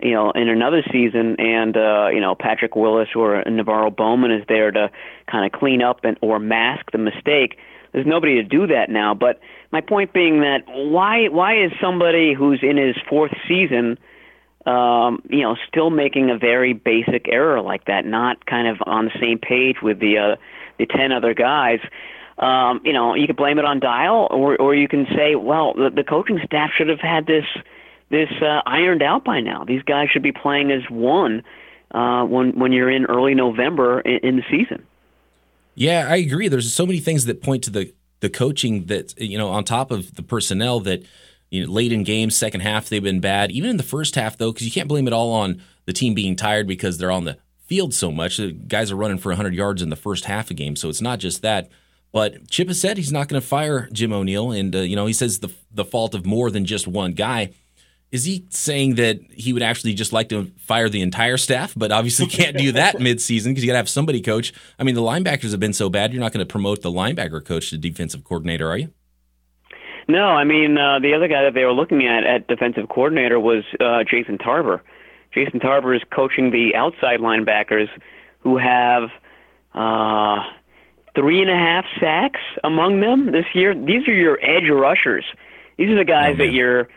you 0.00 0.12
know 0.12 0.30
in 0.30 0.48
another 0.48 0.82
season, 0.90 1.36
and 1.38 1.76
uh, 1.76 2.08
you 2.12 2.20
know 2.20 2.34
Patrick 2.34 2.76
Willis 2.76 3.08
or 3.14 3.42
NaVorro 3.44 3.94
Bowman 3.94 4.30
is 4.30 4.44
there 4.48 4.70
to 4.70 4.90
kind 5.30 5.44
of 5.44 5.58
clean 5.58 5.82
up 5.82 6.00
and 6.04 6.16
or 6.20 6.38
mask 6.38 6.90
the 6.92 6.98
mistake. 6.98 7.58
There's 7.92 8.06
nobody 8.06 8.36
to 8.36 8.42
do 8.42 8.66
that 8.68 8.88
now. 8.88 9.14
But 9.14 9.40
my 9.72 9.80
point 9.80 10.12
being 10.12 10.40
that 10.40 10.62
why 10.66 11.28
why 11.28 11.64
is 11.64 11.72
somebody 11.80 12.34
who's 12.34 12.60
in 12.62 12.76
his 12.76 12.96
fourth 13.08 13.32
season 13.48 13.98
um, 14.66 15.22
you 15.30 15.40
know, 15.40 15.56
still 15.68 15.88
making 15.88 16.30
a 16.30 16.36
very 16.36 16.74
basic 16.74 17.28
error 17.28 17.62
like 17.62 17.86
that, 17.86 18.04
not 18.04 18.44
kind 18.44 18.68
of 18.68 18.76
on 18.84 19.06
the 19.06 19.10
same 19.18 19.38
page 19.38 19.76
with 19.82 20.00
the 20.00 20.18
uh, 20.18 20.36
the 20.78 20.86
ten 20.86 21.12
other 21.12 21.32
guys 21.32 21.80
um, 22.40 22.80
you 22.84 22.92
know, 22.92 23.14
you 23.14 23.26
could 23.26 23.36
blame 23.36 23.58
it 23.58 23.64
on 23.64 23.80
Dial, 23.80 24.26
or 24.30 24.56
or 24.56 24.74
you 24.74 24.88
can 24.88 25.06
say, 25.14 25.34
well, 25.36 25.74
the, 25.74 25.90
the 25.94 26.02
coaching 26.02 26.40
staff 26.44 26.70
should 26.76 26.88
have 26.88 27.00
had 27.00 27.26
this 27.26 27.44
this 28.10 28.30
uh, 28.40 28.62
ironed 28.66 29.02
out 29.02 29.24
by 29.24 29.40
now. 29.40 29.64
These 29.64 29.82
guys 29.82 30.08
should 30.10 30.22
be 30.22 30.32
playing 30.32 30.72
as 30.72 30.82
one 30.88 31.42
uh, 31.92 32.24
when 32.24 32.58
when 32.58 32.72
you're 32.72 32.90
in 32.90 33.04
early 33.04 33.34
November 33.34 34.00
in, 34.00 34.20
in 34.22 34.36
the 34.36 34.42
season. 34.50 34.84
Yeah, 35.74 36.06
I 36.08 36.16
agree. 36.16 36.48
There's 36.48 36.72
so 36.72 36.86
many 36.86 36.98
things 36.98 37.24
that 37.26 37.42
point 37.42 37.64
to 37.64 37.70
the 37.70 37.94
the 38.20 38.30
coaching 38.30 38.86
that 38.86 39.18
you 39.20 39.38
know 39.38 39.48
on 39.48 39.64
top 39.64 39.90
of 39.90 40.14
the 40.14 40.22
personnel 40.22 40.80
that 40.80 41.02
you 41.50 41.64
know 41.64 41.72
late 41.72 41.92
in 41.92 42.04
games, 42.04 42.36
second 42.36 42.60
half 42.60 42.88
they've 42.88 43.02
been 43.02 43.20
bad. 43.20 43.50
Even 43.50 43.70
in 43.70 43.76
the 43.76 43.82
first 43.82 44.14
half 44.14 44.36
though, 44.36 44.52
because 44.52 44.66
you 44.66 44.72
can't 44.72 44.88
blame 44.88 45.06
it 45.06 45.12
all 45.12 45.32
on 45.32 45.62
the 45.86 45.92
team 45.92 46.14
being 46.14 46.36
tired 46.36 46.66
because 46.66 46.98
they're 46.98 47.10
on 47.10 47.24
the 47.24 47.38
field 47.66 47.94
so 47.94 48.10
much. 48.10 48.36
The 48.36 48.52
guys 48.52 48.90
are 48.90 48.96
running 48.96 49.18
for 49.18 49.30
100 49.30 49.54
yards 49.54 49.80
in 49.80 49.90
the 49.90 49.96
first 49.96 50.24
half 50.24 50.50
of 50.50 50.56
game, 50.56 50.76
so 50.76 50.88
it's 50.88 51.00
not 51.00 51.18
just 51.18 51.42
that. 51.42 51.70
But 52.12 52.50
Chip 52.50 52.68
has 52.68 52.80
said 52.80 52.96
he's 52.96 53.12
not 53.12 53.28
going 53.28 53.40
to 53.40 53.46
fire 53.46 53.88
Jim 53.92 54.12
O'Neill, 54.12 54.50
and 54.50 54.74
uh, 54.74 54.80
you 54.80 54.96
know 54.96 55.06
he 55.06 55.12
says 55.12 55.38
the 55.38 55.52
the 55.72 55.84
fault 55.84 56.14
of 56.14 56.26
more 56.26 56.50
than 56.50 56.64
just 56.64 56.86
one 56.86 57.12
guy. 57.12 57.52
Is 58.12 58.24
he 58.24 58.44
saying 58.50 58.96
that 58.96 59.20
he 59.30 59.52
would 59.52 59.62
actually 59.62 59.94
just 59.94 60.12
like 60.12 60.28
to 60.30 60.50
fire 60.58 60.88
the 60.88 61.00
entire 61.00 61.36
staff, 61.36 61.74
but 61.76 61.92
obviously 61.92 62.26
can't 62.26 62.56
do 62.56 62.72
that 62.72 62.96
midseason 62.98 63.48
because 63.48 63.62
you 63.62 63.68
got 63.68 63.74
to 63.74 63.78
have 63.78 63.88
somebody 63.88 64.20
coach? 64.20 64.52
I 64.78 64.84
mean, 64.84 64.96
the 64.96 65.00
linebackers 65.00 65.52
have 65.52 65.60
been 65.60 65.72
so 65.72 65.88
bad, 65.88 66.12
you're 66.12 66.20
not 66.20 66.32
going 66.32 66.44
to 66.44 66.50
promote 66.50 66.82
the 66.82 66.90
linebacker 66.90 67.44
coach 67.44 67.70
to 67.70 67.78
defensive 67.78 68.24
coordinator, 68.24 68.68
are 68.68 68.78
you? 68.78 68.92
No, 70.08 70.24
I 70.24 70.42
mean 70.42 70.76
uh, 70.76 70.98
the 70.98 71.14
other 71.14 71.28
guy 71.28 71.44
that 71.44 71.54
they 71.54 71.64
were 71.64 71.72
looking 71.72 72.04
at 72.04 72.24
at 72.24 72.48
defensive 72.48 72.88
coordinator 72.88 73.38
was 73.38 73.62
uh, 73.78 74.02
Jason 74.02 74.38
Tarver. 74.38 74.82
Jason 75.32 75.60
Tarver 75.60 75.94
is 75.94 76.02
coaching 76.12 76.50
the 76.50 76.74
outside 76.74 77.20
linebackers 77.20 77.88
who 78.40 78.58
have. 78.58 79.10
Uh, 79.72 80.42
three 81.14 81.40
and 81.40 81.50
a 81.50 81.56
half 81.56 81.84
sacks 81.98 82.40
among 82.64 83.00
them 83.00 83.32
this 83.32 83.46
year. 83.54 83.74
These 83.74 84.06
are 84.08 84.12
your 84.12 84.38
edge 84.42 84.68
rushers. 84.68 85.24
These 85.76 85.90
are 85.90 85.96
the 85.96 86.04
guys 86.04 86.34
oh, 86.34 86.38
that 86.38 86.52
you're 86.52 86.88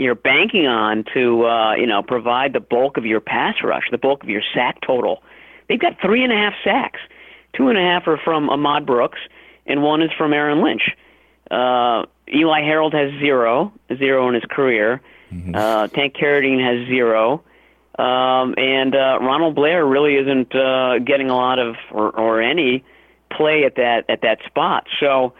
you're 0.00 0.14
banking 0.14 0.66
on 0.66 1.04
to 1.14 1.44
uh, 1.46 1.74
you 1.74 1.86
know 1.86 2.02
provide 2.02 2.52
the 2.52 2.60
bulk 2.60 2.96
of 2.96 3.04
your 3.04 3.20
pass 3.20 3.56
rush, 3.62 3.84
the 3.90 3.98
bulk 3.98 4.22
of 4.22 4.28
your 4.28 4.42
sack 4.54 4.78
total. 4.84 5.22
They've 5.68 5.78
got 5.78 6.00
three 6.00 6.24
and 6.24 6.32
a 6.32 6.36
half 6.36 6.54
sacks. 6.64 7.00
Two 7.56 7.68
and 7.68 7.78
a 7.78 7.82
half 7.82 8.06
are 8.06 8.16
from 8.16 8.48
Ahmad 8.48 8.86
Brooks, 8.86 9.18
and 9.66 9.82
one 9.82 10.02
is 10.02 10.10
from 10.16 10.32
Aaron 10.32 10.62
Lynch. 10.62 10.90
Uh, 11.50 12.06
Eli 12.32 12.62
Harold 12.62 12.94
has 12.94 13.10
zero, 13.20 13.72
zero 13.96 14.28
in 14.28 14.34
his 14.34 14.44
career. 14.48 15.00
Mm-hmm. 15.32 15.54
Uh, 15.54 15.88
Tank 15.88 16.14
Carradine 16.14 16.64
has 16.64 16.88
zero. 16.88 17.42
Um, 17.98 18.54
and 18.56 18.94
uh, 18.94 19.18
Ronald 19.20 19.54
Blair 19.54 19.84
really 19.84 20.16
isn't 20.16 20.54
uh, 20.54 21.00
getting 21.00 21.28
a 21.28 21.36
lot 21.36 21.58
of 21.58 21.74
or, 21.92 22.10
or 22.10 22.40
any 22.40 22.84
play 23.30 23.64
at 23.64 23.74
that 23.76 24.08
at 24.08 24.22
that 24.22 24.38
spot. 24.46 24.86
So, 25.00 25.34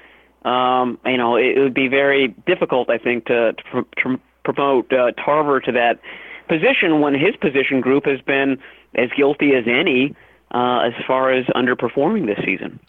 um, 0.44 0.98
you 1.06 1.16
know, 1.16 1.36
it, 1.36 1.56
it 1.56 1.60
would 1.60 1.74
be 1.74 1.88
very 1.88 2.28
difficult, 2.28 2.90
I 2.90 2.98
think, 2.98 3.26
to, 3.26 3.54
to, 3.72 3.86
to 4.02 4.20
promote 4.44 4.92
uh, 4.92 5.12
Tarver 5.12 5.60
to 5.60 5.72
that 5.72 6.00
position 6.48 7.00
when 7.00 7.14
his 7.14 7.36
position 7.36 7.80
group 7.80 8.06
has 8.06 8.20
been 8.20 8.58
as 8.94 9.08
guilty 9.16 9.54
as 9.54 9.64
any 9.66 10.14
uh, 10.52 10.80
as 10.80 10.92
far 11.06 11.32
as 11.32 11.46
underperforming 11.46 12.26
this 12.26 12.44
season. 12.44 12.80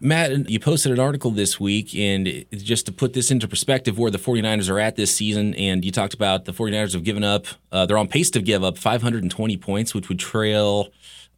Matt, 0.00 0.50
you 0.50 0.58
posted 0.58 0.92
an 0.92 0.98
article 0.98 1.30
this 1.30 1.60
week, 1.60 1.94
and 1.94 2.44
just 2.52 2.84
to 2.86 2.92
put 2.92 3.12
this 3.12 3.30
into 3.30 3.46
perspective, 3.46 3.98
where 3.98 4.10
the 4.10 4.18
49ers 4.18 4.68
are 4.68 4.80
at 4.80 4.96
this 4.96 5.14
season, 5.14 5.54
and 5.54 5.84
you 5.84 5.92
talked 5.92 6.14
about 6.14 6.44
the 6.44 6.52
49ers 6.52 6.92
have 6.92 7.04
given 7.04 7.24
up, 7.24 7.46
uh, 7.72 7.86
they're 7.86 7.96
on 7.96 8.08
pace 8.08 8.28
to 8.30 8.42
give 8.42 8.64
up 8.64 8.76
520 8.76 9.56
points, 9.56 9.94
which 9.94 10.08
would 10.08 10.18
trail 10.18 10.88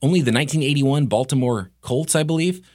only 0.02 0.20
the 0.20 0.32
1981 0.32 1.06
Baltimore 1.06 1.70
Colts, 1.80 2.16
I 2.16 2.22
believe. 2.22 2.66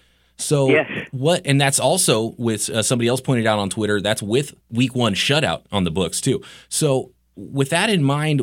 So 0.42 0.70
yes. 0.70 1.08
what? 1.12 1.42
And 1.46 1.60
that's 1.60 1.80
also 1.80 2.36
with 2.38 2.70
uh, 2.70 2.84
somebody 2.84 3.08
else 3.08 3.22
pointed 3.22 3.48
out 3.48 3.60
on 3.60 3.70
Twitter. 3.70 4.02
That's 4.02 4.22
with 4.22 4.54
Week 4.70 4.96
One 4.96 5.14
shutout 5.14 5.64
on 5.72 5.84
the 5.84 5.92
books 5.92 6.22
too. 6.22 6.42
So 6.70 7.12
with 7.36 7.70
that 7.70 7.90
in 7.90 8.04
mind, 8.04 8.42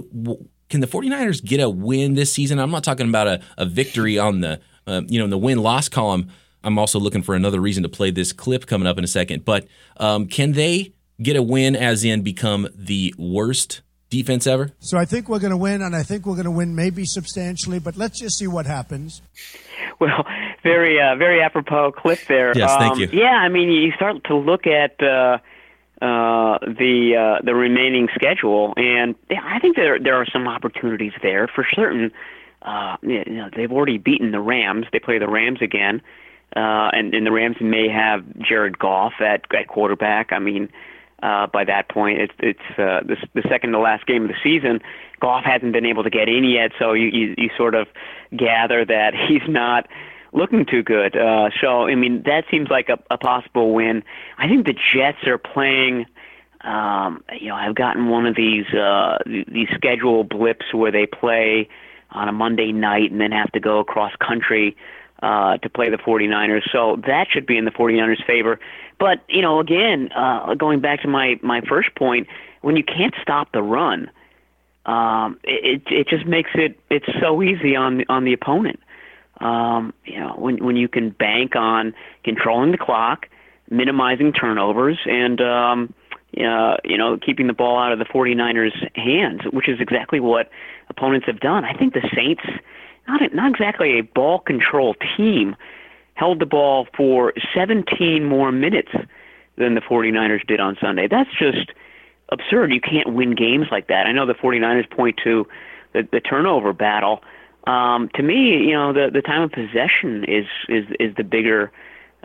can 0.68 0.80
the 0.80 0.86
49ers 0.86 1.44
get 1.44 1.60
a 1.60 1.68
win 1.68 2.14
this 2.14 2.32
season? 2.32 2.58
I'm 2.58 2.70
not 2.70 2.84
talking 2.84 3.08
about 3.08 3.26
a, 3.26 3.40
a 3.56 3.66
victory 3.66 4.18
on 4.18 4.40
the 4.40 4.60
uh, 4.86 5.02
you 5.06 5.18
know 5.18 5.24
in 5.24 5.30
the 5.30 5.38
win 5.38 5.58
loss 5.58 5.88
column. 5.88 6.28
I'm 6.64 6.78
also 6.78 6.98
looking 6.98 7.22
for 7.22 7.34
another 7.34 7.60
reason 7.60 7.82
to 7.84 7.88
play 7.88 8.10
this 8.10 8.32
clip 8.32 8.66
coming 8.66 8.88
up 8.88 8.98
in 8.98 9.04
a 9.04 9.08
second. 9.08 9.44
But 9.44 9.68
um, 9.98 10.26
can 10.26 10.52
they 10.52 10.92
get 11.22 11.36
a 11.36 11.42
win, 11.42 11.76
as 11.76 12.04
in 12.04 12.22
become 12.22 12.68
the 12.74 13.14
worst 13.18 13.82
defense 14.10 14.46
ever? 14.46 14.70
So 14.80 14.98
I 14.98 15.04
think 15.04 15.28
we're 15.28 15.38
going 15.38 15.50
to 15.50 15.56
win, 15.56 15.82
and 15.82 15.94
I 15.94 16.02
think 16.02 16.26
we're 16.26 16.34
going 16.34 16.44
to 16.44 16.50
win 16.50 16.74
maybe 16.74 17.04
substantially. 17.04 17.78
But 17.78 17.96
let's 17.96 18.20
just 18.20 18.38
see 18.38 18.46
what 18.46 18.66
happens. 18.66 19.22
Well, 20.00 20.24
very 20.62 21.00
uh, 21.00 21.16
very 21.16 21.42
apropos 21.42 21.92
clip 21.92 22.20
there. 22.28 22.52
Yes, 22.56 22.70
um, 22.70 22.78
thank 22.80 22.98
you. 22.98 23.08
Yeah, 23.12 23.34
I 23.34 23.48
mean, 23.48 23.70
you 23.70 23.92
start 23.92 24.24
to 24.24 24.36
look 24.36 24.66
at 24.66 25.00
uh, 25.02 25.38
uh, 26.00 26.58
the 26.60 27.38
uh, 27.40 27.44
the 27.44 27.54
remaining 27.54 28.08
schedule, 28.14 28.74
and 28.76 29.14
yeah, 29.30 29.40
I 29.44 29.58
think 29.58 29.76
there 29.76 29.98
there 29.98 30.14
are 30.14 30.26
some 30.32 30.46
opportunities 30.46 31.12
there 31.22 31.48
for 31.48 31.66
certain. 31.74 32.12
Uh, 32.62 32.96
you 33.02 33.24
know, 33.24 33.48
they've 33.56 33.70
already 33.70 33.98
beaten 33.98 34.32
the 34.32 34.40
Rams. 34.40 34.86
They 34.92 34.98
play 34.98 35.18
the 35.18 35.28
Rams 35.28 35.62
again, 35.62 36.02
uh, 36.56 36.90
and, 36.92 37.14
and 37.14 37.24
the 37.24 37.30
Rams 37.30 37.56
may 37.60 37.88
have 37.88 38.24
Jared 38.38 38.78
Goff 38.78 39.14
at 39.20 39.42
at 39.54 39.68
quarterback. 39.68 40.32
I 40.32 40.38
mean, 40.38 40.68
uh, 41.22 41.46
by 41.46 41.64
that 41.64 41.88
point. 41.88 42.20
It's 42.20 42.34
it's 42.38 42.78
uh, 42.78 43.00
the, 43.06 43.16
the 43.34 43.42
second 43.48 43.72
to 43.72 43.78
last 43.78 44.06
game 44.06 44.22
of 44.24 44.28
the 44.28 44.36
season. 44.42 44.80
Goff 45.20 45.44
hasn't 45.44 45.72
been 45.72 45.86
able 45.86 46.04
to 46.04 46.10
get 46.10 46.28
in 46.28 46.44
yet, 46.44 46.72
so 46.78 46.92
you 46.92 47.08
you, 47.08 47.34
you 47.36 47.50
sort 47.56 47.74
of 47.74 47.88
gather 48.36 48.84
that 48.84 49.14
he's 49.28 49.48
not 49.48 49.88
looking 50.32 50.66
too 50.66 50.82
good. 50.82 51.16
Uh, 51.16 51.50
so 51.60 51.86
I 51.86 51.94
mean 51.94 52.22
that 52.24 52.44
seems 52.50 52.68
like 52.68 52.88
a, 52.88 52.98
a 53.10 53.18
possible 53.18 53.74
win. 53.74 54.02
I 54.36 54.48
think 54.48 54.66
the 54.66 54.74
Jets 54.74 55.26
are 55.26 55.38
playing. 55.38 56.06
Um, 56.60 57.22
you 57.40 57.48
know, 57.48 57.54
I've 57.54 57.76
gotten 57.76 58.08
one 58.08 58.26
of 58.26 58.34
these 58.34 58.66
uh, 58.74 59.18
these 59.26 59.68
schedule 59.74 60.24
blips 60.24 60.74
where 60.74 60.90
they 60.90 61.06
play 61.06 61.68
on 62.10 62.28
a 62.28 62.32
Monday 62.32 62.72
night 62.72 63.10
and 63.10 63.20
then 63.20 63.32
have 63.32 63.52
to 63.52 63.60
go 63.60 63.78
across 63.78 64.12
country 64.16 64.76
uh, 65.22 65.58
to 65.58 65.68
play 65.68 65.90
the 65.90 65.96
49ers. 65.96 66.62
So 66.70 67.00
that 67.06 67.26
should 67.30 67.46
be 67.46 67.56
in 67.56 67.64
the 67.64 67.70
49ers' 67.70 68.24
favor. 68.24 68.58
But 68.98 69.20
you 69.28 69.42
know, 69.42 69.60
again, 69.60 70.10
uh, 70.12 70.54
going 70.54 70.80
back 70.80 71.02
to 71.02 71.08
my 71.08 71.38
my 71.42 71.60
first 71.62 71.94
point, 71.94 72.26
when 72.62 72.76
you 72.76 72.84
can't 72.84 73.14
stop 73.22 73.52
the 73.52 73.62
run, 73.62 74.10
um, 74.86 75.38
it 75.44 75.82
it 75.86 76.08
just 76.08 76.26
makes 76.26 76.50
it 76.54 76.78
it's 76.90 77.06
so 77.20 77.42
easy 77.42 77.76
on 77.76 78.04
on 78.08 78.24
the 78.24 78.32
opponent. 78.32 78.80
Um, 79.40 79.94
you 80.04 80.18
know, 80.18 80.34
when 80.36 80.64
when 80.64 80.76
you 80.76 80.88
can 80.88 81.10
bank 81.10 81.54
on 81.54 81.94
controlling 82.24 82.72
the 82.72 82.78
clock, 82.78 83.28
minimizing 83.70 84.32
turnovers, 84.32 84.98
and 85.06 85.40
um, 85.40 85.94
uh, 86.36 86.76
you 86.84 86.98
know, 86.98 87.18
keeping 87.18 87.46
the 87.46 87.52
ball 87.52 87.78
out 87.78 87.92
of 87.92 87.98
the 87.98 88.04
49ers' 88.04 88.96
hands, 88.96 89.42
which 89.52 89.68
is 89.68 89.80
exactly 89.80 90.20
what 90.20 90.50
opponents 90.88 91.26
have 91.26 91.40
done. 91.40 91.64
I 91.64 91.72
think 91.72 91.94
the 91.94 92.06
Saints, 92.14 92.42
not 93.08 93.34
not 93.34 93.50
exactly 93.50 93.98
a 93.98 94.02
ball 94.02 94.40
control 94.40 94.94
team, 95.16 95.56
held 96.14 96.40
the 96.40 96.46
ball 96.46 96.86
for 96.96 97.32
17 97.54 98.24
more 98.24 98.52
minutes 98.52 98.90
than 99.56 99.74
the 99.74 99.80
49ers 99.80 100.46
did 100.46 100.60
on 100.60 100.76
Sunday. 100.80 101.08
That's 101.08 101.30
just 101.38 101.72
absurd. 102.30 102.72
You 102.72 102.80
can't 102.80 103.14
win 103.14 103.34
games 103.34 103.66
like 103.70 103.88
that. 103.88 104.06
I 104.06 104.12
know 104.12 104.26
the 104.26 104.34
49ers 104.34 104.90
point 104.90 105.18
to 105.24 105.46
the, 105.92 106.06
the 106.10 106.20
turnover 106.20 106.72
battle. 106.72 107.22
Um, 107.66 108.08
to 108.14 108.22
me, 108.22 108.66
you 108.66 108.72
know, 108.72 108.92
the 108.92 109.10
the 109.12 109.22
time 109.22 109.42
of 109.42 109.52
possession 109.52 110.24
is 110.24 110.46
is 110.68 110.86
is 111.00 111.14
the 111.16 111.24
bigger 111.24 111.70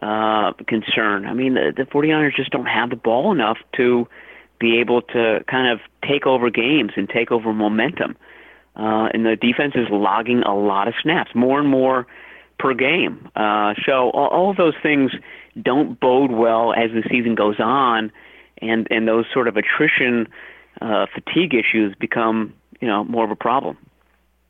uh, 0.01 0.53
concern. 0.67 1.25
I 1.25 1.33
mean, 1.33 1.55
the 1.55 1.73
the 1.75 1.83
49ers 1.83 2.35
just 2.35 2.51
don't 2.51 2.65
have 2.65 2.89
the 2.89 2.95
ball 2.95 3.31
enough 3.31 3.57
to 3.77 4.07
be 4.59 4.79
able 4.79 5.01
to 5.01 5.43
kind 5.47 5.67
of 5.67 5.79
take 6.07 6.25
over 6.25 6.49
games 6.49 6.91
and 6.95 7.09
take 7.09 7.31
over 7.31 7.51
momentum. 7.53 8.11
Uh, 8.11 8.33
and 8.75 9.25
the 9.25 9.35
defense 9.35 9.73
is 9.75 9.87
logging 9.89 10.41
a 10.43 10.55
lot 10.55 10.87
of 10.87 10.93
snaps, 11.01 11.31
more 11.35 11.59
and 11.59 11.69
more 11.69 12.07
per 12.59 12.73
game. 12.73 13.29
Uh, 13.35 13.73
so 13.85 14.09
all, 14.11 14.27
all 14.29 14.49
of 14.49 14.57
those 14.57 14.75
things 14.81 15.11
don't 15.61 15.99
bode 15.99 16.31
well 16.31 16.73
as 16.73 16.91
the 16.91 17.03
season 17.09 17.35
goes 17.35 17.59
on, 17.59 18.11
and 18.61 18.87
and 18.89 19.07
those 19.07 19.25
sort 19.33 19.47
of 19.47 19.57
attrition, 19.57 20.27
uh, 20.81 21.05
fatigue 21.13 21.53
issues 21.53 21.95
become 21.99 22.53
you 22.81 22.87
know 22.87 23.03
more 23.03 23.23
of 23.25 23.31
a 23.31 23.35
problem. 23.35 23.77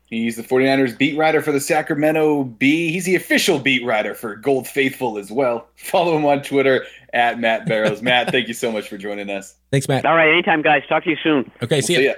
He's 0.06 0.36
the 0.36 0.42
49ers 0.42 0.96
beat 0.96 1.16
writer 1.16 1.40
for 1.42 1.50
the 1.50 1.60
Sacramento 1.60 2.44
Bee. 2.44 2.92
He's 2.92 3.04
the 3.04 3.16
official 3.16 3.58
beat 3.58 3.84
writer 3.84 4.14
for 4.14 4.36
Gold 4.36 4.68
Faithful 4.68 5.18
as 5.18 5.32
well. 5.32 5.66
Follow 5.76 6.16
him 6.16 6.24
on 6.26 6.42
Twitter 6.42 6.84
at 7.12 7.40
Matt 7.40 7.66
Barrows. 7.66 8.02
Matt, 8.02 8.30
thank 8.30 8.46
you 8.46 8.54
so 8.54 8.70
much 8.70 8.88
for 8.88 8.98
joining 8.98 9.30
us. 9.30 9.56
Thanks, 9.70 9.88
Matt. 9.88 10.04
All 10.04 10.14
right, 10.14 10.30
anytime, 10.30 10.62
guys. 10.62 10.82
Talk 10.88 11.04
to 11.04 11.10
you 11.10 11.16
soon. 11.22 11.50
Okay, 11.62 11.80
see, 11.80 11.96
See 11.96 12.04
ya. 12.04 12.12
ya. 12.12 12.16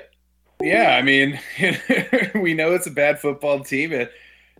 Yeah, 0.60 0.96
I 0.96 1.02
mean, 1.02 1.38
we 2.34 2.54
know 2.54 2.72
it's 2.72 2.86
a 2.86 2.90
bad 2.90 3.20
football 3.20 3.60
team. 3.60 3.92
And, 3.92 4.08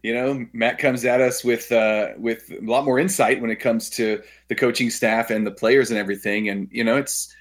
you 0.02 0.12
know, 0.14 0.46
Matt 0.52 0.78
comes 0.78 1.04
at 1.04 1.20
us 1.20 1.42
with 1.42 1.72
uh, 1.72 2.10
with 2.18 2.50
a 2.50 2.60
lot 2.64 2.84
more 2.84 2.98
insight 2.98 3.40
when 3.40 3.50
it 3.50 3.56
comes 3.56 3.88
to 3.90 4.22
the 4.48 4.54
coaching 4.54 4.90
staff 4.90 5.30
and 5.30 5.46
the 5.46 5.50
players 5.50 5.90
and 5.90 5.98
everything. 5.98 6.48
And 6.48 6.68
you 6.70 6.84
know, 6.84 6.96
it's 6.96 7.34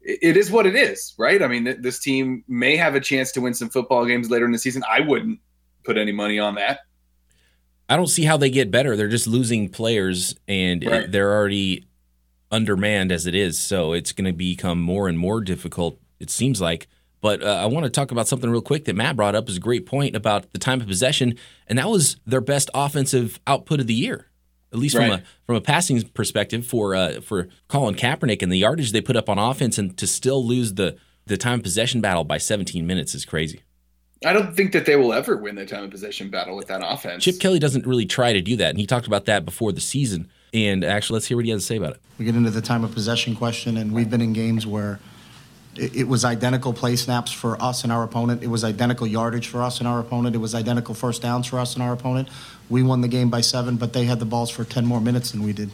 it 0.00 0.36
is 0.36 0.50
what 0.50 0.66
it 0.66 0.74
is, 0.74 1.14
right? 1.18 1.42
I 1.42 1.46
mean, 1.46 1.66
th- 1.66 1.78
this 1.80 1.98
team 1.98 2.42
may 2.48 2.74
have 2.76 2.94
a 2.94 3.00
chance 3.00 3.32
to 3.32 3.40
win 3.42 3.52
some 3.52 3.68
football 3.68 4.06
games 4.06 4.30
later 4.30 4.46
in 4.46 4.52
the 4.52 4.58
season. 4.58 4.82
I 4.90 5.00
wouldn't 5.00 5.38
put 5.84 5.98
any 5.98 6.12
money 6.12 6.38
on 6.38 6.54
that. 6.54 6.80
I 7.90 7.96
don't 7.96 8.06
see 8.06 8.24
how 8.24 8.36
they 8.38 8.50
get 8.50 8.70
better. 8.70 8.96
They're 8.96 9.08
just 9.08 9.26
losing 9.26 9.68
players, 9.68 10.34
and 10.48 10.84
Right. 10.84 11.10
they're 11.10 11.32
already 11.34 11.86
undermanned 12.50 13.12
as 13.12 13.26
it 13.26 13.34
is. 13.34 13.58
So 13.58 13.92
it's 13.92 14.12
going 14.12 14.24
to 14.24 14.32
become 14.32 14.80
more 14.80 15.06
and 15.06 15.18
more 15.18 15.40
difficult. 15.42 16.00
It 16.18 16.30
seems 16.30 16.60
like. 16.60 16.88
But 17.20 17.42
uh, 17.42 17.46
I 17.46 17.66
want 17.66 17.84
to 17.84 17.90
talk 17.90 18.10
about 18.10 18.28
something 18.28 18.50
real 18.50 18.62
quick 18.62 18.86
that 18.86 18.96
Matt 18.96 19.16
brought 19.16 19.34
up. 19.34 19.48
is 19.48 19.56
a 19.56 19.60
great 19.60 19.86
point 19.86 20.16
about 20.16 20.52
the 20.52 20.58
time 20.58 20.80
of 20.80 20.86
possession, 20.86 21.36
and 21.66 21.78
that 21.78 21.88
was 21.88 22.16
their 22.26 22.40
best 22.40 22.70
offensive 22.74 23.40
output 23.46 23.80
of 23.80 23.86
the 23.86 23.94
year, 23.94 24.26
at 24.72 24.78
least 24.78 24.96
from 24.96 25.10
a 25.10 25.22
from 25.46 25.56
a 25.56 25.60
passing 25.60 26.02
perspective 26.08 26.66
for 26.66 26.94
uh, 26.94 27.20
for 27.20 27.48
Colin 27.68 27.94
Kaepernick 27.94 28.42
and 28.42 28.50
the 28.50 28.58
yardage 28.58 28.92
they 28.92 29.00
put 29.00 29.16
up 29.16 29.28
on 29.28 29.38
offense, 29.38 29.76
and 29.78 29.96
to 29.98 30.06
still 30.06 30.44
lose 30.44 30.74
the 30.74 30.96
the 31.26 31.36
time 31.36 31.58
of 31.58 31.62
possession 31.62 32.00
battle 32.00 32.24
by 32.24 32.38
17 32.38 32.86
minutes 32.86 33.14
is 33.14 33.24
crazy. 33.24 33.62
I 34.24 34.34
don't 34.34 34.54
think 34.54 34.72
that 34.72 34.84
they 34.84 34.96
will 34.96 35.14
ever 35.14 35.36
win 35.36 35.54
the 35.54 35.64
time 35.64 35.84
of 35.84 35.90
possession 35.90 36.28
battle 36.28 36.54
with 36.54 36.68
that 36.68 36.82
offense. 36.84 37.24
Chip 37.24 37.40
Kelly 37.40 37.58
doesn't 37.58 37.86
really 37.86 38.04
try 38.04 38.34
to 38.34 38.42
do 38.42 38.56
that, 38.56 38.70
and 38.70 38.78
he 38.78 38.86
talked 38.86 39.06
about 39.06 39.24
that 39.26 39.44
before 39.44 39.72
the 39.72 39.80
season. 39.80 40.30
And 40.52 40.84
actually, 40.84 41.14
let's 41.14 41.26
hear 41.26 41.36
what 41.38 41.46
he 41.46 41.50
has 41.52 41.62
to 41.62 41.66
say 41.66 41.76
about 41.76 41.92
it. 41.92 42.02
We 42.18 42.24
get 42.24 42.34
into 42.34 42.50
the 42.50 42.60
time 42.60 42.84
of 42.84 42.92
possession 42.92 43.34
question, 43.34 43.76
and 43.76 43.92
we've 43.92 44.10
been 44.10 44.20
in 44.20 44.32
games 44.32 44.66
where 44.66 45.00
it, 45.80 46.08
was 46.08 46.24
identical 46.24 46.72
play 46.72 46.94
snaps 46.96 47.32
for 47.32 47.60
us 47.60 47.84
and 47.84 47.92
our 47.92 48.02
opponent. 48.02 48.42
It 48.42 48.48
was 48.48 48.64
identical 48.64 49.06
yardage 49.06 49.48
for 49.48 49.62
us 49.62 49.78
and 49.78 49.88
our 49.88 49.98
opponent. 49.98 50.34
It 50.34 50.38
was 50.38 50.54
identical 50.54 50.94
first 50.94 51.22
downs 51.22 51.46
for 51.46 51.58
us 51.58 51.74
and 51.74 51.82
our 51.82 51.92
opponent. 51.92 52.28
We 52.68 52.82
won 52.82 53.00
the 53.00 53.08
game 53.08 53.30
by 53.30 53.40
seven, 53.40 53.76
but 53.76 53.92
they 53.92 54.04
had 54.04 54.18
the 54.18 54.26
balls 54.26 54.50
for 54.50 54.64
10 54.64 54.84
more 54.84 55.00
minutes 55.00 55.30
than 55.30 55.42
we 55.42 55.52
did. 55.52 55.70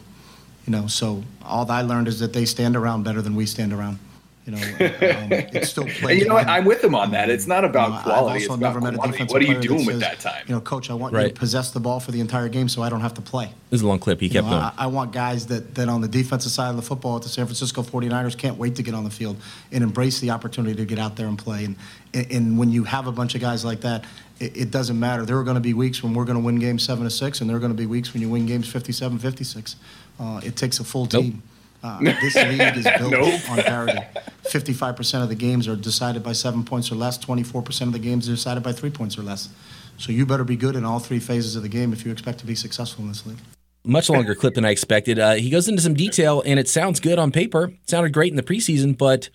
You 0.65 0.71
know, 0.71 0.87
so 0.87 1.23
all 1.43 1.69
I 1.69 1.81
learned 1.81 2.07
is 2.07 2.19
that 2.19 2.33
they 2.33 2.45
stand 2.45 2.75
around 2.75 3.03
better 3.03 3.21
than 3.21 3.35
we 3.35 3.45
stand 3.45 3.73
around. 3.73 3.99
You 4.47 4.53
know, 4.53 4.59
um, 4.59 5.27
it's 5.51 5.69
still 5.71 5.83
play. 5.85 6.13
and 6.13 6.21
you 6.21 6.27
know 6.29 6.35
what? 6.35 6.47
I'm 6.47 6.63
with 6.63 6.81
him 6.81 6.95
on 6.95 7.11
that. 7.11 7.29
It's 7.29 7.47
not 7.47 7.65
about 7.65 7.87
You 7.87 7.91
know, 7.91 7.97
I've 7.97 8.03
quality. 8.03 8.39
It's 8.39 8.49
also 8.49 8.57
about 8.61 8.67
never 8.75 8.79
met 8.79 8.93
a 8.93 8.97
quantity. 8.97 9.11
defensive 9.25 9.33
What 9.33 9.41
are 9.41 9.45
you 9.45 9.47
player 9.55 9.61
that 9.61 9.67
doing 9.67 9.85
with 9.85 9.95
says, 9.95 9.99
that 9.99 10.19
time? 10.21 10.43
You 10.47 10.55
know, 10.55 10.61
coach, 10.61 10.89
I 10.89 10.93
want 10.93 11.13
you 11.13 11.21
to 11.21 11.33
possess 11.33 11.71
the 11.71 11.81
ball 11.81 11.99
for 11.99 12.11
the 12.11 12.21
entire 12.21 12.47
game 12.47 12.69
so 12.69 12.81
I 12.81 12.87
don't 12.87 13.01
have 13.01 13.13
to 13.15 13.21
play. 13.21 13.49
This 13.69 13.79
is 13.79 13.81
a 13.81 13.87
long 13.87 13.99
clip. 13.99 14.21
He 14.21 14.27
You 14.27 14.31
kept 14.31 14.45
know, 14.45 14.51
going. 14.51 14.63
I, 14.63 14.73
I 14.77 14.87
want 14.87 15.11
guys 15.11 15.47
that, 15.47 15.75
that 15.75 15.89
on 15.89 15.99
the 15.99 16.07
defensive 16.07 16.49
side 16.53 16.69
of 16.69 16.77
the 16.77 16.81
football 16.81 17.17
at 17.17 17.23
the 17.23 17.29
San 17.29 17.45
Francisco 17.45 17.83
49ers 17.83 18.37
can't 18.37 18.57
wait 18.57 18.77
to 18.77 18.83
get 18.83 18.93
on 18.93 19.03
the 19.03 19.09
field 19.09 19.35
and 19.73 19.83
embrace 19.83 20.21
the 20.21 20.29
opportunity 20.29 20.75
to 20.75 20.85
get 20.85 20.97
out 20.97 21.17
there 21.17 21.27
and 21.27 21.37
play. 21.37 21.65
And, 21.65 21.75
and, 22.13 22.31
and 22.31 22.57
when 22.57 22.71
you 22.71 22.85
have 22.85 23.05
a 23.07 23.11
bunch 23.11 23.35
of 23.35 23.41
guys 23.41 23.65
like 23.65 23.81
that, 23.81 24.05
it, 24.39 24.55
it 24.55 24.71
doesn't 24.71 24.97
matter. 24.97 25.25
There 25.25 25.37
are 25.37 25.43
going 25.43 25.55
to 25.55 25.61
be 25.61 25.73
weeks 25.73 26.01
when 26.01 26.13
we're 26.13 26.23
going 26.23 26.37
to 26.37 26.43
win 26.45 26.57
games 26.57 26.83
7 26.83 27.03
to 27.03 27.09
6, 27.09 27.41
and 27.41 27.49
there 27.49 27.57
are 27.57 27.59
going 27.59 27.73
to 27.73 27.77
be 27.77 27.85
weeks 27.85 28.13
when 28.13 28.21
you 28.21 28.29
win 28.29 28.45
games 28.45 28.71
57 28.71 29.19
56. 29.19 29.75
Uh, 30.21 30.39
it 30.41 30.55
takes 30.55 30.79
a 30.79 30.85
full 30.85 31.03
Nope. 31.11 31.23
team. 31.23 31.43
Uh, 31.83 31.99
this 31.99 32.35
league 32.35 32.77
is 32.77 32.83
built 32.97 33.11
Nope. 33.11 33.49
on 33.49 33.57
parity. 33.57 33.99
55% 34.45 35.23
of 35.23 35.29
the 35.29 35.35
games 35.35 35.67
are 35.67 35.75
decided 35.75 36.23
by 36.23 36.33
seven 36.33 36.63
points 36.63 36.91
or 36.91 36.95
less, 36.95 37.17
24% 37.17 37.81
of 37.83 37.93
the 37.93 37.99
games 37.99 38.27
are 38.27 38.33
decided 38.33 38.63
by 38.63 38.71
three 38.73 38.89
points 38.89 39.17
or 39.17 39.21
less. 39.21 39.49
So 39.97 40.11
you 40.11 40.25
better 40.25 40.43
be 40.43 40.55
good 40.55 40.75
in 40.75 40.85
all 40.85 40.99
three 40.99 41.19
phases 41.19 41.55
of 41.55 41.63
the 41.63 41.69
game 41.69 41.93
if 41.93 42.05
you 42.05 42.11
expect 42.11 42.39
to 42.39 42.45
be 42.45 42.55
successful 42.55 43.03
in 43.03 43.09
this 43.09 43.25
league. 43.25 43.37
Much 43.83 44.09
longer 44.09 44.35
clip 44.35 44.53
than 44.55 44.65
I 44.65 44.71
expected. 44.71 45.17
Uh, 45.17 45.35
he 45.35 45.49
goes 45.49 45.67
into 45.67 45.81
some 45.81 45.93
detail, 45.93 46.43
and 46.45 46.59
it 46.59 46.67
sounds 46.67 46.99
good 46.99 47.17
on 47.19 47.31
paper. 47.31 47.65
It 47.65 47.89
sounded 47.89 48.11
great 48.13 48.31
in 48.31 48.35
the 48.35 48.43
preseason, 48.43 48.97
but 48.97 49.29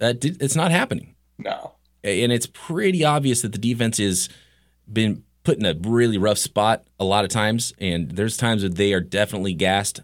uh, 0.00 0.12
did, 0.12 0.42
it's 0.42 0.54
not 0.56 0.70
happening. 0.70 1.14
No. 1.38 1.72
And 2.04 2.32
it's 2.32 2.46
pretty 2.46 3.04
obvious 3.04 3.42
that 3.42 3.52
the 3.52 3.58
defense 3.58 3.98
has 3.98 4.28
been 4.92 5.24
put 5.42 5.58
in 5.58 5.64
a 5.64 5.74
really 5.88 6.18
rough 6.18 6.38
spot 6.38 6.84
a 7.00 7.04
lot 7.04 7.24
of 7.24 7.30
times, 7.30 7.72
and 7.78 8.10
there's 8.10 8.36
times 8.36 8.62
that 8.62 8.74
they 8.76 8.92
are 8.92 9.00
definitely 9.00 9.54
gassed. 9.54 10.02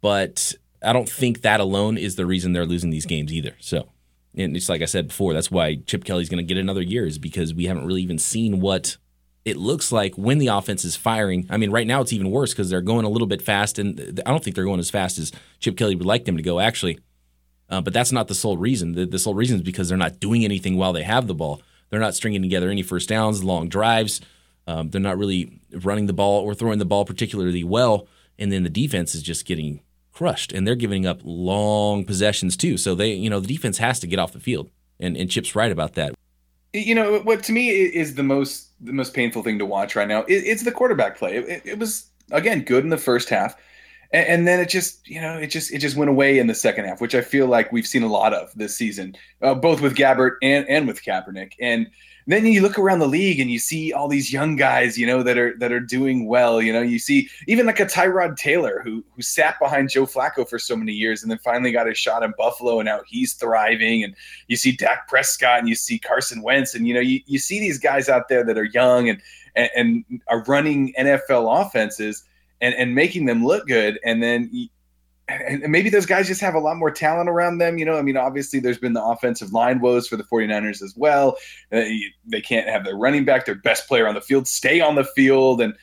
But 0.00 0.54
I 0.82 0.92
don't 0.92 1.08
think 1.08 1.42
that 1.42 1.60
alone 1.60 1.98
is 1.98 2.16
the 2.16 2.26
reason 2.26 2.52
they're 2.52 2.66
losing 2.66 2.90
these 2.90 3.06
games 3.06 3.32
either. 3.32 3.56
So, 3.60 3.88
and 4.36 4.56
it's 4.56 4.68
like 4.68 4.82
I 4.82 4.86
said 4.86 5.08
before, 5.08 5.32
that's 5.34 5.50
why 5.50 5.76
Chip 5.86 6.04
Kelly's 6.04 6.28
going 6.28 6.44
to 6.44 6.54
get 6.54 6.60
another 6.60 6.82
year 6.82 7.06
is 7.06 7.18
because 7.18 7.52
we 7.54 7.66
haven't 7.66 7.86
really 7.86 8.02
even 8.02 8.18
seen 8.18 8.60
what 8.60 8.96
it 9.44 9.56
looks 9.56 9.90
like 9.90 10.14
when 10.16 10.38
the 10.38 10.48
offense 10.48 10.84
is 10.84 10.94
firing. 10.94 11.46
I 11.50 11.56
mean, 11.56 11.70
right 11.70 11.86
now 11.86 12.00
it's 12.00 12.12
even 12.12 12.30
worse 12.30 12.52
because 12.52 12.70
they're 12.70 12.80
going 12.80 13.04
a 13.04 13.08
little 13.08 13.26
bit 13.26 13.42
fast, 13.42 13.78
and 13.78 14.20
I 14.24 14.30
don't 14.30 14.44
think 14.44 14.54
they're 14.54 14.64
going 14.64 14.80
as 14.80 14.90
fast 14.90 15.18
as 15.18 15.32
Chip 15.58 15.76
Kelly 15.76 15.94
would 15.94 16.06
like 16.06 16.24
them 16.24 16.36
to 16.36 16.42
go, 16.42 16.60
actually. 16.60 16.98
Uh, 17.70 17.80
but 17.80 17.92
that's 17.92 18.12
not 18.12 18.28
the 18.28 18.34
sole 18.34 18.56
reason. 18.56 18.92
The, 18.92 19.06
the 19.06 19.18
sole 19.18 19.34
reason 19.34 19.56
is 19.56 19.62
because 19.62 19.88
they're 19.88 19.98
not 19.98 20.20
doing 20.20 20.44
anything 20.44 20.76
while 20.76 20.92
they 20.92 21.02
have 21.02 21.26
the 21.26 21.34
ball. 21.34 21.62
They're 21.90 22.00
not 22.00 22.14
stringing 22.14 22.42
together 22.42 22.70
any 22.70 22.82
first 22.82 23.08
downs, 23.08 23.42
long 23.42 23.68
drives. 23.68 24.20
Um, 24.66 24.90
they're 24.90 25.00
not 25.00 25.18
really 25.18 25.60
running 25.72 26.06
the 26.06 26.12
ball 26.12 26.42
or 26.42 26.54
throwing 26.54 26.78
the 26.78 26.84
ball 26.84 27.04
particularly 27.04 27.64
well. 27.64 28.06
And 28.38 28.52
then 28.52 28.62
the 28.62 28.70
defense 28.70 29.14
is 29.14 29.22
just 29.22 29.46
getting 29.46 29.80
crushed, 30.18 30.52
and 30.52 30.66
they're 30.66 30.74
giving 30.74 31.06
up 31.06 31.20
long 31.22 32.04
possessions 32.04 32.56
too. 32.56 32.76
So 32.76 32.96
they, 32.96 33.12
you 33.12 33.30
know, 33.30 33.38
the 33.38 33.46
defense 33.46 33.78
has 33.78 34.00
to 34.00 34.08
get 34.08 34.18
off 34.18 34.32
the 34.32 34.40
field, 34.40 34.68
and 34.98 35.16
and 35.16 35.30
Chip's 35.30 35.54
right 35.54 35.70
about 35.70 35.94
that. 35.94 36.14
you 36.72 36.94
know 36.94 37.20
what 37.20 37.42
to 37.44 37.52
me 37.52 37.70
is 37.70 38.14
the 38.14 38.22
most 38.22 38.72
the 38.80 38.92
most 38.92 39.14
painful 39.14 39.42
thing 39.42 39.58
to 39.58 39.66
watch 39.66 39.96
right 39.96 40.08
now 40.08 40.24
is, 40.28 40.42
it's 40.44 40.64
the 40.64 40.72
quarterback 40.72 41.16
play 41.16 41.36
it, 41.36 41.62
it 41.64 41.78
was 41.78 42.10
again 42.30 42.62
good 42.62 42.84
in 42.84 42.90
the 42.90 42.98
first 42.98 43.28
half 43.28 43.56
and, 44.12 44.26
and 44.26 44.48
then 44.48 44.60
it 44.60 44.68
just 44.68 45.06
you 45.08 45.20
know 45.20 45.38
it 45.38 45.48
just 45.48 45.72
it 45.72 45.78
just 45.78 45.96
went 45.96 46.10
away 46.10 46.38
in 46.38 46.46
the 46.46 46.54
second 46.54 46.84
half 46.84 47.00
which 47.00 47.14
i 47.14 47.20
feel 47.20 47.46
like 47.46 47.72
we've 47.72 47.86
seen 47.86 48.02
a 48.02 48.08
lot 48.08 48.34
of 48.34 48.52
this 48.54 48.76
season 48.76 49.16
uh, 49.42 49.54
both 49.54 49.80
with 49.80 49.96
gabbert 49.96 50.36
and 50.42 50.68
and 50.68 50.86
with 50.86 51.02
kaepernick 51.02 51.52
and 51.60 51.88
then 52.28 52.44
you 52.44 52.60
look 52.60 52.78
around 52.78 52.98
the 52.98 53.08
league 53.08 53.40
and 53.40 53.50
you 53.50 53.58
see 53.58 53.90
all 53.90 54.06
these 54.06 54.30
young 54.30 54.54
guys, 54.54 54.98
you 54.98 55.06
know, 55.06 55.22
that 55.22 55.38
are 55.38 55.56
that 55.58 55.72
are 55.72 55.80
doing 55.80 56.26
well. 56.26 56.60
You 56.60 56.74
know, 56.74 56.82
you 56.82 56.98
see 56.98 57.30
even 57.46 57.64
like 57.64 57.80
a 57.80 57.86
Tyrod 57.86 58.36
Taylor 58.36 58.82
who 58.84 59.02
who 59.16 59.22
sat 59.22 59.58
behind 59.58 59.88
Joe 59.88 60.04
Flacco 60.04 60.46
for 60.46 60.58
so 60.58 60.76
many 60.76 60.92
years 60.92 61.22
and 61.22 61.30
then 61.30 61.38
finally 61.38 61.72
got 61.72 61.86
his 61.86 61.96
shot 61.96 62.22
in 62.22 62.34
Buffalo 62.36 62.80
and 62.80 62.86
now 62.86 63.00
he's 63.06 63.32
thriving. 63.32 64.04
And 64.04 64.14
you 64.46 64.56
see 64.56 64.72
Dak 64.72 65.08
Prescott 65.08 65.60
and 65.60 65.70
you 65.70 65.74
see 65.74 65.98
Carson 65.98 66.42
Wentz 66.42 66.74
and 66.74 66.86
you 66.86 66.92
know 66.92 67.00
you, 67.00 67.20
you 67.24 67.38
see 67.38 67.60
these 67.60 67.78
guys 67.78 68.10
out 68.10 68.28
there 68.28 68.44
that 68.44 68.58
are 68.58 68.64
young 68.64 69.08
and 69.08 69.22
and, 69.56 69.70
and 69.74 70.22
are 70.28 70.44
running 70.44 70.92
NFL 70.98 71.66
offenses 71.66 72.24
and 72.60 72.74
and 72.74 72.94
making 72.94 73.24
them 73.24 73.42
look 73.42 73.66
good. 73.66 73.98
And 74.04 74.22
then 74.22 74.50
and 75.28 75.70
maybe 75.70 75.90
those 75.90 76.06
guys 76.06 76.26
just 76.26 76.40
have 76.40 76.54
a 76.54 76.58
lot 76.58 76.76
more 76.76 76.90
talent 76.90 77.28
around 77.28 77.58
them. 77.58 77.76
You 77.78 77.84
know, 77.84 77.98
I 77.98 78.02
mean, 78.02 78.16
obviously 78.16 78.60
there's 78.60 78.78
been 78.78 78.94
the 78.94 79.04
offensive 79.04 79.52
line 79.52 79.80
woes 79.80 80.08
for 80.08 80.16
the 80.16 80.24
49ers 80.24 80.82
as 80.82 80.94
well. 80.96 81.36
Uh, 81.72 81.80
you- 81.80 82.10
they 82.24 82.40
can't 82.40 82.68
have 82.68 82.84
their 82.84 82.96
running 82.96 83.24
back, 83.24 83.44
their 83.44 83.54
best 83.54 83.86
player 83.88 84.08
on 84.08 84.14
the 84.14 84.20
field, 84.20 84.48
stay 84.48 84.80
on 84.80 84.94
the 84.94 85.04
field. 85.04 85.60
And 85.60 85.74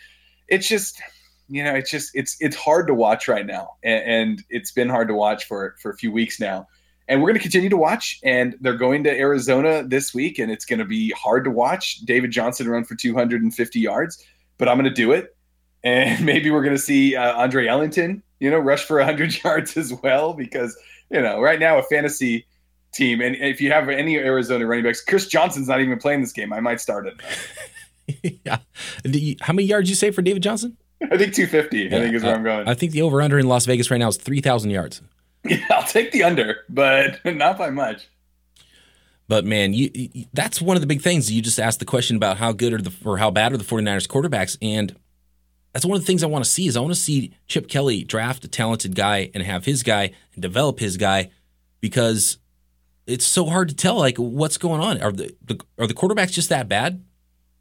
it's 0.47 0.67
just, 0.67 0.99
you 1.47 1.63
know, 1.63 1.75
it's 1.75 1.91
just, 1.91 2.11
it's, 2.15 2.35
it's 2.39 2.55
hard 2.55 2.87
to 2.87 2.93
watch 2.93 3.27
right 3.27 3.45
now. 3.45 3.71
And, 3.83 4.03
and 4.03 4.43
it's 4.49 4.71
been 4.71 4.89
hard 4.89 5.07
to 5.09 5.13
watch 5.13 5.45
for, 5.45 5.75
for 5.81 5.91
a 5.91 5.95
few 5.95 6.11
weeks 6.11 6.39
now. 6.39 6.67
And 7.07 7.21
we're 7.21 7.27
going 7.27 7.37
to 7.37 7.43
continue 7.43 7.69
to 7.69 7.77
watch. 7.77 8.19
And 8.23 8.55
they're 8.61 8.77
going 8.77 9.03
to 9.03 9.11
Arizona 9.11 9.83
this 9.83 10.11
week, 10.13 10.39
and 10.39 10.51
it's 10.51 10.65
going 10.65 10.79
to 10.79 10.85
be 10.85 11.11
hard 11.11 11.43
to 11.43 11.51
watch 11.51 11.97
David 11.97 12.31
Johnson 12.31 12.67
run 12.67 12.83
for 12.83 12.95
250 12.95 13.79
yards, 13.79 14.25
but 14.57 14.67
I'm 14.67 14.77
going 14.77 14.89
to 14.89 14.95
do 14.95 15.11
it. 15.11 15.35
And 15.83 16.25
maybe 16.25 16.49
we're 16.49 16.63
going 16.63 16.75
to 16.75 16.81
see 16.81 17.15
uh, 17.15 17.33
Andre 17.33 17.67
Ellington, 17.67 18.23
you 18.39 18.49
know, 18.49 18.57
rush 18.59 18.83
for 18.85 18.97
100 18.97 19.43
yards 19.43 19.77
as 19.77 19.93
well, 20.03 20.33
because, 20.33 20.77
you 21.09 21.21
know, 21.21 21.39
right 21.39 21.59
now 21.59 21.77
a 21.77 21.83
fantasy 21.83 22.45
team, 22.93 23.21
and 23.21 23.35
if 23.35 23.59
you 23.61 23.71
have 23.71 23.89
any 23.89 24.17
Arizona 24.17 24.65
running 24.65 24.85
backs, 24.85 25.01
Chris 25.01 25.27
Johnson's 25.27 25.67
not 25.67 25.81
even 25.81 25.97
playing 25.99 26.21
this 26.21 26.31
game. 26.31 26.53
I 26.53 26.59
might 26.61 26.79
start 26.79 27.07
it. 27.07 28.39
yeah. 28.45 28.57
You- 29.03 29.35
how 29.41 29.53
many 29.53 29.67
yards 29.67 29.89
you 29.89 29.95
say 29.95 30.11
for 30.11 30.21
David 30.21 30.43
Johnson? 30.43 30.77
I 31.01 31.17
think 31.17 31.33
250, 31.33 31.87
I 31.87 31.89
think 31.89 32.15
is 32.15 32.23
where 32.23 32.33
uh, 32.33 32.37
I'm 32.37 32.43
going. 32.43 32.67
I 32.67 32.73
think 32.73 32.93
the 32.93 33.01
over 33.01 33.21
under 33.21 33.37
in 33.37 33.47
Las 33.47 33.65
Vegas 33.65 33.91
right 33.91 33.97
now 33.97 34.07
is 34.07 34.17
three 34.17 34.39
thousand 34.41 34.71
yards. 34.71 35.01
yeah, 35.43 35.57
I'll 35.69 35.83
take 35.83 36.11
the 36.13 36.23
under, 36.23 36.59
but 36.69 37.19
not 37.25 37.57
by 37.57 37.69
much. 37.69 38.07
But 39.27 39.43
man, 39.45 39.73
you, 39.73 39.91
you- 39.93 40.25
that's 40.33 40.61
one 40.61 40.77
of 40.77 40.81
the 40.81 40.87
big 40.87 41.01
things. 41.01 41.31
You 41.31 41.41
just 41.41 41.59
asked 41.59 41.79
the 41.79 41.85
question 41.85 42.15
about 42.15 42.37
how 42.37 42.53
good 42.53 42.73
are 42.73 42.81
the 42.81 42.93
or 43.03 43.17
how 43.17 43.29
bad 43.29 43.51
are 43.53 43.57
the 43.57 43.63
49ers 43.65 44.07
quarterbacks 44.07 44.57
and 44.61 44.95
that's 45.75 45.85
one 45.85 45.97
of 45.97 46.01
the 46.03 46.07
things 46.07 46.23
I 46.23 46.27
want 46.27 46.45
to 46.45 46.49
see 46.49 46.67
is 46.67 46.77
I 46.77 46.79
want 46.79 46.93
to 46.93 46.99
see 46.99 47.33
Chip 47.47 47.67
Kelly 47.67 48.05
draft 48.05 48.45
a 48.45 48.47
talented 48.47 48.95
guy 48.95 49.29
and 49.33 49.43
have 49.43 49.65
his 49.65 49.83
guy 49.83 50.11
and 50.33 50.41
develop 50.41 50.79
his 50.79 50.95
guy 50.95 51.31
because 51.81 52.37
it's 53.05 53.25
so 53.25 53.45
hard 53.47 53.67
to 53.67 53.75
tell 53.75 53.97
like 53.97 54.15
what's 54.17 54.57
going 54.57 54.79
on. 54.79 55.01
Are 55.01 55.11
the, 55.11 55.35
the 55.43 55.59
are 55.77 55.85
the 55.85 55.93
quarterbacks 55.93 56.31
just 56.31 56.47
that 56.47 56.69
bad? 56.69 57.03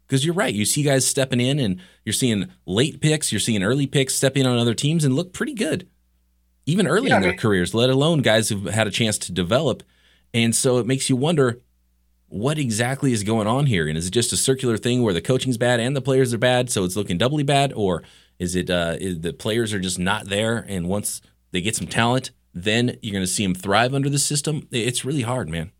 Because 0.07 0.23
you're 0.25 0.33
right. 0.33 0.53
You 0.55 0.63
see 0.63 0.81
guys 0.81 1.05
stepping 1.05 1.41
in 1.41 1.59
and 1.59 1.81
you're 2.05 2.13
seeing 2.13 2.47
late 2.65 3.01
picks, 3.01 3.33
you're 3.33 3.39
seeing 3.41 3.61
early 3.63 3.85
picks 3.85 4.15
step 4.15 4.37
in 4.37 4.45
on 4.45 4.57
other 4.57 4.73
teams 4.73 5.03
and 5.03 5.13
look 5.13 5.33
pretty 5.33 5.53
good. 5.53 5.85
Even 6.65 6.87
early 6.87 7.09
Yeah, 7.09 7.15
in 7.17 7.19
I 7.19 7.21
their 7.23 7.31
mean- 7.31 7.39
careers, 7.39 7.73
let 7.73 7.89
alone 7.89 8.21
guys 8.21 8.47
who've 8.47 8.63
had 8.65 8.87
a 8.87 8.91
chance 8.91 9.17
to 9.17 9.33
develop. 9.33 9.83
And 10.33 10.55
so 10.55 10.77
it 10.77 10.87
makes 10.87 11.09
you 11.09 11.17
wonder 11.17 11.59
what 12.35 12.59
exactly 12.59 13.13
is 13.13 13.23
going 13.23 13.47
on 13.47 13.65
here? 13.65 13.87
And 13.87 13.97
is 13.97 14.07
it 14.07 14.11
just 14.11 14.33
a 14.33 14.37
circular 14.37 14.75
thing 14.75 15.01
where 15.01 15.13
the 15.13 15.21
coaching's 15.21 15.57
bad 15.57 15.79
and 15.79 15.95
the 15.95 16.01
players 16.01 16.33
are 16.33 16.37
bad, 16.37 16.69
so 16.69 16.83
it's 16.83 16.97
looking 16.97 17.17
doubly 17.17 17.43
bad, 17.43 17.71
or 17.73 18.03
is 18.39 18.57
it 18.57 18.69
uh, 18.69 18.97
is 18.99 19.21
the 19.21 19.31
players 19.31 19.73
are 19.73 19.79
just 19.79 19.97
not 19.97 20.27
there, 20.27 20.65
and 20.67 20.89
once 20.89 21.21
they 21.51 21.61
get 21.61 21.77
some 21.77 21.87
talent, 21.87 22.31
then 22.53 22.97
you're 23.01 23.13
going 23.13 23.23
to 23.23 23.31
see 23.31 23.45
them 23.45 23.55
thrive 23.55 23.93
under 23.93 24.09
the 24.09 24.19
system? 24.19 24.67
It's 24.69 25.05
really 25.05 25.21
hard, 25.21 25.47
man. 25.47 25.71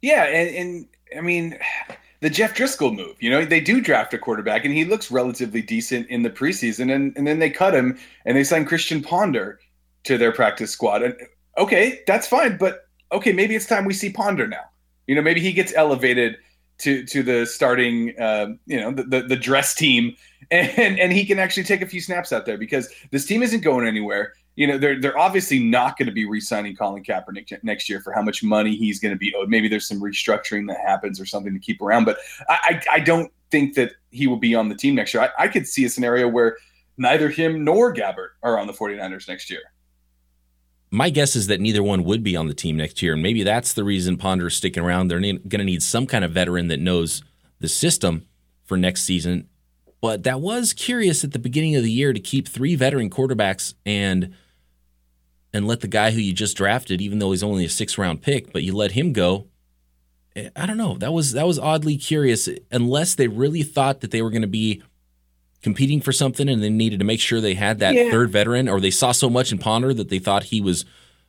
Yeah, 0.00 0.24
and, 0.24 0.56
and 0.56 0.88
I 1.18 1.20
mean, 1.20 1.58
the 2.20 2.30
Jeff 2.30 2.54
Driskel 2.56 2.96
move. 2.96 3.22
You 3.22 3.28
know, 3.28 3.44
they 3.44 3.60
do 3.60 3.82
draft 3.82 4.14
a 4.14 4.18
quarterback, 4.18 4.64
and 4.64 4.72
he 4.72 4.86
looks 4.86 5.10
relatively 5.10 5.60
decent 5.60 6.08
in 6.08 6.22
the 6.22 6.30
preseason, 6.30 6.94
and, 6.94 7.12
and 7.14 7.26
then 7.26 7.40
they 7.40 7.50
cut 7.50 7.74
him 7.74 7.98
and 8.24 8.38
they 8.38 8.44
sign 8.44 8.64
Christian 8.64 9.02
Ponder 9.02 9.60
to 10.04 10.16
their 10.16 10.32
practice 10.32 10.70
squad. 10.70 11.02
And 11.02 11.14
okay, 11.58 12.00
that's 12.06 12.26
fine, 12.26 12.56
but 12.56 12.86
okay, 13.12 13.34
maybe 13.34 13.54
it's 13.54 13.66
time 13.66 13.84
we 13.84 13.92
see 13.92 14.10
Ponder 14.10 14.48
now. 14.48 14.64
You 15.10 15.16
know, 15.16 15.22
maybe 15.22 15.40
he 15.40 15.52
gets 15.52 15.74
elevated 15.74 16.36
to 16.78 17.04
to 17.06 17.24
the 17.24 17.44
starting, 17.44 18.14
uh, 18.16 18.50
you 18.66 18.80
know, 18.80 18.92
the, 18.92 19.02
the, 19.02 19.22
the 19.22 19.36
dress 19.36 19.74
team, 19.74 20.14
and 20.52 21.00
and 21.00 21.12
he 21.12 21.26
can 21.26 21.40
actually 21.40 21.64
take 21.64 21.82
a 21.82 21.86
few 21.86 22.00
snaps 22.00 22.32
out 22.32 22.46
there 22.46 22.56
because 22.56 22.88
this 23.10 23.26
team 23.26 23.42
isn't 23.42 23.62
going 23.62 23.88
anywhere. 23.88 24.34
You 24.54 24.68
know, 24.68 24.78
they're 24.78 25.00
they're 25.00 25.18
obviously 25.18 25.58
not 25.58 25.98
going 25.98 26.06
to 26.06 26.12
be 26.12 26.26
re-signing 26.26 26.76
Colin 26.76 27.02
Kaepernick 27.02 27.52
next 27.64 27.88
year 27.88 28.00
for 28.00 28.12
how 28.12 28.22
much 28.22 28.44
money 28.44 28.76
he's 28.76 29.00
going 29.00 29.12
to 29.12 29.18
be 29.18 29.34
owed. 29.34 29.48
Maybe 29.48 29.66
there's 29.66 29.88
some 29.88 30.00
restructuring 30.00 30.68
that 30.68 30.78
happens 30.78 31.20
or 31.20 31.26
something 31.26 31.52
to 31.54 31.58
keep 31.58 31.82
around, 31.82 32.04
but 32.04 32.18
I 32.48 32.58
I, 32.62 32.82
I 32.92 33.00
don't 33.00 33.32
think 33.50 33.74
that 33.74 33.94
he 34.12 34.28
will 34.28 34.36
be 34.36 34.54
on 34.54 34.68
the 34.68 34.76
team 34.76 34.94
next 34.94 35.12
year. 35.12 35.24
I, 35.24 35.42
I 35.42 35.48
could 35.48 35.66
see 35.66 35.84
a 35.86 35.88
scenario 35.88 36.28
where 36.28 36.56
neither 36.98 37.30
him 37.30 37.64
nor 37.64 37.92
Gabbert 37.92 38.28
are 38.44 38.60
on 38.60 38.68
the 38.68 38.72
49ers 38.72 39.26
next 39.26 39.50
year 39.50 39.62
my 40.90 41.10
guess 41.10 41.36
is 41.36 41.46
that 41.46 41.60
neither 41.60 41.82
one 41.82 42.04
would 42.04 42.22
be 42.22 42.36
on 42.36 42.48
the 42.48 42.54
team 42.54 42.76
next 42.76 43.00
year, 43.00 43.12
and 43.12 43.22
maybe 43.22 43.42
that's 43.42 43.72
the 43.72 43.84
reason 43.84 44.16
Ponder's 44.16 44.56
sticking 44.56 44.82
around. 44.82 45.08
They're 45.08 45.20
going 45.20 45.48
to 45.48 45.64
need 45.64 45.82
some 45.82 46.06
kind 46.06 46.24
of 46.24 46.32
veteran 46.32 46.68
that 46.68 46.80
knows 46.80 47.22
the 47.60 47.68
system 47.68 48.26
for 48.64 48.76
next 48.76 49.02
season. 49.02 49.48
But 50.00 50.22
that 50.24 50.40
was 50.40 50.72
curious 50.72 51.22
at 51.24 51.32
the 51.32 51.38
beginning 51.38 51.76
of 51.76 51.82
the 51.82 51.92
year 51.92 52.12
to 52.12 52.20
keep 52.20 52.48
three 52.48 52.74
veteran 52.74 53.10
quarterbacks 53.10 53.74
and 53.84 54.34
and 55.52 55.66
let 55.66 55.80
the 55.80 55.88
guy 55.88 56.12
who 56.12 56.20
you 56.20 56.32
just 56.32 56.56
drafted, 56.56 57.00
even 57.00 57.18
though 57.18 57.32
he's 57.32 57.42
only 57.42 57.64
a 57.64 57.68
six 57.68 57.98
round 57.98 58.22
pick, 58.22 58.52
but 58.52 58.62
you 58.62 58.74
let 58.74 58.92
him 58.92 59.12
go. 59.12 59.48
Eh, 60.36 60.48
I 60.54 60.66
don't 60.66 60.76
know. 60.76 60.96
That 60.96 61.12
was 61.12 61.32
that 61.32 61.46
was 61.46 61.58
oddly 61.58 61.96
curious. 61.96 62.48
Unless 62.70 63.16
they 63.16 63.28
really 63.28 63.62
thought 63.62 64.00
that 64.00 64.10
they 64.10 64.22
were 64.22 64.30
going 64.30 64.42
to 64.42 64.48
be 64.48 64.82
competing 65.62 66.00
for 66.00 66.12
something 66.12 66.48
and 66.48 66.62
they 66.62 66.70
needed 66.70 66.98
to 66.98 67.04
make 67.04 67.20
sure 67.20 67.40
they 67.40 67.54
had 67.54 67.78
that 67.80 67.94
yeah. 67.94 68.10
third 68.10 68.30
veteran 68.30 68.68
or 68.68 68.80
they 68.80 68.90
saw 68.90 69.12
so 69.12 69.28
much 69.28 69.52
in 69.52 69.58
Ponder 69.58 69.92
that 69.94 70.08
they 70.08 70.18
thought 70.18 70.44
he 70.44 70.60
was 70.60 70.84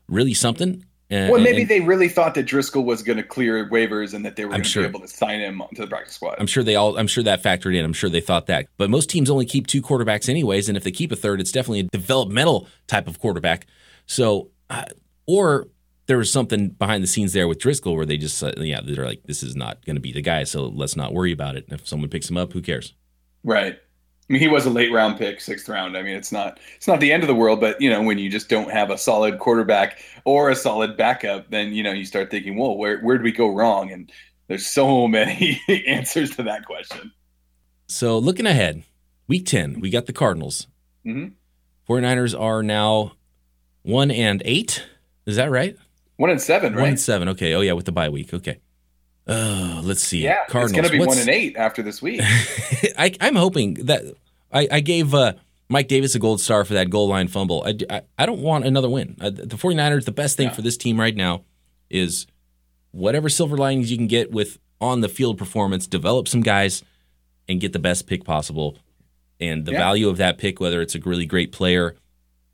really 0.07 0.33
something. 0.33 0.85
And, 1.09 1.29
well, 1.29 1.41
maybe 1.41 1.63
and, 1.63 1.69
they 1.69 1.81
really 1.81 2.07
thought 2.07 2.35
that 2.35 2.45
Driskel 2.45 2.85
was 2.85 3.03
going 3.03 3.17
to 3.17 3.23
clear 3.23 3.69
waivers 3.69 4.13
and 4.13 4.23
that 4.23 4.37
they 4.37 4.45
were 4.45 4.51
going 4.51 4.63
to 4.63 4.69
sure. 4.69 4.83
be 4.83 4.89
able 4.89 5.01
to 5.01 5.09
sign 5.09 5.41
him 5.41 5.61
to 5.75 5.81
the 5.81 5.87
practice 5.87 6.15
squad. 6.15 6.37
I'm 6.39 6.47
sure 6.47 6.63
they 6.63 6.77
all. 6.77 6.97
I'm 6.97 7.07
sure 7.07 7.23
that 7.25 7.43
factored 7.43 7.75
in. 7.75 7.83
I'm 7.83 7.91
sure 7.91 8.09
they 8.09 8.21
thought 8.21 8.47
that. 8.47 8.67
But 8.77 8.89
most 8.89 9.09
teams 9.09 9.29
only 9.29 9.45
keep 9.45 9.67
two 9.67 9.81
quarterbacks 9.81 10.29
anyways, 10.29 10.69
and 10.69 10.77
if 10.77 10.85
they 10.85 10.91
keep 10.91 11.11
a 11.11 11.17
third, 11.17 11.41
it's 11.41 11.51
definitely 11.51 11.81
a 11.81 11.83
developmental 11.83 12.65
type 12.87 13.09
of 13.09 13.19
quarterback. 13.19 13.67
So, 14.05 14.51
uh, 14.69 14.85
or 15.27 15.67
there 16.05 16.17
was 16.17 16.31
something 16.31 16.69
behind 16.69 17.03
the 17.03 17.07
scenes 17.07 17.33
there 17.33 17.47
with 17.47 17.59
Driskel 17.59 17.93
where 17.93 18.05
they 18.05 18.15
just, 18.15 18.41
uh, 18.41 18.53
yeah, 18.57 18.79
they're 18.81 19.05
like, 19.05 19.23
this 19.23 19.43
is 19.43 19.53
not 19.53 19.85
going 19.85 19.97
to 19.97 20.01
be 20.01 20.13
the 20.13 20.21
guy, 20.21 20.45
so 20.45 20.67
let's 20.67 20.95
not 20.95 21.13
worry 21.13 21.33
about 21.33 21.57
it. 21.57 21.65
If 21.67 21.85
someone 21.87 22.09
picks 22.09 22.29
him 22.29 22.37
up, 22.37 22.53
who 22.53 22.61
cares? 22.61 22.93
Right. 23.43 23.79
I 24.31 24.33
mean, 24.33 24.41
he 24.41 24.47
was 24.47 24.65
a 24.65 24.69
late 24.69 24.93
round 24.93 25.17
pick, 25.17 25.41
sixth 25.41 25.67
round. 25.67 25.97
I 25.97 26.03
mean, 26.03 26.15
it's 26.15 26.31
not 26.31 26.57
it's 26.77 26.87
not 26.87 27.01
the 27.01 27.11
end 27.11 27.21
of 27.21 27.27
the 27.27 27.35
world, 27.35 27.59
but 27.59 27.81
you 27.81 27.89
know, 27.89 28.01
when 28.01 28.17
you 28.17 28.29
just 28.29 28.47
don't 28.47 28.71
have 28.71 28.89
a 28.89 28.97
solid 28.97 29.39
quarterback 29.39 30.01
or 30.23 30.49
a 30.49 30.55
solid 30.55 30.95
backup, 30.95 31.51
then 31.51 31.73
you 31.73 31.83
know 31.83 31.91
you 31.91 32.05
start 32.05 32.31
thinking, 32.31 32.55
"Whoa, 32.55 32.71
where 32.71 33.01
where 33.01 33.17
did 33.17 33.25
we 33.25 33.33
go 33.33 33.53
wrong?" 33.53 33.91
And 33.91 34.09
there's 34.47 34.65
so 34.65 35.05
many 35.05 35.61
answers 35.85 36.33
to 36.37 36.43
that 36.43 36.63
question. 36.63 37.11
So 37.87 38.17
looking 38.17 38.45
ahead, 38.45 38.83
week 39.27 39.45
ten, 39.45 39.81
we 39.81 39.89
got 39.89 40.05
the 40.05 40.13
Cardinals. 40.13 40.67
Mm-hmm. 41.05 41.33
49ers 41.93 42.39
are 42.39 42.63
now 42.63 43.17
one 43.81 44.11
and 44.11 44.41
eight. 44.45 44.85
Is 45.25 45.35
that 45.35 45.51
right? 45.51 45.75
One 46.15 46.29
and 46.29 46.41
seven, 46.41 46.73
right? 46.73 46.83
One 46.83 46.89
and 46.91 46.99
seven. 47.01 47.27
Okay. 47.27 47.53
Oh 47.53 47.59
yeah, 47.59 47.73
with 47.73 47.83
the 47.83 47.91
bye 47.91 48.07
week. 48.07 48.33
Okay. 48.33 48.59
Oh, 49.27 49.81
let's 49.83 50.01
see. 50.01 50.23
Yeah, 50.23 50.45
Cardinals. 50.47 50.71
it's 50.71 50.73
going 50.73 50.85
to 50.85 50.91
be 50.91 50.99
What's... 50.99 51.09
one 51.09 51.19
and 51.19 51.29
eight 51.29 51.55
after 51.55 51.83
this 51.83 52.01
week. 52.01 52.21
I, 52.97 53.15
am 53.21 53.35
hoping 53.35 53.75
that 53.85 54.03
I, 54.51 54.67
I 54.71 54.79
gave 54.79 55.13
uh, 55.13 55.33
Mike 55.69 55.87
Davis 55.87 56.15
a 56.15 56.19
gold 56.19 56.41
star 56.41 56.65
for 56.65 56.73
that 56.73 56.89
goal 56.89 57.07
line 57.07 57.27
fumble. 57.27 57.63
I, 57.65 57.75
I, 57.89 58.01
I 58.17 58.25
don't 58.25 58.41
want 58.41 58.65
another 58.65 58.89
win. 58.89 59.15
Uh, 59.21 59.29
the 59.29 59.57
49ers, 59.57 60.05
the 60.05 60.11
best 60.11 60.37
thing 60.37 60.47
yeah. 60.47 60.53
for 60.53 60.61
this 60.61 60.75
team 60.75 60.99
right 60.99 61.15
now 61.15 61.43
is 61.89 62.27
whatever 62.91 63.29
silver 63.29 63.57
linings 63.57 63.91
you 63.91 63.97
can 63.97 64.07
get 64.07 64.31
with 64.31 64.57
on 64.79 65.01
the 65.01 65.09
field 65.09 65.37
performance, 65.37 65.87
develop 65.87 66.27
some 66.27 66.41
guys 66.41 66.83
and 67.47 67.61
get 67.61 67.73
the 67.73 67.79
best 67.79 68.07
pick 68.07 68.23
possible. 68.25 68.77
And 69.39 69.65
the 69.65 69.71
yeah. 69.71 69.79
value 69.79 70.09
of 70.09 70.17
that 70.17 70.37
pick, 70.37 70.59
whether 70.59 70.81
it's 70.81 70.95
a 70.95 70.99
really 70.99 71.25
great 71.25 71.51
player 71.51 71.95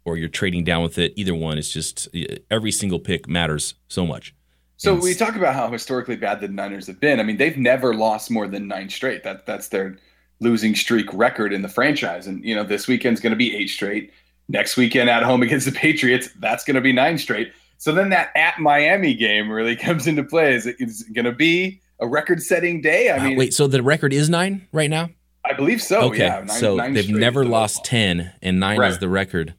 or 0.05 0.17
you're 0.17 0.29
trading 0.29 0.63
down 0.63 0.83
with 0.83 0.97
it, 0.97 1.13
either 1.15 1.35
one 1.35 1.57
is 1.57 1.71
just 1.71 2.07
every 2.49 2.71
single 2.71 2.99
pick 2.99 3.27
matters 3.27 3.75
so 3.87 4.05
much. 4.05 4.33
So 4.77 4.93
we 4.93 5.15
talk 5.15 5.35
about 5.35 5.55
how 5.55 5.71
historically 5.71 6.15
bad 6.15 6.39
the 6.39 6.47
Niners 6.47 6.85
have 6.85 6.99
been. 6.99 7.19
I 7.19 7.23
mean, 7.23 7.37
they've 7.37 7.57
never 7.57 7.95
lost 7.95 8.29
more 8.29 8.47
than 8.47 8.67
nine 8.67 8.89
straight. 8.89 9.23
That 9.23 9.45
that's 9.47 9.69
their 9.69 9.97
losing 10.39 10.75
streak 10.75 11.11
record 11.13 11.51
in 11.51 11.63
the 11.63 11.69
franchise. 11.69 12.27
And 12.27 12.43
you 12.43 12.55
know, 12.55 12.63
this 12.63 12.87
weekend's 12.87 13.19
going 13.19 13.31
to 13.31 13.37
be 13.37 13.55
eight 13.55 13.69
straight. 13.69 14.13
Next 14.49 14.77
weekend 14.77 15.09
at 15.09 15.23
home 15.23 15.41
against 15.43 15.65
the 15.65 15.71
Patriots, 15.71 16.29
that's 16.39 16.63
going 16.63 16.75
to 16.75 16.81
be 16.81 16.93
nine 16.93 17.17
straight. 17.17 17.51
So 17.79 17.91
then 17.91 18.09
that 18.09 18.29
at 18.35 18.59
Miami 18.59 19.13
game 19.15 19.49
really 19.49 19.75
comes 19.75 20.05
into 20.05 20.23
play. 20.23 20.53
Is 20.53 20.67
it 20.67 20.77
going 21.13 21.25
to 21.25 21.31
be 21.31 21.81
a 21.99 22.07
record-setting 22.07 22.81
day? 22.81 23.11
I 23.11 23.23
mean, 23.23 23.37
wait. 23.37 23.53
So 23.53 23.67
the 23.67 23.81
record 23.81 24.13
is 24.13 24.29
nine 24.29 24.67
right 24.71 24.89
now. 24.89 25.09
I 25.43 25.53
believe 25.53 25.81
so. 25.81 26.01
Okay. 26.01 26.25
Yeah, 26.25 26.39
nine, 26.39 26.49
so 26.49 26.75
nine 26.75 26.93
they've 26.93 27.09
never 27.09 27.45
lost 27.45 27.83
ten, 27.83 28.33
and 28.41 28.59
nine 28.59 28.79
right. 28.79 28.91
is 28.91 28.99
the 28.99 29.09
record. 29.09 29.55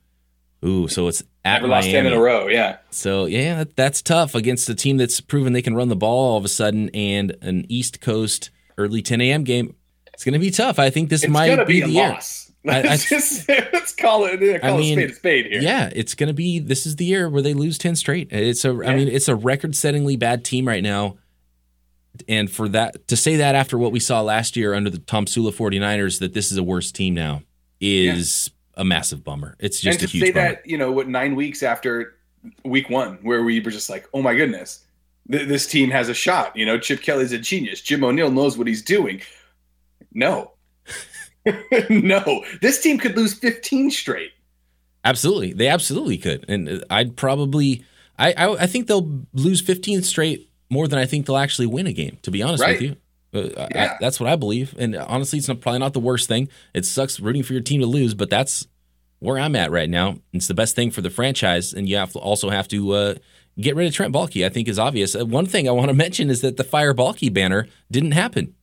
Ooh, 0.64 0.88
so 0.88 1.06
it's 1.08 1.22
at 1.44 1.62
Never 1.62 1.68
Miami. 1.68 1.86
lost 1.86 1.90
ten 1.90 2.06
in 2.06 2.12
a 2.12 2.20
row. 2.20 2.48
Yeah. 2.48 2.78
So 2.90 3.26
yeah, 3.26 3.64
that's 3.76 4.02
tough 4.02 4.34
against 4.34 4.68
a 4.68 4.74
team 4.74 4.96
that's 4.96 5.20
proven 5.20 5.52
they 5.52 5.62
can 5.62 5.74
run 5.74 5.88
the 5.88 5.96
ball 5.96 6.32
all 6.32 6.36
of 6.36 6.44
a 6.44 6.48
sudden, 6.48 6.90
and 6.90 7.36
an 7.42 7.64
East 7.68 8.00
Coast 8.00 8.50
early 8.76 9.02
10 9.02 9.20
a.m. 9.20 9.44
game. 9.44 9.74
It's 10.14 10.24
going 10.24 10.32
to 10.32 10.38
be 10.38 10.50
tough. 10.50 10.78
I 10.78 10.90
think 10.90 11.10
this 11.10 11.22
it's 11.22 11.32
might 11.32 11.56
be, 11.66 11.74
be 11.74 11.80
the 11.82 11.90
year. 11.90 12.08
Let's, 12.08 12.52
I, 12.66 12.78
I, 12.80 12.96
just, 12.96 13.48
let's 13.48 13.94
call 13.94 14.24
it. 14.24 14.60
Call 14.60 14.74
I 14.74 14.76
mean, 14.76 14.98
a 14.98 15.02
spade 15.02 15.10
a 15.10 15.14
spade 15.14 15.46
here. 15.46 15.60
Yeah, 15.60 15.90
it's 15.94 16.14
going 16.14 16.28
to 16.28 16.34
be. 16.34 16.58
This 16.58 16.86
is 16.86 16.96
the 16.96 17.04
year 17.04 17.28
where 17.28 17.42
they 17.42 17.54
lose 17.54 17.78
ten 17.78 17.94
straight. 17.94 18.32
It's 18.32 18.64
a. 18.64 18.72
Yeah. 18.72 18.90
I 18.90 18.96
mean, 18.96 19.08
it's 19.08 19.28
a 19.28 19.36
record-settingly 19.36 20.18
bad 20.18 20.44
team 20.44 20.66
right 20.66 20.82
now. 20.82 21.18
And 22.26 22.50
for 22.50 22.68
that 22.70 23.06
to 23.08 23.16
say 23.16 23.36
that 23.36 23.54
after 23.54 23.78
what 23.78 23.92
we 23.92 24.00
saw 24.00 24.22
last 24.22 24.56
year 24.56 24.74
under 24.74 24.90
the 24.90 24.98
Tomsula 24.98 25.52
49ers 25.52 26.18
that 26.18 26.34
this 26.34 26.50
is 26.50 26.58
a 26.58 26.64
worse 26.64 26.90
team 26.90 27.14
now 27.14 27.42
is 27.80 28.50
a 28.78 28.84
massive 28.84 29.22
bummer. 29.22 29.56
It's 29.58 29.80
just 29.80 30.00
and 30.00 30.10
to 30.10 30.18
say 30.18 30.32
bummer. 30.32 30.48
that 30.48 30.66
you 30.66 30.78
know 30.78 30.90
what 30.90 31.08
nine 31.08 31.34
weeks 31.34 31.62
after 31.62 32.14
week 32.64 32.88
one, 32.88 33.18
where 33.22 33.42
we 33.42 33.60
were 33.60 33.70
just 33.70 33.90
like, 33.90 34.08
oh 34.14 34.22
my 34.22 34.34
goodness, 34.34 34.86
th- 35.30 35.48
this 35.48 35.66
team 35.66 35.90
has 35.90 36.08
a 36.08 36.14
shot. 36.14 36.56
You 36.56 36.64
know, 36.64 36.78
Chip 36.78 37.02
Kelly's 37.02 37.32
a 37.32 37.38
genius. 37.38 37.82
Jim 37.82 38.02
O'Neill 38.02 38.30
knows 38.30 38.56
what 38.56 38.66
he's 38.66 38.82
doing. 38.82 39.20
No, 40.14 40.52
no, 41.90 42.44
this 42.62 42.80
team 42.80 42.98
could 42.98 43.16
lose 43.16 43.34
15 43.34 43.90
straight. 43.90 44.30
Absolutely, 45.04 45.52
they 45.52 45.68
absolutely 45.68 46.16
could, 46.16 46.44
and 46.48 46.68
uh, 46.68 46.78
I'd 46.88 47.16
probably, 47.16 47.84
I, 48.18 48.32
I, 48.32 48.62
I 48.62 48.66
think 48.66 48.86
they'll 48.86 49.22
lose 49.32 49.60
15 49.60 50.02
straight 50.02 50.50
more 50.70 50.88
than 50.88 50.98
I 50.98 51.06
think 51.06 51.26
they'll 51.26 51.36
actually 51.36 51.66
win 51.66 51.86
a 51.86 51.92
game. 51.92 52.18
To 52.22 52.30
be 52.30 52.42
honest 52.42 52.62
right. 52.62 52.74
with 52.74 52.82
you. 52.82 52.96
Uh, 53.34 53.66
yeah. 53.74 53.92
I, 53.92 53.96
that's 54.00 54.18
what 54.18 54.28
I 54.28 54.36
believe, 54.36 54.74
and 54.78 54.96
honestly, 54.96 55.38
it's 55.38 55.48
not, 55.48 55.60
probably 55.60 55.80
not 55.80 55.92
the 55.92 56.00
worst 56.00 56.28
thing. 56.28 56.48
It 56.74 56.86
sucks 56.86 57.20
rooting 57.20 57.42
for 57.42 57.52
your 57.52 57.62
team 57.62 57.80
to 57.80 57.86
lose, 57.86 58.14
but 58.14 58.30
that's 58.30 58.66
where 59.18 59.38
I'm 59.38 59.54
at 59.54 59.70
right 59.70 59.90
now. 59.90 60.16
It's 60.32 60.48
the 60.48 60.54
best 60.54 60.74
thing 60.74 60.90
for 60.90 61.02
the 61.02 61.10
franchise, 61.10 61.74
and 61.74 61.88
you 61.88 61.96
have 61.96 62.12
to 62.12 62.18
also 62.18 62.48
have 62.48 62.68
to 62.68 62.92
uh, 62.92 63.14
get 63.60 63.76
rid 63.76 63.86
of 63.86 63.92
Trent 63.92 64.14
Baalke. 64.14 64.46
I 64.46 64.48
think 64.48 64.66
is 64.66 64.78
obvious. 64.78 65.14
Uh, 65.14 65.26
one 65.26 65.46
thing 65.46 65.68
I 65.68 65.72
want 65.72 65.88
to 65.88 65.94
mention 66.06 66.30
is 66.30 66.40
that 66.40 66.56
the 66.56 66.64
fire 66.64 66.94
Baalke 66.94 67.32
banner 67.32 67.66
didn't 67.90 68.12
happen. 68.12 68.54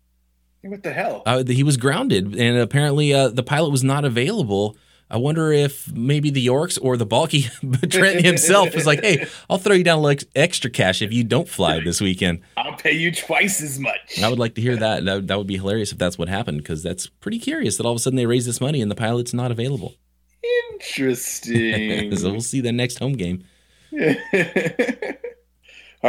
What 0.61 0.82
the 0.82 0.93
hell? 0.93 1.22
Uh, 1.28 1.43
he 1.45 1.61
was 1.61 1.78
grounded, 1.78 2.36
and 2.36 2.57
apparently 2.57 3.13
uh, 3.13 3.28
the 3.28 3.43
pilot 3.43 3.70
was 3.70 3.84
not 3.84 4.03
available 4.03 4.76
I 5.09 5.17
wonder 5.17 5.51
if 5.51 5.91
maybe 5.93 6.31
the 6.31 6.41
Yorks 6.41 6.79
or 6.79 6.97
the 6.97 7.05
Baalke 7.05 7.49
Trent 7.91 8.25
himself 8.25 8.73
was 8.73 8.87
like, 8.87 9.03
"Hey, 9.03 9.27
I'll 9.49 9.59
throw 9.59 9.75
you 9.75 9.83
down 9.83 10.01
like 10.01 10.23
extra 10.35 10.69
cash 10.71 11.01
if 11.01 11.13
you 11.13 11.23
don't 11.23 11.47
fly 11.47 11.79
this 11.79 12.01
weekend. 12.01 12.41
I'll 12.57 12.75
pay 12.75 12.93
you 12.93 13.11
twice 13.11 13.61
as 13.61 13.79
much." 13.79 14.19
I 14.21 14.29
would 14.29 14.39
like 14.39 14.55
to 14.55 14.61
hear 14.61 14.75
that. 14.77 15.05
That, 15.05 15.27
that 15.27 15.37
would 15.37 15.47
be 15.47 15.57
hilarious 15.57 15.91
if 15.91 15.99
that's 15.99 16.17
what 16.17 16.27
happened 16.27 16.57
because 16.57 16.81
that's 16.81 17.05
pretty 17.07 17.37
curious 17.37 17.77
that 17.77 17.85
all 17.85 17.91
of 17.91 17.97
a 17.97 17.99
sudden 17.99 18.17
they 18.17 18.25
raise 18.25 18.47
this 18.47 18.59
money 18.59 18.81
and 18.81 18.89
the 18.89 18.95
pilot's 18.95 19.33
not 19.33 19.51
available. 19.51 19.93
Interesting. 20.73 22.15
so 22.15 22.31
we'll 22.31 22.41
see 22.41 22.61
the 22.61 22.71
next 22.71 22.97
home 22.97 23.13
game. 23.13 23.43
all 23.93 23.99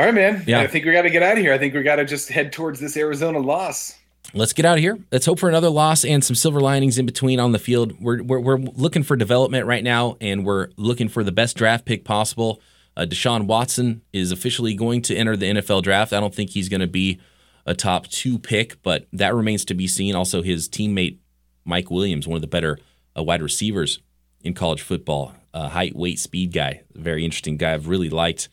right, 0.03 0.15
man. 0.15 0.43
Yeah, 0.47 0.61
I 0.61 0.67
think 0.69 0.87
we 0.87 0.93
got 0.93 1.03
to 1.03 1.11
get 1.11 1.23
out 1.23 1.35
of 1.35 1.39
here. 1.39 1.53
I 1.53 1.59
think 1.59 1.75
we 1.75 1.83
got 1.83 1.97
to 1.97 2.07
just 2.07 2.31
head 2.31 2.53
towards 2.53 2.81
this 2.81 2.97
Arizona 2.97 3.39
loss 3.39 3.95
let's 4.35 4.53
get 4.53 4.65
out 4.65 4.79
of 4.79 4.83
here. 4.83 4.99
Let's 5.11 5.27
hope 5.27 5.39
for 5.39 5.49
another 5.49 5.71
loss 5.71 6.05
and 6.05 6.23
some 6.25 6.35
silver 6.35 6.61
linings 6.61 6.99
in 6.99 7.07
between 7.07 7.41
on 7.41 7.53
the 7.53 7.59
field. 7.59 8.01
We're, 8.01 8.23
we're, 8.23 8.41
we're 8.41 8.59
looking 8.59 9.03
for 9.03 9.17
development 9.17 9.67
right 9.67 9.85
now, 9.85 10.17
and 10.21 10.45
we're 10.45 10.69
looking 10.77 11.09
for 11.09 11.25
the 11.25 11.33
best 11.33 11.57
draft 11.57 11.85
pick 11.85 12.05
possible. 12.05 12.61
Uh, 12.97 13.05
Deshaun 13.05 13.47
Watson 13.47 14.03
is 14.13 14.33
officially 14.33 14.75
going 14.75 15.03
to 15.03 15.17
enter 15.17 15.37
the 15.37 15.47
NFL 15.47 15.83
draft. 15.83 16.13
I 16.13 16.21
don't 16.21 16.35
think 16.35 16.51
he's 16.51 16.69
going 16.69 16.81
to 16.81 16.87
be 16.87 17.21
a 17.67 17.75
top 17.75 18.07
two 18.07 18.39
pick, 18.39 18.83
but 18.83 19.07
that 19.13 19.35
remains 19.35 19.65
to 19.67 19.75
be 19.75 19.87
seen. 19.87 20.15
Also, 20.15 20.43
his 20.43 20.69
teammate 20.69 21.19
Mike 21.65 21.91
Williams, 21.91 22.27
one 22.27 22.37
of 22.37 22.43
the 22.43 22.47
better 22.47 22.79
uh, 23.19 23.23
wide 23.23 23.43
receivers 23.43 24.01
in 24.43 24.55
college 24.55 24.81
football, 24.81 25.35
uh, 25.53 25.69
height, 25.69 25.97
weight, 25.97 26.19
speed 26.19 26.53
guy, 26.53 26.83
very 26.95 27.25
interesting 27.25 27.57
guy. 27.57 27.75
I've 27.75 27.89
really 27.89 28.09
liked 28.09 28.49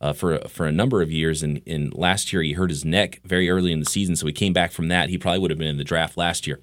uh, 0.00 0.12
for 0.12 0.38
for 0.48 0.66
a 0.66 0.72
number 0.72 1.02
of 1.02 1.10
years. 1.10 1.42
And 1.42 1.58
in 1.66 1.90
last 1.90 2.32
year, 2.32 2.42
he 2.42 2.52
hurt 2.52 2.70
his 2.70 2.84
neck 2.84 3.20
very 3.24 3.50
early 3.50 3.72
in 3.72 3.80
the 3.80 3.86
season, 3.86 4.16
so 4.16 4.26
he 4.26 4.32
came 4.32 4.52
back 4.52 4.72
from 4.72 4.88
that. 4.88 5.10
He 5.10 5.18
probably 5.18 5.40
would 5.40 5.50
have 5.50 5.58
been 5.58 5.68
in 5.68 5.78
the 5.78 5.84
draft 5.84 6.16
last 6.16 6.46
year, 6.46 6.60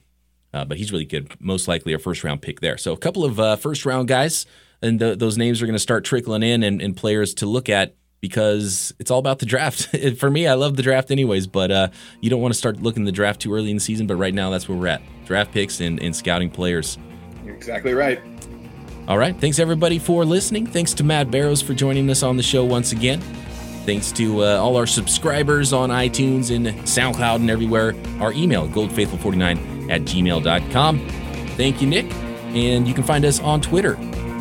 uh, 0.54 0.66
but 0.66 0.78
he's 0.78 0.92
really 0.92 1.06
good. 1.06 1.34
Most 1.40 1.68
likely 1.68 1.94
a 1.94 2.00
first 2.00 2.24
round 2.24 2.42
pick 2.42 2.62
there. 2.62 2.78
So 2.78 2.94
a 2.94 2.98
couple 2.98 3.24
of 3.24 3.40
uh, 3.40 3.56
first 3.56 3.86
round 3.86 4.08
guys, 4.08 4.46
and 4.82 5.00
th- 5.00 5.20
those 5.20 5.38
names 5.38 5.62
are 5.62 5.66
going 5.66 5.76
to 5.76 5.80
start 5.80 6.04
trickling 6.04 6.44
in, 6.44 6.64
and, 6.64 6.82
and, 6.82 6.96
players 6.96 7.34
to 7.36 7.46
look 7.46 7.70
at 7.70 7.96
because 8.22 8.94
it's 9.00 9.12
all 9.12 9.20
about 9.20 9.40
the 9.40 9.46
draft. 9.46 9.96
for 10.18 10.30
me, 10.30 10.48
I 10.48 10.56
love 10.56 10.76
the 10.76 10.84
draft 10.84 11.12
anyways, 11.12 11.48
but 11.48 11.72
uh, 11.72 11.88
you 12.22 12.30
don't 12.30 12.42
want 12.42 12.54
to 12.54 12.58
start 12.58 12.82
looking 12.82 13.06
the 13.06 13.12
draft 13.12 13.42
too 13.42 13.54
early 13.54 13.70
in 13.70 13.78
the 13.78 13.82
season. 13.82 14.08
But 14.08 14.16
right 14.16 14.34
now, 14.34 14.50
that's 14.50 14.68
where 14.68 14.78
we're 14.78 14.88
at: 14.88 15.02
draft 15.26 15.52
picks 15.52 15.80
and, 15.80 16.02
and 16.02 16.16
scouting 16.16 16.50
players. 16.50 16.98
You're 17.46 17.56
exactly 17.56 17.94
right. 17.94 18.20
All 19.08 19.18
right. 19.18 19.36
Thanks 19.40 19.58
everybody 19.58 20.00
for 20.00 20.26
listening. 20.26 20.66
Thanks 20.68 20.94
to 20.96 21.04
Matt 21.04 21.32
Barrows 21.32 21.62
for 21.62 21.74
joining 21.74 22.10
us 22.10 22.24
on 22.24 22.36
the 22.36 22.44
show 22.44 22.66
once 22.66 22.92
again. 22.92 23.22
Thanks 23.86 24.12
to 24.14 24.44
uh, 24.44 24.58
all 24.58 24.76
our 24.76 24.86
subscribers 24.86 25.72
on 25.72 25.92
iTunes 25.92 26.54
and 26.54 26.68
SoundCloud 26.68 27.36
and 27.38 27.50
everywhere. 27.50 27.96
Our 28.20 28.34
email, 28.34 28.68
goldfaithful49 28.68 29.90
at 29.90 30.02
gmail.com. 30.02 31.08
Thank 31.56 31.82
you, 31.82 31.88
Nick. 31.88 32.14
And 32.54 32.86
you 32.86 32.94
can 32.94 33.06
find 33.06 33.24
us 33.24 33.40
on 33.40 33.62
Twitter. 33.62 33.96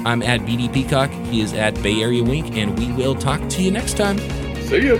I'm 0.04 0.20
at 0.22 0.40
BD 0.40 0.72
Peacock. 0.72 1.10
He 1.30 1.40
is 1.40 1.52
at 1.52 1.80
Bay 1.80 2.02
Area 2.02 2.24
Wink. 2.24 2.56
And 2.56 2.76
we 2.76 2.90
will 2.92 3.14
talk 3.14 3.48
to 3.50 3.62
you 3.62 3.70
next 3.70 3.96
time. 3.96 4.18
See 4.62 4.84
you. 4.84 4.96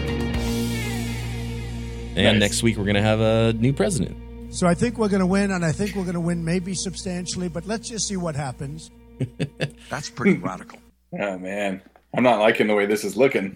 And 2.15 2.39
nice. 2.39 2.41
next 2.41 2.63
week, 2.63 2.77
we're 2.77 2.85
going 2.85 2.95
to 2.95 3.03
have 3.03 3.21
a 3.21 3.53
new 3.55 3.73
president. 3.73 4.17
So 4.55 4.69
I 4.69 4.75
think 4.75 4.97
we're 4.97 5.09
going 5.09 5.21
to 5.21 5.27
win, 5.27 5.51
and 5.51 5.65
I 5.65 5.73
think 5.73 5.97
we're 5.97 6.05
going 6.05 6.15
to 6.15 6.21
win 6.21 6.45
maybe 6.45 6.73
substantially, 6.73 7.49
but 7.49 7.67
let's 7.67 7.89
just 7.89 8.07
see 8.07 8.17
what 8.17 8.37
happens. 8.37 8.93
That's 9.89 10.11
pretty 10.11 10.39
radical. 10.39 10.79
Oh, 11.19 11.39
man. 11.39 11.81
I'm 12.15 12.25
not 12.25 12.41
liking 12.41 12.67
the 12.67 12.75
way 12.75 12.85
this 12.85 13.05
is 13.05 13.17
looking. 13.17 13.55